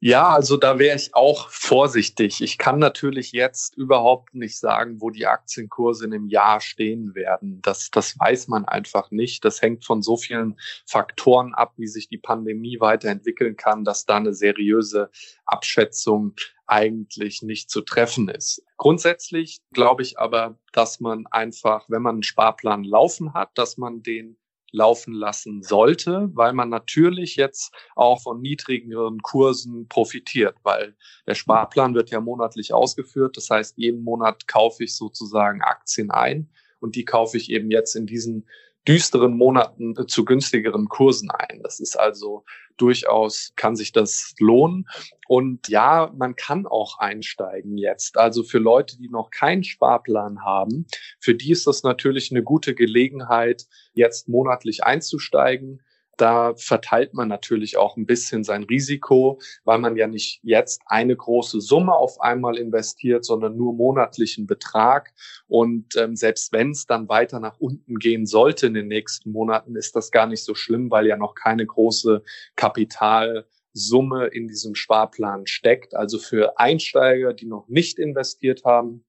Ja, 0.00 0.28
also 0.28 0.56
da 0.56 0.78
wäre 0.78 0.96
ich 0.96 1.14
auch 1.14 1.48
vorsichtig. 1.48 2.42
Ich 2.42 2.58
kann 2.58 2.78
natürlich 2.78 3.32
jetzt 3.32 3.76
überhaupt 3.76 4.34
nicht 4.34 4.58
sagen, 4.58 5.00
wo 5.00 5.10
die 5.10 5.26
Aktienkurse 5.26 6.04
in 6.04 6.12
einem 6.12 6.28
Jahr 6.28 6.60
stehen 6.60 7.14
werden. 7.14 7.60
Das, 7.62 7.90
das 7.90 8.18
weiß 8.18 8.48
man 8.48 8.66
einfach 8.66 9.10
nicht. 9.10 9.44
Das 9.44 9.62
hängt 9.62 9.84
von 9.84 10.02
so 10.02 10.16
vielen 10.16 10.58
Faktoren 10.84 11.54
ab, 11.54 11.72
wie 11.76 11.86
sich 11.86 12.08
die 12.08 12.18
Pandemie 12.18 12.78
weiterentwickeln 12.78 13.56
kann, 13.56 13.84
dass 13.84 14.04
da 14.04 14.16
eine 14.16 14.34
seriöse 14.34 15.10
Abschätzung 15.46 16.34
eigentlich 16.66 17.42
nicht 17.42 17.70
zu 17.70 17.80
treffen 17.80 18.28
ist. 18.28 18.62
Grundsätzlich 18.76 19.60
glaube 19.72 20.02
ich 20.02 20.18
aber, 20.18 20.58
dass 20.72 21.00
man 21.00 21.26
einfach, 21.28 21.86
wenn 21.88 22.02
man 22.02 22.16
einen 22.16 22.22
Sparplan 22.22 22.84
laufen 22.84 23.34
hat, 23.34 23.50
dass 23.56 23.78
man 23.78 24.02
den 24.02 24.36
laufen 24.76 25.14
lassen 25.14 25.62
sollte, 25.62 26.30
weil 26.34 26.52
man 26.52 26.68
natürlich 26.68 27.36
jetzt 27.36 27.72
auch 27.94 28.22
von 28.22 28.40
niedrigeren 28.40 29.22
Kursen 29.22 29.88
profitiert, 29.88 30.56
weil 30.62 30.94
der 31.26 31.34
Sparplan 31.34 31.94
wird 31.94 32.10
ja 32.10 32.20
monatlich 32.20 32.74
ausgeführt. 32.74 33.36
Das 33.36 33.48
heißt, 33.48 33.78
jeden 33.78 34.04
Monat 34.04 34.46
kaufe 34.46 34.84
ich 34.84 34.94
sozusagen 34.94 35.62
Aktien 35.62 36.10
ein 36.10 36.50
und 36.78 36.94
die 36.94 37.06
kaufe 37.06 37.38
ich 37.38 37.50
eben 37.50 37.70
jetzt 37.70 37.96
in 37.96 38.06
diesen 38.06 38.46
düsteren 38.86 39.36
Monaten 39.36 39.94
zu 40.08 40.24
günstigeren 40.24 40.88
Kursen 40.88 41.30
ein. 41.30 41.60
Das 41.62 41.80
ist 41.80 41.98
also 41.98 42.44
durchaus, 42.76 43.52
kann 43.56 43.76
sich 43.76 43.92
das 43.92 44.34
lohnen. 44.38 44.86
Und 45.28 45.68
ja, 45.68 46.12
man 46.16 46.36
kann 46.36 46.66
auch 46.66 46.98
einsteigen 46.98 47.78
jetzt. 47.78 48.16
Also 48.18 48.42
für 48.42 48.58
Leute, 48.58 48.96
die 48.98 49.08
noch 49.08 49.30
keinen 49.30 49.64
Sparplan 49.64 50.44
haben, 50.44 50.86
für 51.18 51.34
die 51.34 51.50
ist 51.50 51.66
das 51.66 51.82
natürlich 51.82 52.30
eine 52.30 52.42
gute 52.42 52.74
Gelegenheit, 52.74 53.66
jetzt 53.92 54.28
monatlich 54.28 54.84
einzusteigen. 54.84 55.82
Da 56.16 56.54
verteilt 56.56 57.12
man 57.12 57.28
natürlich 57.28 57.76
auch 57.76 57.96
ein 57.96 58.06
bisschen 58.06 58.42
sein 58.42 58.64
Risiko, 58.64 59.38
weil 59.64 59.78
man 59.78 59.96
ja 59.96 60.06
nicht 60.06 60.40
jetzt 60.42 60.80
eine 60.86 61.14
große 61.14 61.60
Summe 61.60 61.94
auf 61.94 62.20
einmal 62.20 62.56
investiert, 62.56 63.24
sondern 63.24 63.56
nur 63.56 63.74
monatlichen 63.74 64.46
Betrag. 64.46 65.12
Und 65.46 65.94
ähm, 65.96 66.16
selbst 66.16 66.52
wenn 66.52 66.70
es 66.70 66.86
dann 66.86 67.08
weiter 67.08 67.38
nach 67.38 67.58
unten 67.58 67.98
gehen 67.98 68.26
sollte 68.26 68.66
in 68.66 68.74
den 68.74 68.88
nächsten 68.88 69.30
Monaten, 69.30 69.76
ist 69.76 69.94
das 69.94 70.10
gar 70.10 70.26
nicht 70.26 70.42
so 70.42 70.54
schlimm, 70.54 70.90
weil 70.90 71.06
ja 71.06 71.16
noch 71.16 71.34
keine 71.34 71.66
große 71.66 72.22
Kapitalsumme 72.56 74.26
in 74.28 74.48
diesem 74.48 74.74
Sparplan 74.74 75.46
steckt. 75.46 75.94
Also 75.94 76.18
für 76.18 76.58
Einsteiger, 76.58 77.34
die 77.34 77.46
noch 77.46 77.68
nicht 77.68 77.98
investiert 77.98 78.64
haben, 78.64 79.04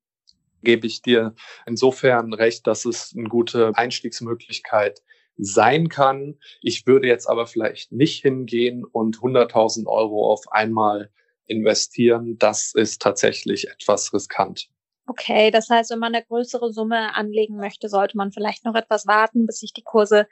gebe 0.64 0.88
ich 0.88 1.02
dir 1.02 1.34
insofern 1.66 2.34
recht, 2.34 2.68
dass 2.68 2.86
es 2.86 3.16
eine 3.16 3.30
gute 3.30 3.72
Einstiegsmöglichkeit 3.76 5.02
sein 5.38 5.90
kann. 5.90 6.36
Ich 6.62 6.86
würde 6.88 7.08
jetzt 7.08 7.28
aber 7.28 7.48
vielleicht 7.48 7.92
nicht 7.92 8.22
hingehen 8.22 8.84
und 8.84 9.18
100.000 9.18 9.88
Euro 9.88 10.32
auf 10.32 10.52
einmal 10.52 11.12
investieren. 11.46 12.38
Das 12.38 12.74
ist 12.74 13.02
tatsächlich 13.02 13.70
etwas 13.70 14.14
riskant. 14.14 14.70
Okay, 15.08 15.52
das 15.52 15.70
heißt, 15.70 15.92
wenn 15.92 16.00
man 16.00 16.14
eine 16.14 16.26
größere 16.26 16.74
Summe 16.74 17.16
anlegen 17.16 17.56
möchte, 17.56 17.88
sollte 17.88 18.18
man 18.18 18.32
vielleicht 18.32 18.66
noch 18.66 18.76
etwas 18.76 19.08
warten, 19.08 19.46
bis 19.46 19.60
sich 19.60 19.72
die 19.72 19.84
Kurse 19.84 20.28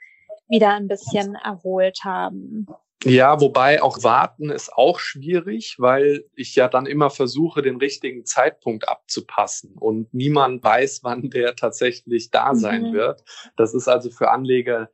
wieder 0.48 0.74
ein 0.74 0.86
bisschen 0.86 1.34
erholt 1.34 2.00
haben. 2.04 2.66
Ja, 3.04 3.40
wobei 3.40 3.82
auch 3.82 4.02
warten 4.02 4.50
ist 4.50 4.72
auch 4.72 4.98
schwierig, 4.98 5.76
weil 5.78 6.24
ich 6.34 6.56
ja 6.56 6.66
dann 6.68 6.86
immer 6.86 7.10
versuche, 7.10 7.62
den 7.62 7.76
richtigen 7.76 8.24
Zeitpunkt 8.24 8.88
abzupassen 8.88 9.76
und 9.78 10.12
niemand 10.12 10.64
weiß, 10.64 11.00
wann 11.02 11.30
der 11.30 11.54
tatsächlich 11.56 12.30
da 12.30 12.54
sein 12.54 12.90
mhm. 12.90 12.92
wird. 12.94 13.22
Das 13.56 13.74
ist 13.74 13.86
also 13.86 14.10
für 14.10 14.30
Anleger 14.30 14.90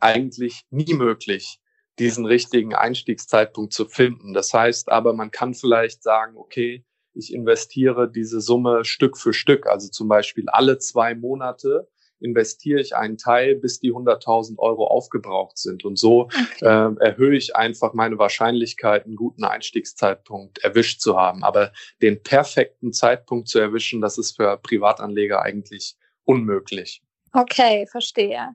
eigentlich 0.00 0.62
nie 0.70 0.94
möglich, 0.94 1.60
diesen 1.98 2.26
richtigen 2.26 2.74
Einstiegszeitpunkt 2.74 3.72
zu 3.72 3.86
finden. 3.86 4.34
Das 4.34 4.52
heißt 4.52 4.90
aber, 4.90 5.12
man 5.12 5.30
kann 5.30 5.54
vielleicht 5.54 6.02
sagen, 6.02 6.36
okay, 6.36 6.84
ich 7.14 7.32
investiere 7.32 8.10
diese 8.10 8.40
Summe 8.40 8.84
Stück 8.84 9.16
für 9.16 9.32
Stück, 9.32 9.66
also 9.66 9.88
zum 9.88 10.08
Beispiel 10.08 10.48
alle 10.48 10.78
zwei 10.78 11.14
Monate 11.14 11.88
investiere 12.20 12.80
ich 12.80 12.96
einen 12.96 13.18
Teil, 13.18 13.56
bis 13.56 13.80
die 13.80 13.92
100.000 13.92 14.58
Euro 14.58 14.86
aufgebraucht 14.86 15.58
sind. 15.58 15.84
Und 15.84 15.98
so 15.98 16.28
äh, 16.60 16.66
erhöhe 16.66 17.36
ich 17.36 17.56
einfach 17.56 17.92
meine 17.92 18.18
Wahrscheinlichkeit, 18.18 19.04
einen 19.04 19.16
guten 19.16 19.44
Einstiegszeitpunkt 19.44 20.58
erwischt 20.58 21.00
zu 21.00 21.16
haben. 21.16 21.44
Aber 21.44 21.72
den 22.02 22.22
perfekten 22.22 22.92
Zeitpunkt 22.92 23.48
zu 23.48 23.58
erwischen, 23.58 24.00
das 24.00 24.18
ist 24.18 24.36
für 24.36 24.56
Privatanleger 24.56 25.42
eigentlich 25.42 25.96
unmöglich. 26.24 27.02
Okay, 27.36 27.86
verstehe. 27.86 28.54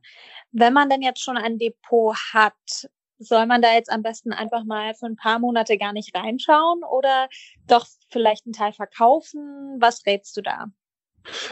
Wenn 0.52 0.74
man 0.74 0.90
denn 0.90 1.04
jetzt 1.04 1.22
schon 1.22 1.38
ein 1.38 1.60
Depot 1.60 2.16
hat, 2.34 2.90
soll 3.20 3.46
man 3.46 3.62
da 3.62 3.74
jetzt 3.74 3.92
am 3.92 4.02
besten 4.02 4.34
einfach 4.34 4.64
mal 4.64 4.96
für 4.96 5.06
ein 5.06 5.16
paar 5.16 5.38
Monate 5.38 5.78
gar 5.78 5.94
nicht 5.94 6.16
reinschauen 6.16 6.84
oder 6.84 7.30
doch 7.68 7.86
vielleicht 8.10 8.48
einen 8.48 8.54
Teil 8.54 8.74
verkaufen? 8.74 9.78
Was 9.80 10.08
rätst 10.08 10.36
du 10.36 10.42
da? 10.42 10.66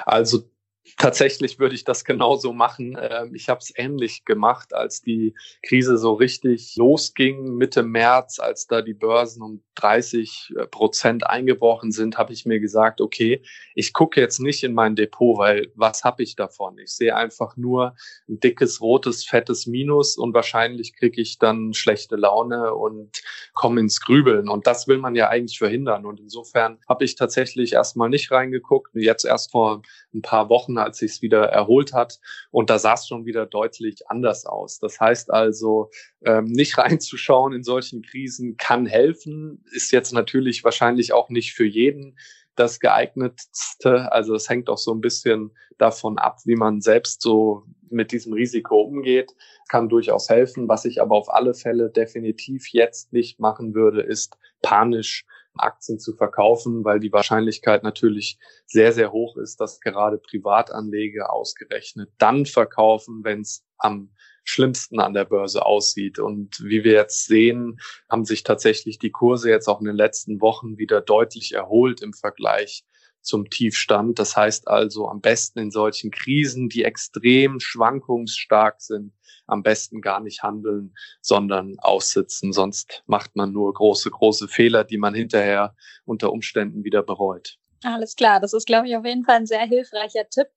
Also 0.08 0.50
Tatsächlich 0.98 1.60
würde 1.60 1.76
ich 1.76 1.84
das 1.84 2.06
genauso 2.06 2.54
machen. 2.54 2.98
Ähm, 3.00 3.36
ich 3.36 3.50
habe 3.50 3.60
es 3.60 3.72
ähnlich 3.76 4.26
gemacht, 4.26 4.74
als 4.74 5.02
die 5.02 5.36
Krise 5.64 5.98
so 5.98 6.14
richtig 6.14 6.76
losging, 6.76 7.56
Mitte 7.56 7.84
März, 7.84 8.40
als 8.40 8.68
da 8.68 8.82
die 8.82 8.94
Börsen 8.94 9.42
um 9.42 9.64
30 9.76 10.54
äh, 10.58 10.68
Prozent 10.68 11.26
eingebrochen 11.26 11.92
sind, 11.92 12.18
habe 12.18 12.34
ich 12.34 12.46
mir 12.46 12.60
gesagt, 12.60 13.02
okay, 13.02 13.42
ich 13.76 13.94
gucke 13.94 14.20
jetzt 14.20 14.40
nicht 14.40 14.64
in 14.64 14.74
mein 14.74 14.96
Depot, 14.96 15.38
weil 15.38 15.72
was 15.76 16.04
habe 16.04 16.24
ich 16.24 16.36
davon? 16.36 16.78
Ich 16.80 16.96
sehe 16.96 17.16
einfach 17.16 17.56
nur 17.56 17.96
ein 18.28 18.40
dickes, 18.40 18.82
rotes, 18.82 19.26
fettes 19.26 19.68
Minus 19.68 20.18
und 20.18 20.34
wahrscheinlich 20.34 20.96
kriege 20.96 21.22
ich 21.22 21.38
dann 21.40 21.74
schlechte 21.74 22.16
Laune 22.16 22.74
und 22.74 23.22
komme 23.54 23.80
ins 23.82 24.02
Grübeln. 24.02 24.50
Und 24.50 24.68
das 24.68 24.88
will 24.88 24.98
man 24.98 25.16
ja 25.16 25.30
eigentlich 25.30 25.58
verhindern. 25.58 26.06
Und 26.06 26.20
insofern 26.20 26.80
habe 26.88 27.06
ich 27.06 27.16
tatsächlich 27.16 27.74
erstmal 27.74 28.10
nicht 28.10 28.32
reingeguckt. 28.32 28.92
Jetzt 28.96 29.26
erst 29.26 29.52
vor 29.52 29.82
ein 30.14 30.22
paar 30.22 30.50
Wochen, 30.50 30.78
als 30.84 30.98
sich 30.98 31.12
es 31.12 31.22
wieder 31.22 31.46
erholt 31.46 31.94
hat. 31.94 32.20
Und 32.52 32.70
da 32.70 32.80
sah 32.80 32.94
es 32.94 33.08
schon 33.08 33.26
wieder 33.26 33.46
deutlich 33.46 34.10
anders 34.10 34.46
aus. 34.46 34.80
Das 34.80 35.00
heißt 35.00 35.32
also, 35.32 35.90
ähm, 36.26 36.46
nicht 36.46 36.78
reinzuschauen 36.78 37.54
in 37.54 37.64
solchen 37.64 38.02
Krisen 38.02 38.58
kann 38.58 38.86
helfen, 38.86 39.64
ist 39.72 39.92
jetzt 39.92 40.14
natürlich 40.14 40.64
wahrscheinlich 40.64 41.14
auch 41.14 41.30
nicht 41.30 41.54
für 41.54 41.66
jeden 41.66 42.18
das 42.60 42.80
geeignetste. 42.80 44.12
Also 44.12 44.36
es 44.36 44.50
hängt 44.50 44.70
auch 44.70 44.78
so 44.78 44.94
ein 44.94 45.02
bisschen 45.02 45.52
davon 45.78 46.18
ab, 46.18 46.40
wie 46.44 46.56
man 46.56 46.82
selbst 46.82 47.22
so 47.22 47.64
mit 47.90 48.12
diesem 48.12 48.34
Risiko 48.34 48.82
umgeht. 48.82 49.34
Kann 49.70 49.88
durchaus 49.88 50.30
helfen. 50.30 50.68
Was 50.68 50.86
ich 50.86 51.02
aber 51.02 51.16
auf 51.16 51.34
alle 51.34 51.54
Fälle 51.54 51.90
definitiv 51.90 52.68
jetzt 52.74 53.14
nicht 53.14 53.40
machen 53.40 53.74
würde, 53.74 54.02
ist 54.02 54.38
panisch 54.62 55.26
Aktien 55.58 56.00
zu 56.00 56.16
verkaufen, 56.16 56.84
weil 56.84 57.00
die 57.00 57.12
Wahrscheinlichkeit 57.12 57.84
natürlich 57.84 58.40
sehr, 58.66 58.94
sehr 58.94 59.12
hoch 59.12 59.38
ist, 59.38 59.60
dass 59.60 59.80
gerade 59.80 60.18
Privatanleger 60.18 61.32
ausgerechnet 61.32 62.12
dann 62.18 62.46
verkaufen, 62.46 63.24
wenn 63.24 63.42
es 63.42 63.66
am 63.78 64.12
schlimmsten 64.44 65.00
an 65.00 65.14
der 65.14 65.26
Börse 65.26 65.66
aussieht. 65.66 66.20
Und 66.20 66.60
wie 66.64 66.84
wir 66.84 66.94
jetzt 66.94 67.26
sehen, 67.26 67.80
haben 68.10 68.26
sich 68.26 68.44
tatsächlich 68.44 69.00
die 69.00 69.12
Kurse 69.12 69.50
jetzt 69.50 69.68
auch 69.68 69.80
in 69.80 69.86
den 69.86 69.96
letzten 69.96 70.42
Wochen 70.42 70.78
wieder 70.78 71.02
deutlich 71.02 71.54
erholt 71.54 72.02
im 72.02 72.14
Vergleich 72.14 72.84
zum 73.22 73.50
Tiefstand. 73.50 74.20
Das 74.20 74.36
heißt 74.36 74.68
also 74.68 75.10
am 75.10 75.22
besten 75.22 75.60
in 75.60 75.72
solchen 75.72 76.12
Krisen, 76.12 76.70
die 76.70 76.84
extrem 76.84 77.60
schwankungsstark 77.60 78.82
sind, 78.82 79.14
am 79.48 79.64
besten 79.64 80.02
gar 80.02 80.20
nicht 80.20 80.44
handeln, 80.44 80.94
sondern 81.22 81.78
aussitzen. 81.80 82.54
Sonst 82.54 83.04
macht 83.08 83.36
man 83.36 83.52
nur 83.52 83.74
große, 83.74 84.10
große 84.10 84.48
Fehler, 84.48 84.84
die 84.84 84.98
man 84.98 85.14
hinterher 85.14 85.76
unter 86.06 86.32
Umständen 86.32 86.84
wieder 86.84 87.04
bereut. 87.04 87.58
Alles 87.84 88.16
klar. 88.16 88.40
Das 88.40 88.54
ist, 88.54 88.68
glaube 88.68 88.88
ich, 88.88 88.96
auf 88.96 89.06
jeden 89.06 89.24
Fall 89.24 89.38
ein 89.38 89.46
sehr 89.46 89.66
hilfreicher 89.66 90.28
Tipp 90.30 90.48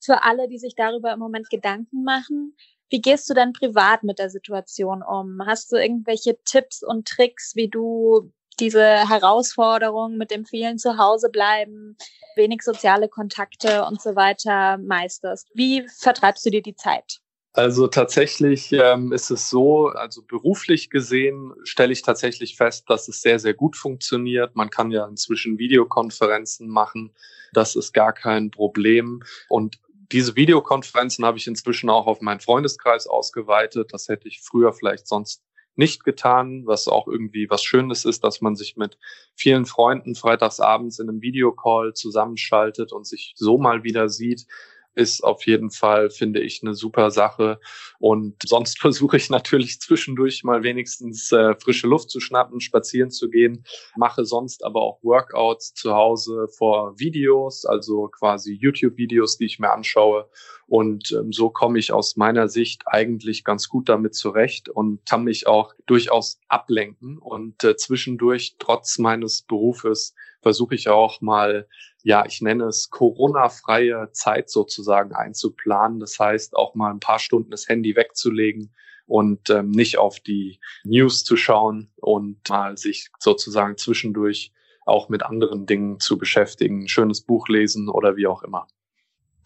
für 0.00 0.22
alle, 0.22 0.48
die 0.48 0.58
sich 0.58 0.74
darüber 0.74 1.12
im 1.12 1.18
Moment 1.18 1.48
Gedanken 1.50 2.04
machen. 2.04 2.56
Wie 2.88 3.00
gehst 3.00 3.28
du 3.28 3.34
denn 3.34 3.52
privat 3.52 4.04
mit 4.04 4.18
der 4.18 4.30
Situation 4.30 5.02
um? 5.02 5.40
Hast 5.44 5.72
du 5.72 5.76
irgendwelche 5.76 6.38
Tipps 6.44 6.82
und 6.84 7.08
Tricks, 7.08 7.56
wie 7.56 7.68
du 7.68 8.32
diese 8.60 8.82
Herausforderung 9.08 10.16
mit 10.16 10.30
dem 10.30 10.44
vielen 10.44 10.78
Zuhause 10.78 11.28
bleiben, 11.30 11.96
wenig 12.36 12.62
soziale 12.62 13.08
Kontakte 13.08 13.84
und 13.84 14.00
so 14.00 14.16
weiter 14.16 14.78
meisterst? 14.78 15.48
Wie 15.54 15.86
vertreibst 15.88 16.44
du 16.46 16.50
dir 16.50 16.62
die 16.62 16.76
Zeit? 16.76 17.20
Also 17.56 17.86
tatsächlich 17.86 18.70
ähm, 18.72 19.12
ist 19.12 19.30
es 19.30 19.48
so, 19.48 19.88
also 19.88 20.20
beruflich 20.22 20.90
gesehen 20.90 21.54
stelle 21.64 21.90
ich 21.90 22.02
tatsächlich 22.02 22.54
fest, 22.54 22.84
dass 22.88 23.08
es 23.08 23.22
sehr, 23.22 23.38
sehr 23.38 23.54
gut 23.54 23.76
funktioniert. 23.76 24.54
Man 24.56 24.68
kann 24.68 24.90
ja 24.90 25.06
inzwischen 25.06 25.56
Videokonferenzen 25.58 26.68
machen. 26.68 27.14
Das 27.54 27.74
ist 27.74 27.94
gar 27.94 28.12
kein 28.12 28.50
Problem. 28.50 29.22
Und 29.48 29.78
diese 30.12 30.36
Videokonferenzen 30.36 31.24
habe 31.24 31.38
ich 31.38 31.46
inzwischen 31.46 31.88
auch 31.88 32.06
auf 32.06 32.20
meinen 32.20 32.40
Freundeskreis 32.40 33.06
ausgeweitet. 33.06 33.94
Das 33.94 34.08
hätte 34.08 34.28
ich 34.28 34.42
früher 34.42 34.74
vielleicht 34.74 35.08
sonst 35.08 35.42
nicht 35.76 36.04
getan, 36.04 36.66
was 36.66 36.88
auch 36.88 37.06
irgendwie 37.06 37.48
was 37.50 37.62
Schönes 37.62 38.04
ist, 38.04 38.24
dass 38.24 38.40
man 38.40 38.56
sich 38.56 38.76
mit 38.76 38.98
vielen 39.34 39.66
Freunden 39.66 40.14
freitagsabends 40.14 40.98
in 40.98 41.08
einem 41.08 41.22
Videocall 41.22 41.92
zusammenschaltet 41.94 42.92
und 42.92 43.06
sich 43.06 43.34
so 43.36 43.58
mal 43.58 43.84
wieder 43.84 44.08
sieht 44.08 44.46
ist 44.96 45.22
auf 45.22 45.46
jeden 45.46 45.70
Fall, 45.70 46.10
finde 46.10 46.40
ich, 46.40 46.62
eine 46.62 46.74
super 46.74 47.10
Sache. 47.10 47.60
Und 47.98 48.36
sonst 48.44 48.80
versuche 48.80 49.18
ich 49.18 49.30
natürlich 49.30 49.80
zwischendurch 49.80 50.42
mal 50.42 50.62
wenigstens 50.62 51.30
äh, 51.30 51.54
frische 51.54 51.86
Luft 51.86 52.10
zu 52.10 52.18
schnappen, 52.18 52.60
spazieren 52.60 53.10
zu 53.10 53.28
gehen, 53.28 53.64
mache 53.94 54.24
sonst 54.24 54.64
aber 54.64 54.80
auch 54.80 54.98
Workouts 55.02 55.74
zu 55.74 55.94
Hause 55.94 56.48
vor 56.48 56.98
Videos, 56.98 57.66
also 57.66 58.08
quasi 58.08 58.54
YouTube-Videos, 58.54 59.36
die 59.36 59.44
ich 59.44 59.58
mir 59.58 59.70
anschaue 59.70 60.28
Und 60.66 61.12
ähm, 61.12 61.32
so 61.32 61.50
komme 61.50 61.78
ich 61.78 61.92
aus 61.92 62.16
meiner 62.16 62.48
Sicht 62.48 62.82
eigentlich 62.86 63.44
ganz 63.44 63.68
gut 63.68 63.88
damit 63.88 64.14
zurecht 64.14 64.68
und 64.68 65.04
kann 65.06 65.24
mich 65.24 65.46
auch 65.46 65.74
durchaus 65.86 66.40
ablenken. 66.48 67.18
Und 67.18 67.62
äh, 67.64 67.76
zwischendurch, 67.76 68.56
trotz 68.58 68.98
meines 68.98 69.42
Berufes, 69.42 70.14
versuche 70.46 70.76
ich 70.76 70.88
auch 70.88 71.20
mal, 71.20 71.66
ja, 72.04 72.24
ich 72.24 72.40
nenne 72.40 72.66
es 72.66 72.88
Corona-freie 72.88 74.10
Zeit 74.12 74.48
sozusagen 74.48 75.12
einzuplanen. 75.12 75.98
Das 75.98 76.20
heißt, 76.20 76.54
auch 76.54 76.76
mal 76.76 76.92
ein 76.92 77.00
paar 77.00 77.18
Stunden 77.18 77.50
das 77.50 77.68
Handy 77.68 77.96
wegzulegen 77.96 78.72
und 79.06 79.50
ähm, 79.50 79.72
nicht 79.72 79.98
auf 79.98 80.20
die 80.20 80.60
News 80.84 81.24
zu 81.24 81.36
schauen 81.36 81.90
und 81.96 82.48
mal 82.48 82.76
sich 82.76 83.08
sozusagen 83.18 83.76
zwischendurch 83.76 84.52
auch 84.84 85.08
mit 85.08 85.24
anderen 85.24 85.66
Dingen 85.66 85.98
zu 85.98 86.16
beschäftigen, 86.16 86.84
ein 86.84 86.88
schönes 86.88 87.22
Buch 87.22 87.48
lesen 87.48 87.88
oder 87.88 88.14
wie 88.14 88.28
auch 88.28 88.44
immer. 88.44 88.68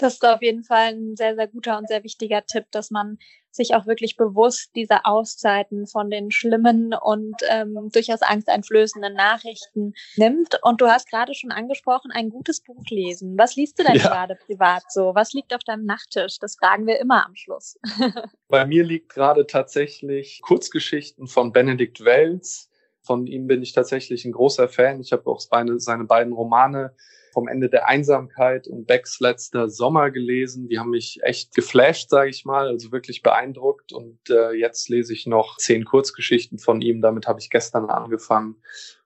Das 0.01 0.15
ist 0.15 0.25
auf 0.27 0.41
jeden 0.41 0.65
Fall 0.65 0.95
ein 0.95 1.17
sehr, 1.17 1.35
sehr 1.37 1.47
guter 1.47 1.77
und 1.77 1.87
sehr 1.87 2.03
wichtiger 2.03 2.45
Tipp, 2.47 2.65
dass 2.71 2.91
man 2.91 3.19
sich 3.51 3.75
auch 3.75 3.87
wirklich 3.87 4.17
bewusst 4.17 4.71
diese 4.75 5.05
Auszeiten 5.05 5.87
von 5.87 6.09
den 6.09 6.31
schlimmen 6.31 6.95
und 6.95 7.35
ähm, 7.49 7.91
durchaus 7.93 8.23
angsteinflößenden 8.23 9.13
Nachrichten 9.13 9.93
nimmt. 10.17 10.59
Und 10.63 10.81
du 10.81 10.87
hast 10.87 11.11
gerade 11.11 11.35
schon 11.35 11.51
angesprochen, 11.51 12.11
ein 12.13 12.31
gutes 12.31 12.63
Buch 12.63 12.83
lesen. 12.89 13.37
Was 13.37 13.57
liest 13.57 13.79
du 13.79 13.85
denn 13.85 13.97
ja. 13.97 14.09
gerade 14.09 14.37
privat 14.37 14.85
so? 14.89 15.15
Was 15.15 15.33
liegt 15.33 15.53
auf 15.55 15.65
deinem 15.65 15.85
Nachttisch? 15.85 16.39
Das 16.39 16.57
fragen 16.57 16.87
wir 16.87 16.99
immer 16.99 17.27
am 17.27 17.35
Schluss. 17.35 17.77
Bei 18.49 18.65
mir 18.65 18.85
liegt 18.85 19.13
gerade 19.13 19.47
tatsächlich 19.47 20.41
Kurzgeschichten 20.43 21.27
von 21.27 21.53
Benedikt 21.53 22.05
Wells. 22.05 22.71
Von 23.03 23.27
ihm 23.27 23.47
bin 23.47 23.63
ich 23.63 23.73
tatsächlich 23.73 24.25
ein 24.25 24.33
großer 24.33 24.69
Fan. 24.69 25.01
Ich 25.01 25.13
habe 25.13 25.29
auch 25.29 25.41
seine, 25.41 25.81
seine 25.81 26.05
beiden 26.05 26.33
Romane 26.33 26.95
vom 27.33 27.49
Ende 27.49 27.69
der 27.69 27.89
Einsamkeit 27.89 28.67
und 28.67 28.87
Becks 28.87 29.21
letzter 29.21 29.69
Sommer 29.69 30.11
gelesen. 30.11 30.69
Die 30.69 30.79
haben 30.79 30.91
mich 30.91 31.21
echt 31.23 31.55
geflasht, 31.55 32.11
sage 32.11 32.31
ich 32.31 32.45
mal, 32.45 32.69
also 32.69 32.93
wirklich 32.93 33.23
beeindruckt. 33.23 33.93
Und 33.93 34.19
äh, 34.31 34.53
jetzt 34.53 34.89
lese 34.89 35.13
ich 35.13 35.27
noch 35.27 35.57
zehn 35.57 35.85
Kurzgeschichten 35.85 36.59
von 36.59 36.81
ihm. 36.81 37.01
Damit 37.01 37.27
habe 37.27 37.41
ich 37.41 37.51
gestern 37.51 37.87
angefangen. 37.91 38.57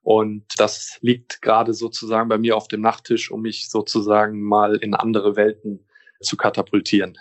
Und 0.02 0.44
das 0.58 0.98
liegt 1.00 1.40
gerade 1.42 1.72
sozusagen 1.72 2.28
bei 2.28 2.38
mir 2.38 2.56
auf 2.56 2.68
dem 2.68 2.82
Nachttisch, 2.82 3.30
um 3.30 3.42
mich 3.42 3.70
sozusagen 3.70 4.42
mal 4.42 4.76
in 4.76 4.94
andere 4.94 5.36
Welten 5.36 5.86
zu 6.20 6.36
katapultieren. 6.36 7.18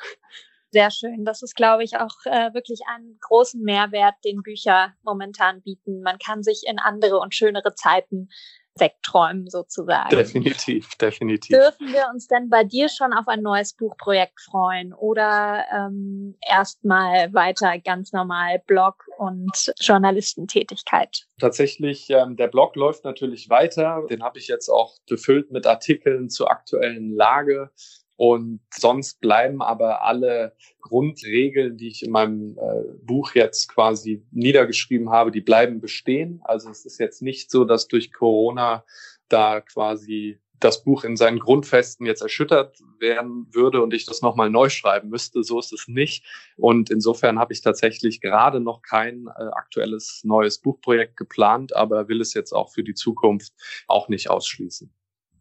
Sehr 0.73 0.89
schön. 0.89 1.23
Das 1.23 1.43
ist, 1.43 1.55
glaube 1.55 1.83
ich, 1.83 1.97
auch 1.97 2.15
äh, 2.25 2.51
wirklich 2.55 2.81
einen 2.87 3.19
großen 3.21 3.61
Mehrwert, 3.61 4.15
den 4.25 4.41
Bücher 4.41 4.93
momentan 5.03 5.61
bieten. 5.61 6.01
Man 6.01 6.17
kann 6.17 6.41
sich 6.41 6.63
in 6.65 6.79
andere 6.79 7.19
und 7.19 7.35
schönere 7.35 7.75
Zeiten 7.75 8.29
wegträumen 8.77 9.49
sozusagen. 9.49 10.09
Definitiv, 10.09 10.95
definitiv. 10.95 11.55
Dürfen 11.55 11.93
wir 11.93 12.07
uns 12.11 12.27
denn 12.27 12.49
bei 12.49 12.63
dir 12.63 12.89
schon 12.89 13.13
auf 13.13 13.27
ein 13.27 13.41
neues 13.41 13.73
Buchprojekt 13.73 14.41
freuen 14.41 14.93
oder 14.93 15.65
ähm, 15.71 16.35
erstmal 16.41 17.33
weiter 17.33 17.77
ganz 17.79 18.11
normal 18.13 18.61
Blog 18.65 19.05
und 19.17 19.73
Journalistentätigkeit? 19.79 21.27
Tatsächlich, 21.39 22.09
ähm, 22.09 22.35
der 22.35 22.47
Blog 22.47 22.75
läuft 22.75 23.03
natürlich 23.03 23.49
weiter. 23.49 24.03
Den 24.09 24.23
habe 24.23 24.39
ich 24.39 24.47
jetzt 24.47 24.69
auch 24.69 24.97
befüllt 25.07 25.51
mit 25.51 25.67
Artikeln 25.67 26.29
zur 26.29 26.49
aktuellen 26.49 27.15
Lage. 27.15 27.69
Und 28.15 28.61
sonst 28.73 29.19
bleiben 29.21 29.61
aber 29.61 30.03
alle 30.03 30.55
Grundregeln, 30.81 31.77
die 31.77 31.87
ich 31.87 32.03
in 32.03 32.11
meinem 32.11 32.57
äh, 32.57 32.83
Buch 33.01 33.33
jetzt 33.33 33.69
quasi 33.69 34.23
niedergeschrieben 34.31 35.09
habe, 35.09 35.31
die 35.31 35.41
bleiben 35.41 35.81
bestehen. 35.81 36.41
Also 36.43 36.69
es 36.69 36.85
ist 36.85 36.99
jetzt 36.99 37.21
nicht 37.21 37.49
so, 37.49 37.65
dass 37.65 37.87
durch 37.87 38.13
Corona 38.13 38.85
da 39.29 39.61
quasi 39.61 40.39
das 40.63 40.83
Buch 40.83 41.03
in 41.03 41.17
seinen 41.17 41.39
Grundfesten 41.39 42.05
jetzt 42.05 42.21
erschüttert 42.21 42.79
werden 42.99 43.47
würde 43.51 43.81
und 43.81 43.93
ich 43.93 44.05
das 44.05 44.21
nochmal 44.21 44.49
neu 44.49 44.69
schreiben 44.69 45.09
müsste. 45.09 45.43
So 45.43 45.59
ist 45.59 45.73
es 45.73 45.87
nicht. 45.87 46.25
Und 46.55 46.89
insofern 46.89 47.39
habe 47.39 47.53
ich 47.53 47.61
tatsächlich 47.61 48.21
gerade 48.21 48.59
noch 48.59 48.81
kein 48.81 49.27
äh, 49.27 49.43
aktuelles 49.51 50.21
neues 50.23 50.59
Buchprojekt 50.59 51.17
geplant, 51.17 51.75
aber 51.75 52.07
will 52.07 52.21
es 52.21 52.33
jetzt 52.33 52.53
auch 52.53 52.71
für 52.71 52.83
die 52.83 52.93
Zukunft 52.93 53.53
auch 53.87 54.07
nicht 54.07 54.29
ausschließen. 54.29 54.93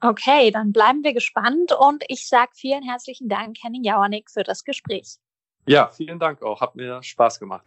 Okay, 0.05 0.51
dann 0.51 0.73
bleiben 0.73 1.05
wir 1.05 1.15
gespannt 1.15 1.71
und 1.79 2.03
ich 2.09 2.27
sage 2.27 2.51
vielen 2.57 2.83
herzlichen 2.83 3.29
Dank, 3.29 3.57
Henning 3.63 3.85
Jauernick, 3.85 4.33
für 4.33 4.43
das 4.43 4.65
Gespräch. 4.65 5.19
Ja, 5.65 5.91
vielen 5.91 6.19
Dank 6.19 6.43
auch. 6.43 6.61
Hat 6.61 6.75
mir 6.75 7.01
Spaß 7.05 7.39
gemacht. 7.39 7.65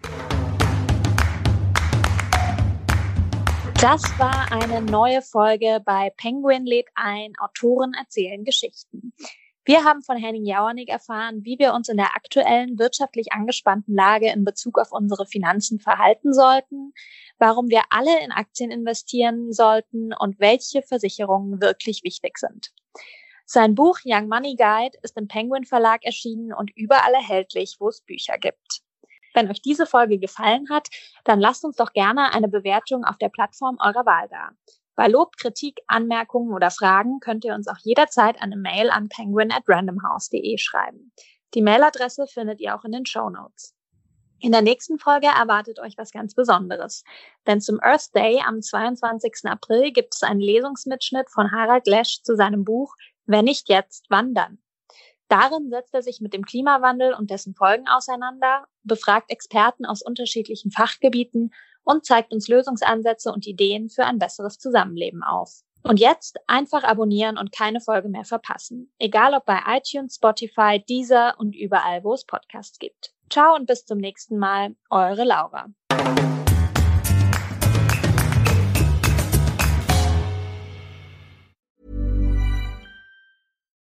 Das 3.80 4.04
war 4.20 4.52
eine 4.52 4.82
neue 4.82 5.22
Folge 5.22 5.82
bei 5.86 6.10
Penguin 6.18 6.66
lädt 6.66 6.90
ein, 6.96 7.32
Autoren 7.40 7.94
erzählen 7.94 8.44
Geschichten. 8.44 9.14
Wir 9.68 9.84
haben 9.84 10.03
von 10.03 10.16
Henning 10.16 10.45
Jauernick 10.45 10.89
erfahren, 10.89 11.43
wie 11.43 11.57
wir 11.57 11.74
uns 11.74 11.89
in 11.89 11.97
der 11.97 12.16
aktuellen 12.16 12.78
wirtschaftlich 12.78 13.34
angespannten 13.34 13.95
Lage 13.95 14.30
in 14.30 14.45
Bezug 14.45 14.78
auf 14.78 14.91
unsere 14.91 15.26
Finanzen 15.26 15.80
verhalten 15.80 16.34
sollten, 16.34 16.93
warum 17.39 17.68
wir 17.70 17.82
alle 17.89 18.24
in 18.24 18.32
Aktien 18.32 18.70
investieren 18.70 19.51
sollten 19.51 20.13
und 20.13 20.39
welche 20.39 20.84
Versicherungen 20.84 21.61
wirklich 21.61 22.03
wichtig 22.03 22.38
sind. 22.38 22.74
Sein 23.47 23.74
Buch 23.74 23.97
Young 24.05 24.28
Money 24.28 24.55
Guide 24.55 24.99
ist 25.01 25.18
im 25.18 25.28
Penguin 25.28 25.66
Verlag 25.66 26.05
erschienen 26.05 26.53
und 26.53 26.70
überall 26.76 27.16
erhältlich, 27.16 27.78
wo 27.80 27.89
es 27.89 28.01
Bücher 28.01 28.38
gibt. 28.38 28.85
Wenn 29.36 29.52
euch 29.52 29.62
diese 29.62 29.86
Folge 29.86 30.18
gefallen 30.18 30.68
hat, 30.72 30.88
dann 31.26 31.42
lasst 31.42 31.66
uns 31.66 31.76
doch 31.76 31.92
gerne 31.92 32.34
eine 32.34 32.48
Bewertung 32.48 33.04
auf 33.04 33.18
der 33.18 33.30
Plattform 33.30 33.78
eurer 33.80 34.06
Wahl 34.06 34.28
da. 34.30 34.52
Bei 34.96 35.08
Lob, 35.08 35.36
Kritik, 35.36 35.82
Anmerkungen 35.88 36.54
oder 36.54 36.72
Fragen 36.72 37.20
könnt 37.20 37.44
ihr 37.44 37.54
uns 37.54 37.68
auch 37.68 37.78
jederzeit 37.84 38.42
eine 38.42 38.56
Mail 38.56 38.90
an 38.90 39.10
penguin 39.10 39.52
at 39.52 39.64
randomhouse.de 39.68 40.58
schreiben. 40.58 41.12
Die 41.54 41.62
Mailadresse 41.62 42.28
findet 42.28 42.62
ihr 42.62 42.76
auch 42.76 42.86
in 42.86 42.94
den 42.94 43.06
Show 43.06 43.30
Notes. 43.30 43.76
In 44.40 44.54
der 44.54 44.62
nächsten 44.62 45.00
Folge 45.00 45.28
erwartet 45.28 45.80
euch 45.80 45.98
was 45.98 46.12
ganz 46.12 46.34
Besonderes. 46.34 47.04
Denn 47.46 47.60
zum 47.60 47.80
Earth 47.82 48.16
Day 48.16 48.42
am 48.46 48.62
22. 48.62 49.50
April 49.50 49.92
gibt 49.92 50.16
es 50.16 50.24
einen 50.24 50.40
Lesungsmitschnitt 50.40 51.30
von 51.30 51.52
Harald 51.52 51.88
Lesch 51.88 52.22
zu 52.24 52.36
seinem 52.36 52.64
Buch 52.64 52.96
Wenn 53.26 53.46
nicht 53.46 53.70
jetzt, 53.70 54.06
wann 54.10 54.34
dann? 54.34 54.60
Darin 55.28 55.70
setzt 55.70 55.94
er 55.94 56.04
sich 56.04 56.22
mit 56.22 56.34
dem 56.34 56.46
Klimawandel 56.46 57.14
und 57.14 57.32
dessen 57.32 57.56
Folgen 57.56 57.88
auseinander, 57.88 58.66
befragt 58.84 59.32
Experten 59.32 59.86
aus 59.86 60.02
unterschiedlichen 60.02 60.72
Fachgebieten 60.72 61.52
und 61.84 62.06
zeigt 62.06 62.34
uns 62.34 62.48
Lösungsansätze 62.48 63.32
und 63.32 63.48
Ideen 63.48 63.90
für 63.90 64.06
ein 64.06 64.20
besseres 64.20 64.58
Zusammenleben 64.58 65.24
auf. 65.24 65.62
Und 65.84 66.00
jetzt 66.00 66.40
einfach 66.48 66.84
abonnieren 66.84 67.38
und 67.38 67.52
keine 67.52 67.80
Folge 67.80 68.10
mehr 68.10 68.26
verpassen. 68.26 68.92
Egal 68.98 69.36
ob 69.36 69.46
bei 69.46 69.60
iTunes, 69.68 70.16
Spotify, 70.16 70.84
Deezer 70.90 71.36
und 71.38 71.56
überall, 71.56 72.04
wo 72.04 72.14
es 72.14 72.26
Podcasts 72.26 72.80
gibt. 72.80 73.14
Ciao 73.30 73.56
und 73.56 73.68
bis 73.68 73.86
zum 73.86 74.00
nächsten 74.00 74.38
Mal. 74.40 74.76
Eure 74.90 75.26
Laura. 75.26 75.68